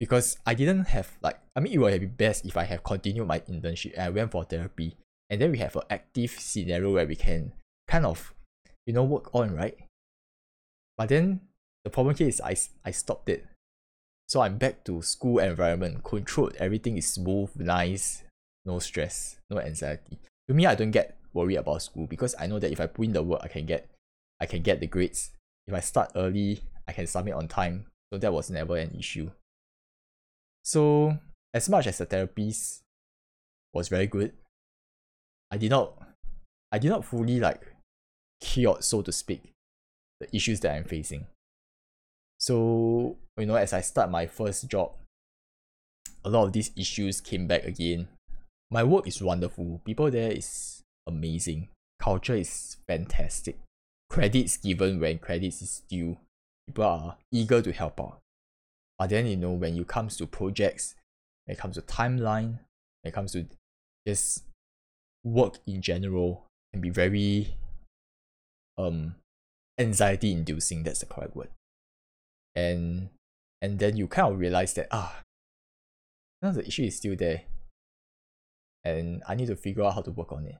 because 0.00 0.38
I 0.46 0.54
didn't 0.54 0.88
have 0.88 1.16
like 1.22 1.40
I 1.56 1.60
mean 1.60 1.72
it 1.72 1.78
would 1.78 1.92
have 1.92 2.00
been 2.00 2.14
best 2.14 2.44
if 2.44 2.56
I 2.56 2.64
have 2.64 2.84
continued 2.84 3.26
my 3.26 3.40
internship 3.40 3.94
and 3.94 4.02
I 4.02 4.10
went 4.10 4.30
for 4.30 4.44
therapy 4.44 4.96
and 5.30 5.40
then 5.40 5.52
we 5.52 5.58
have 5.58 5.76
an 5.76 5.82
active 5.90 6.30
scenario 6.38 6.92
where 6.92 7.06
we 7.06 7.16
can 7.16 7.52
kind 7.86 8.06
of 8.06 8.32
you 8.88 8.92
know 8.92 9.04
work 9.04 9.28
on 9.34 9.54
right 9.54 9.76
but 10.96 11.08
then 11.10 11.40
the 11.84 11.90
problem 11.90 12.16
here 12.16 12.26
is 12.26 12.40
I, 12.40 12.56
I 12.84 12.90
stopped 12.90 13.28
it 13.28 13.46
So 14.28 14.42
I'm 14.42 14.58
back 14.58 14.84
to 14.84 15.00
school 15.00 15.38
environment, 15.38 16.04
controlled, 16.04 16.54
everything 16.60 16.98
is 16.98 17.10
smooth, 17.10 17.48
nice, 17.56 18.24
no 18.66 18.78
stress, 18.78 19.40
no 19.48 19.58
anxiety. 19.58 20.18
To 20.48 20.54
me, 20.54 20.66
I 20.66 20.74
don't 20.74 20.90
get 20.90 21.16
worried 21.32 21.56
about 21.56 21.80
school 21.80 22.06
because 22.06 22.34
I 22.38 22.46
know 22.46 22.58
that 22.58 22.70
if 22.70 22.78
I 22.78 22.86
put 22.86 23.06
in 23.06 23.14
the 23.14 23.22
work, 23.22 23.40
I 23.42 23.48
can 23.48 23.64
get 23.64 23.88
I 24.38 24.44
can 24.44 24.60
get 24.60 24.80
the 24.80 24.86
grades. 24.86 25.30
If 25.66 25.72
I 25.72 25.80
start 25.80 26.12
early, 26.14 26.60
I 26.86 26.92
can 26.92 27.06
submit 27.06 27.34
on 27.34 27.48
time. 27.48 27.86
So 28.12 28.18
that 28.18 28.32
was 28.32 28.50
never 28.50 28.76
an 28.76 28.94
issue. 28.98 29.30
So 30.62 31.16
as 31.54 31.68
much 31.70 31.86
as 31.86 31.96
the 31.96 32.04
therapies 32.04 32.80
was 33.72 33.88
very 33.88 34.06
good, 34.06 34.32
I 35.50 35.56
did 35.56 35.70
not 35.70 35.96
I 36.70 36.78
did 36.78 36.90
not 36.90 37.04
fully 37.06 37.40
like 37.40 37.64
cure, 38.40 38.78
so 38.80 39.02
to 39.02 39.12
speak, 39.12 39.52
the 40.20 40.34
issues 40.34 40.60
that 40.60 40.74
I'm 40.74 40.84
facing. 40.84 41.26
So, 42.38 43.16
you 43.36 43.46
know, 43.46 43.56
as 43.56 43.72
I 43.72 43.80
start 43.80 44.10
my 44.10 44.26
first 44.26 44.68
job, 44.68 44.92
a 46.24 46.30
lot 46.30 46.44
of 46.44 46.52
these 46.52 46.70
issues 46.76 47.20
came 47.20 47.46
back 47.46 47.64
again. 47.64 48.08
My 48.70 48.84
work 48.84 49.06
is 49.06 49.22
wonderful. 49.22 49.80
People 49.84 50.10
there 50.10 50.30
is 50.30 50.82
amazing. 51.06 51.68
Culture 52.00 52.34
is 52.34 52.76
fantastic. 52.86 53.58
Credits 54.10 54.56
given 54.56 55.00
when 55.00 55.18
credits 55.18 55.62
is 55.62 55.82
due. 55.88 56.16
People 56.66 56.84
are 56.84 57.16
eager 57.32 57.62
to 57.62 57.72
help 57.72 58.00
out. 58.00 58.18
But 58.98 59.10
then, 59.10 59.26
you 59.26 59.36
know, 59.36 59.52
when 59.52 59.76
it 59.76 59.88
comes 59.88 60.16
to 60.16 60.26
projects, 60.26 60.94
when 61.46 61.54
it 61.56 61.58
comes 61.58 61.76
to 61.76 61.82
timeline, 61.82 62.58
when 63.02 63.06
it 63.06 63.14
comes 63.14 63.32
to 63.32 63.46
just 64.06 64.44
work 65.24 65.58
in 65.66 65.80
general, 65.80 66.44
can 66.72 66.80
be 66.80 66.90
very 66.90 67.54
um 68.78 69.16
anxiety 69.78 70.32
inducing 70.32 70.82
that's 70.82 71.00
the 71.00 71.06
correct 71.06 71.36
word. 71.36 71.50
And 72.54 73.10
and 73.60 73.78
then 73.78 73.96
you 73.96 74.06
kind 74.06 74.32
of 74.32 74.38
realize 74.38 74.74
that 74.74 74.88
ah 74.90 75.20
now 76.42 76.52
the 76.52 76.66
issue 76.66 76.84
is 76.84 76.96
still 76.96 77.16
there. 77.16 77.42
And 78.84 79.22
i 79.28 79.34
need 79.34 79.48
to 79.48 79.56
figure 79.56 79.82
out 79.82 79.94
how 79.94 80.02
to 80.02 80.10
work 80.10 80.32
on 80.32 80.46
it. 80.46 80.56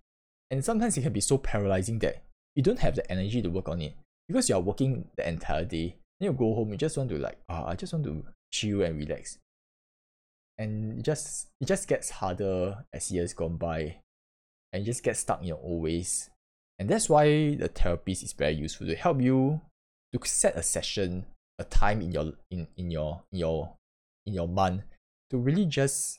And 0.51 0.65
sometimes 0.65 0.97
it 0.97 1.03
can 1.03 1.13
be 1.13 1.21
so 1.21 1.39
paralyzing 1.39 1.99
that 2.01 2.25
you 2.55 2.63
don't 2.63 2.81
have 2.81 2.97
the 2.97 3.11
energy 3.11 3.41
to 3.43 3.49
work 3.49 3.69
on 3.69 3.81
it. 3.81 3.95
Because 4.29 4.49
you 4.49 4.57
are 4.57 4.61
working 4.61 5.09
the 5.17 5.27
entire 5.27 5.65
day 5.65 5.97
then 6.21 6.33
you 6.33 6.33
go 6.33 6.55
home 6.55 6.71
you 6.71 6.77
just 6.77 6.97
want 6.97 7.09
to 7.09 7.17
like 7.17 7.39
ah 7.49 7.67
i 7.69 7.77
just 7.77 7.93
want 7.93 8.05
to 8.05 8.25
chill 8.53 8.83
and 8.83 8.99
relax. 8.99 9.39
And 10.59 10.99
it 10.99 11.05
just 11.05 11.49
it 11.61 11.69
just 11.69 11.87
gets 11.87 12.11
harder 12.11 12.85
as 12.93 13.11
years 13.11 13.33
gone 13.33 13.57
by. 13.57 13.97
And 14.73 14.83
you 14.83 14.87
just 14.87 15.03
get 15.03 15.17
stuck 15.17 15.41
in 15.41 15.47
your 15.47 15.61
old 15.63 15.83
ways 15.83 16.29
and 16.79 16.89
that's 16.89 17.09
why 17.09 17.57
the 17.57 17.69
therapist 17.69 18.23
is 18.23 18.33
very 18.33 18.55
useful 18.55 18.87
to 18.87 18.95
help 18.95 19.21
you 19.21 19.61
to 20.13 20.21
set 20.29 20.57
a 20.57 20.63
session, 20.63 21.27
a 21.59 21.65
time 21.65 22.01
in 22.01 22.13
your 22.13 22.33
in, 22.51 22.69
in 22.77 22.91
your 22.91 23.23
in 23.33 23.39
your 23.41 23.75
in 24.27 24.35
your 24.35 24.49
month 24.49 24.83
to 25.31 25.39
really 25.39 25.67
just 25.67 26.19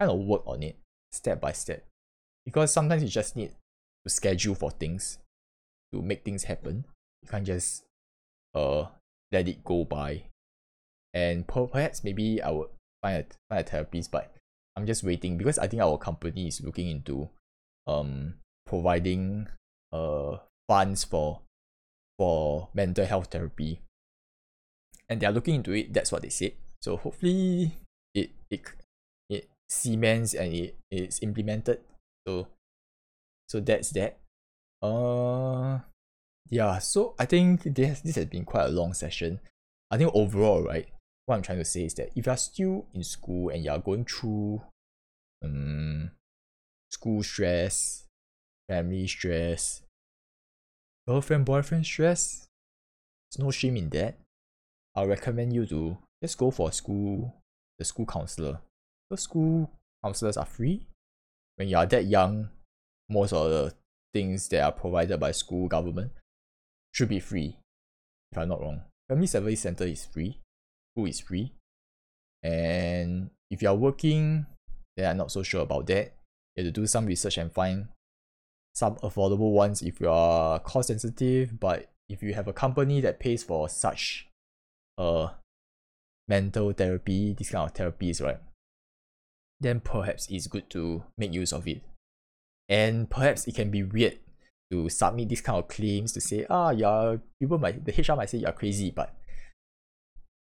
kind 0.00 0.10
of 0.10 0.18
work 0.18 0.42
on 0.46 0.62
it 0.62 0.76
step 1.12 1.40
by 1.40 1.52
step. 1.52 1.84
Because 2.44 2.72
sometimes 2.72 3.02
you 3.02 3.08
just 3.08 3.36
need 3.36 3.52
to 4.04 4.10
schedule 4.10 4.56
for 4.56 4.70
things 4.70 5.18
to 5.92 6.02
make 6.02 6.24
things 6.24 6.44
happen. 6.44 6.84
You 7.22 7.28
can't 7.28 7.46
just 7.46 7.84
uh 8.54 8.86
let 9.30 9.48
it 9.48 9.62
go 9.62 9.84
by. 9.84 10.24
And 11.14 11.46
perhaps 11.46 12.02
maybe 12.02 12.42
I 12.42 12.50
would 12.50 12.68
find 13.02 13.18
a 13.18 13.26
find 13.48 13.60
a 13.60 13.70
therapist, 13.70 14.10
but 14.10 14.34
I'm 14.74 14.86
just 14.86 15.04
waiting 15.04 15.38
because 15.38 15.58
I 15.58 15.68
think 15.68 15.80
our 15.80 15.96
company 15.96 16.48
is 16.48 16.60
looking 16.60 16.88
into 16.88 17.30
um 17.86 18.34
providing 18.66 19.48
uh 19.92 20.38
funds 20.68 21.04
for 21.04 21.40
for 22.18 22.68
mental 22.74 23.04
health 23.04 23.28
therapy. 23.30 23.80
And 25.08 25.20
they 25.20 25.26
are 25.26 25.32
looking 25.32 25.56
into 25.56 25.72
it 25.72 25.92
that's 25.92 26.12
what 26.12 26.22
they 26.22 26.30
said. 26.30 26.52
So 26.80 26.96
hopefully 26.96 27.72
it 28.14 28.30
it 28.50 28.62
it 29.28 29.48
cements 29.68 30.34
and 30.34 30.54
it 30.54 30.76
is 30.90 31.20
implemented. 31.22 31.80
So 32.26 32.48
so 33.48 33.60
that's 33.60 33.90
that. 33.90 34.18
Uh 34.82 35.80
yeah 36.50 36.78
so 36.78 37.14
i 37.18 37.24
think 37.24 37.62
this 37.62 38.02
this 38.02 38.16
has 38.16 38.26
been 38.26 38.44
quite 38.44 38.66
a 38.66 38.68
long 38.68 38.92
session. 38.92 39.40
I 39.90 39.96
think 39.96 40.10
overall 40.14 40.62
right 40.62 40.88
what 41.26 41.36
i'm 41.36 41.42
trying 41.42 41.58
to 41.58 41.64
say 41.64 41.84
is 41.84 41.94
that 41.94 42.10
if 42.16 42.26
you're 42.26 42.36
still 42.36 42.86
in 42.94 43.04
school 43.04 43.50
and 43.50 43.64
you're 43.64 43.78
going 43.78 44.04
through 44.04 44.62
um 45.44 46.10
school 46.90 47.22
stress 47.22 48.04
family 48.68 49.06
stress, 49.06 49.82
girlfriend 51.06 51.44
boyfriend 51.44 51.86
stress. 51.86 52.46
There's 53.30 53.44
no 53.44 53.50
shame 53.50 53.76
in 53.76 53.88
that. 53.90 54.18
I'll 54.94 55.06
recommend 55.06 55.54
you 55.54 55.66
to 55.66 55.98
just 56.22 56.38
go 56.38 56.50
for 56.50 56.70
school, 56.72 57.34
the 57.78 57.84
school 57.84 58.06
counselor. 58.06 58.60
The 59.10 59.16
school 59.16 59.70
counselors 60.04 60.36
are 60.36 60.46
free. 60.46 60.86
When 61.56 61.68
you 61.68 61.76
are 61.76 61.86
that 61.86 62.04
young, 62.06 62.48
most 63.08 63.32
of 63.32 63.50
the 63.50 63.74
things 64.12 64.48
that 64.48 64.62
are 64.62 64.72
provided 64.72 65.18
by 65.18 65.32
school 65.32 65.68
government 65.68 66.12
should 66.92 67.08
be 67.08 67.20
free. 67.20 67.56
If 68.30 68.38
I'm 68.38 68.48
not 68.48 68.60
wrong. 68.60 68.82
Family 69.08 69.26
Service 69.26 69.60
Center 69.60 69.84
is 69.84 70.04
free. 70.04 70.38
School 70.94 71.06
is 71.06 71.20
free. 71.20 71.52
And 72.42 73.30
if 73.50 73.62
you 73.62 73.68
are 73.68 73.74
working, 73.74 74.46
then 74.96 75.10
I'm 75.10 75.16
not 75.16 75.30
so 75.30 75.42
sure 75.42 75.62
about 75.62 75.86
that. 75.86 76.14
You 76.56 76.64
have 76.64 76.74
to 76.74 76.80
do 76.80 76.86
some 76.86 77.06
research 77.06 77.38
and 77.38 77.52
find 77.52 77.88
some 78.74 78.96
affordable 78.96 79.52
ones 79.52 79.82
if 79.82 80.00
you 80.00 80.08
are 80.08 80.58
cost 80.58 80.88
sensitive, 80.88 81.58
but 81.60 81.90
if 82.08 82.22
you 82.22 82.34
have 82.34 82.48
a 82.48 82.52
company 82.52 83.00
that 83.00 83.20
pays 83.20 83.42
for 83.42 83.68
such 83.68 84.28
uh 84.98 85.28
mental 86.28 86.72
therapy, 86.72 87.34
this 87.36 87.50
kind 87.50 87.68
of 87.68 87.74
therapies, 87.74 88.22
right? 88.22 88.38
Then 89.60 89.80
perhaps 89.80 90.28
it's 90.30 90.46
good 90.46 90.68
to 90.70 91.04
make 91.18 91.32
use 91.32 91.52
of 91.52 91.66
it. 91.68 91.82
And 92.68 93.08
perhaps 93.10 93.46
it 93.46 93.54
can 93.54 93.70
be 93.70 93.82
weird 93.82 94.18
to 94.70 94.88
submit 94.88 95.28
this 95.28 95.40
kind 95.40 95.58
of 95.58 95.68
claims 95.68 96.12
to 96.12 96.20
say, 96.20 96.46
ah, 96.48 96.70
yeah, 96.70 97.16
people 97.40 97.58
might 97.58 97.84
the 97.84 97.92
HR 97.92 98.16
might 98.16 98.30
say 98.30 98.38
you're 98.38 98.52
crazy, 98.52 98.90
but 98.90 99.14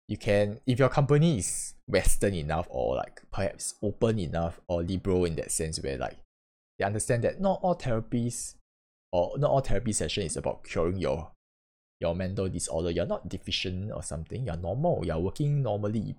you 0.08 0.16
can 0.16 0.60
if 0.66 0.78
your 0.78 0.88
company 0.88 1.38
is 1.38 1.74
western 1.86 2.34
enough 2.34 2.66
or 2.68 2.96
like 2.96 3.22
perhaps 3.32 3.74
open 3.80 4.18
enough 4.18 4.60
or 4.66 4.82
liberal 4.82 5.24
in 5.24 5.36
that 5.36 5.52
sense 5.52 5.80
where 5.80 5.96
like 5.98 6.18
they 6.80 6.86
understand 6.86 7.22
that 7.24 7.40
not 7.40 7.60
all 7.62 7.76
therapies 7.76 8.54
or 9.12 9.36
not 9.36 9.50
all 9.50 9.60
therapy 9.60 9.92
session 9.92 10.24
is 10.24 10.38
about 10.38 10.64
curing 10.64 10.98
your 10.98 11.30
your 12.00 12.14
mental 12.14 12.48
disorder. 12.48 12.90
You're 12.90 13.04
not 13.04 13.28
deficient 13.28 13.92
or 13.92 14.02
something. 14.02 14.46
You're 14.46 14.56
normal. 14.56 15.04
You're 15.04 15.18
working 15.18 15.62
normally, 15.62 16.16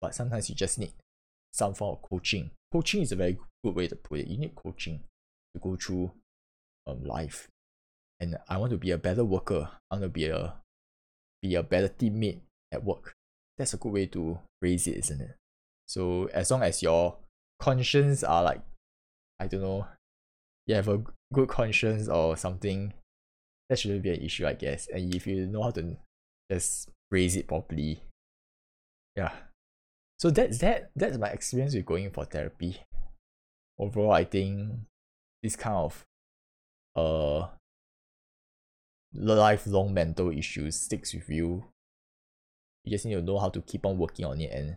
but 0.00 0.14
sometimes 0.14 0.48
you 0.48 0.54
just 0.54 0.78
need 0.78 0.94
some 1.52 1.74
form 1.74 1.96
of 1.96 2.08
coaching. 2.08 2.50
Coaching 2.72 3.02
is 3.02 3.12
a 3.12 3.16
very 3.16 3.38
good 3.62 3.74
way 3.74 3.86
to 3.86 3.96
put 3.96 4.20
it. 4.20 4.28
You 4.28 4.38
need 4.38 4.54
coaching 4.54 5.00
to 5.54 5.60
go 5.60 5.76
through 5.76 6.12
um, 6.86 7.04
life. 7.04 7.48
And 8.18 8.38
I 8.48 8.56
want 8.56 8.70
to 8.70 8.78
be 8.78 8.92
a 8.92 8.98
better 8.98 9.24
worker. 9.24 9.68
I 9.90 9.96
want 9.96 10.04
to 10.04 10.08
be 10.08 10.26
a 10.28 10.54
be 11.42 11.54
a 11.54 11.62
better 11.62 11.88
teammate 11.88 12.40
at 12.72 12.82
work. 12.82 13.12
That's 13.58 13.74
a 13.74 13.76
good 13.76 13.92
way 13.92 14.06
to 14.06 14.38
phrase 14.58 14.86
it, 14.86 14.96
isn't 14.96 15.20
it? 15.20 15.36
So 15.86 16.30
as 16.32 16.50
long 16.50 16.62
as 16.62 16.82
your 16.82 17.18
conscience 17.60 18.24
are 18.24 18.42
like, 18.42 18.62
I 19.38 19.46
don't 19.46 19.60
know, 19.60 19.86
you 20.68 20.74
have 20.74 20.88
a 20.88 21.02
good 21.32 21.48
conscience 21.48 22.08
or 22.08 22.36
something, 22.36 22.92
that 23.68 23.78
shouldn't 23.78 24.02
be 24.02 24.10
an 24.10 24.20
issue, 24.22 24.46
I 24.46 24.52
guess. 24.52 24.86
And 24.92 25.12
if 25.14 25.26
you 25.26 25.46
know 25.46 25.62
how 25.62 25.70
to 25.70 25.96
just 26.50 26.90
raise 27.10 27.36
it 27.36 27.48
properly, 27.48 28.02
yeah. 29.16 29.32
So 30.18 30.30
that's 30.30 30.58
that. 30.58 30.90
That's 30.94 31.16
my 31.16 31.28
experience 31.28 31.74
with 31.74 31.86
going 31.86 32.10
for 32.10 32.24
therapy. 32.24 32.80
Overall, 33.78 34.12
I 34.12 34.24
think 34.24 34.70
this 35.42 35.56
kind 35.56 35.76
of 35.76 36.04
uh 36.96 37.46
lifelong 39.14 39.94
mental 39.94 40.30
issues 40.30 40.76
sticks 40.76 41.14
with 41.14 41.28
you. 41.30 41.64
You 42.84 42.90
just 42.90 43.06
need 43.06 43.14
to 43.14 43.22
know 43.22 43.38
how 43.38 43.48
to 43.50 43.62
keep 43.62 43.86
on 43.86 43.96
working 43.96 44.26
on 44.26 44.40
it 44.40 44.52
and 44.52 44.76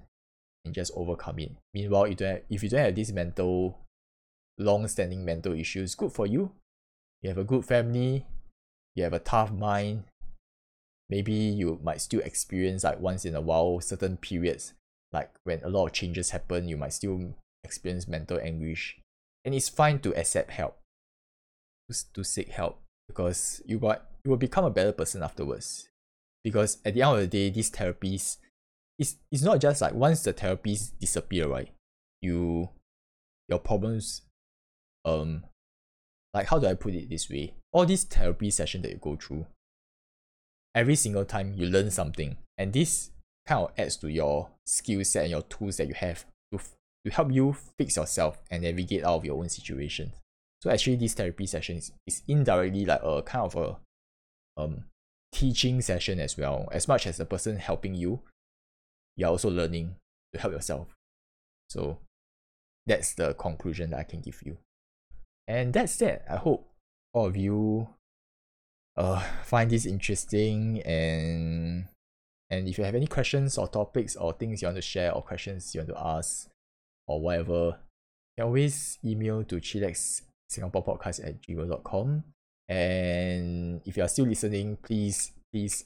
and 0.63 0.73
just 0.73 0.91
overcome 0.95 1.39
it. 1.39 1.51
Meanwhile, 1.73 2.07
you 2.07 2.15
don't 2.15 2.29
have, 2.29 2.41
if 2.49 2.63
you 2.63 2.69
don't 2.69 2.85
have 2.85 2.95
this 2.95 3.11
mental 3.11 3.79
long-standing 4.61 5.25
mental 5.25 5.53
issues. 5.53 5.95
Good 5.95 6.13
for 6.13 6.25
you. 6.25 6.51
You 7.21 7.29
have 7.29 7.37
a 7.37 7.43
good 7.43 7.65
family. 7.65 8.25
You 8.95 9.03
have 9.03 9.13
a 9.13 9.19
tough 9.19 9.51
mind. 9.51 10.03
Maybe 11.09 11.33
you 11.33 11.79
might 11.83 12.01
still 12.01 12.21
experience 12.21 12.83
like 12.83 12.99
once 12.99 13.25
in 13.25 13.35
a 13.35 13.41
while 13.41 13.81
certain 13.81 14.17
periods 14.17 14.73
like 15.11 15.29
when 15.43 15.61
a 15.63 15.69
lot 15.69 15.87
of 15.87 15.91
changes 15.91 16.29
happen 16.29 16.69
you 16.69 16.77
might 16.77 16.93
still 16.93 17.35
experience 17.63 18.07
mental 18.07 18.39
anguish. 18.39 18.97
And 19.43 19.53
it's 19.53 19.69
fine 19.69 19.99
to 19.99 20.17
accept 20.17 20.51
help 20.51 20.79
to, 21.89 22.13
to 22.13 22.23
seek 22.23 22.49
help 22.49 22.79
because 23.07 23.61
you 23.65 23.77
got 23.77 24.05
you 24.23 24.31
will 24.31 24.37
become 24.37 24.63
a 24.63 24.69
better 24.69 24.93
person 24.93 25.21
afterwards. 25.21 25.89
Because 26.43 26.77
at 26.85 26.93
the 26.93 27.01
end 27.01 27.15
of 27.15 27.19
the 27.19 27.27
day 27.27 27.49
these 27.49 27.69
therapies 27.69 28.37
it's, 28.97 29.15
it's 29.31 29.43
not 29.43 29.59
just 29.59 29.81
like 29.81 29.93
once 29.93 30.23
the 30.23 30.33
therapies 30.33 30.91
disappear 30.99 31.47
right? 31.47 31.71
You 32.21 32.69
your 33.49 33.59
problems 33.59 34.21
um 35.05 35.43
like 36.33 36.47
how 36.47 36.59
do 36.59 36.67
I 36.67 36.75
put 36.75 36.93
it 36.93 37.09
this 37.09 37.29
way? 37.29 37.53
All 37.73 37.85
these 37.85 38.03
therapy 38.03 38.49
session 38.51 38.81
that 38.83 38.91
you 38.91 38.97
go 38.97 39.15
through, 39.15 39.45
every 40.73 40.95
single 40.95 41.25
time 41.25 41.53
you 41.55 41.67
learn 41.67 41.91
something, 41.91 42.37
and 42.57 42.73
this 42.73 43.11
kind 43.47 43.65
of 43.65 43.71
adds 43.77 43.97
to 43.97 44.07
your 44.07 44.49
skill 44.65 45.03
set 45.03 45.23
and 45.23 45.31
your 45.31 45.41
tools 45.43 45.77
that 45.77 45.87
you 45.87 45.93
have 45.93 46.25
to, 46.51 46.59
to 47.05 47.11
help 47.11 47.31
you 47.31 47.55
fix 47.77 47.97
yourself 47.97 48.39
and 48.49 48.63
navigate 48.63 49.03
out 49.03 49.15
of 49.15 49.25
your 49.25 49.37
own 49.37 49.49
situation. 49.49 50.13
So 50.61 50.69
actually 50.69 50.97
this 50.97 51.15
therapy 51.15 51.47
session 51.47 51.77
is, 51.77 51.91
is 52.05 52.21
indirectly 52.27 52.85
like 52.85 53.01
a 53.03 53.21
kind 53.23 53.45
of 53.45 53.55
a 53.55 53.77
um 54.61 54.83
teaching 55.31 55.81
session 55.81 56.19
as 56.19 56.37
well. 56.37 56.67
As 56.71 56.87
much 56.87 57.07
as 57.07 57.17
the 57.17 57.25
person 57.25 57.57
helping 57.57 57.95
you, 57.95 58.19
you're 59.15 59.29
also 59.29 59.49
learning 59.49 59.95
to 60.33 60.39
help 60.39 60.53
yourself. 60.53 60.87
So 61.69 61.97
that's 62.85 63.13
the 63.13 63.33
conclusion 63.33 63.91
that 63.91 63.99
I 63.99 64.03
can 64.03 64.21
give 64.21 64.41
you. 64.45 64.57
And 65.51 65.73
that's 65.73 65.97
that. 65.97 66.23
I 66.31 66.37
hope 66.37 66.65
all 67.13 67.25
of 67.25 67.35
you 67.35 67.89
uh 68.95 69.19
find 69.43 69.69
this 69.69 69.85
interesting 69.85 70.81
and 70.83 71.85
and 72.49 72.67
if 72.67 72.77
you 72.77 72.83
have 72.85 72.95
any 72.95 73.07
questions 73.07 73.57
or 73.57 73.67
topics 73.67 74.15
or 74.15 74.31
things 74.31 74.61
you 74.61 74.67
want 74.67 74.77
to 74.77 74.81
share 74.81 75.13
or 75.13 75.21
questions 75.21 75.75
you 75.75 75.81
want 75.81 75.89
to 75.89 75.99
ask 75.99 76.47
or 77.07 77.19
whatever, 77.19 77.75
you 77.75 78.35
can 78.37 78.45
always 78.45 78.97
email 79.03 79.43
to 79.43 79.55
chillax 79.55 80.21
singapore 80.49 80.83
podcast 80.83 81.25
at 81.25 81.41
gmail.com 81.41 82.23
and 82.69 83.81
if 83.85 83.97
you 83.97 84.03
are 84.03 84.09
still 84.09 84.25
listening 84.25 84.77
please 84.81 85.31
please 85.51 85.83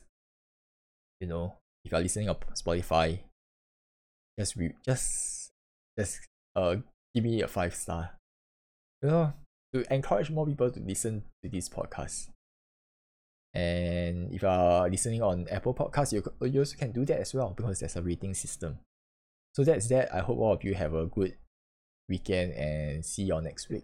you 1.19 1.27
know 1.27 1.53
if 1.83 1.91
you 1.91 1.97
are 1.97 2.01
listening 2.01 2.29
on 2.29 2.35
spotify 2.53 3.17
just 4.37 4.55
re- 4.55 4.75
just 4.85 5.51
just 5.97 6.19
uh 6.55 6.75
give 7.13 7.23
me 7.23 7.41
a 7.41 7.47
five 7.47 7.73
star 7.73 8.11
you 9.01 9.09
know 9.09 9.33
to 9.75 9.93
encourage 9.93 10.31
more 10.31 10.45
people 10.45 10.71
to 10.71 10.79
listen 10.79 11.23
to 11.43 11.49
this 11.49 11.67
podcast. 11.67 12.29
And 13.53 14.31
if 14.31 14.41
you 14.41 14.47
are 14.47 14.89
listening 14.89 15.21
on 15.21 15.47
apple 15.51 15.73
podcast 15.73 16.13
you, 16.13 16.23
you 16.47 16.59
also 16.59 16.77
can 16.77 16.93
do 16.93 17.05
that 17.05 17.19
as 17.19 17.33
well 17.33 17.53
because 17.55 17.79
there's 17.79 17.97
a 17.97 18.01
rating 18.01 18.33
system. 18.33 18.79
So 19.53 19.65
that's 19.65 19.87
that. 19.89 20.13
I 20.13 20.19
hope 20.19 20.37
all 20.37 20.53
of 20.53 20.63
you 20.63 20.75
have 20.75 20.93
a 20.93 21.05
good 21.05 21.35
weekend 22.07 22.53
and 22.53 23.05
see 23.05 23.23
you 23.23 23.33
all 23.33 23.41
next 23.41 23.69
week 23.69 23.83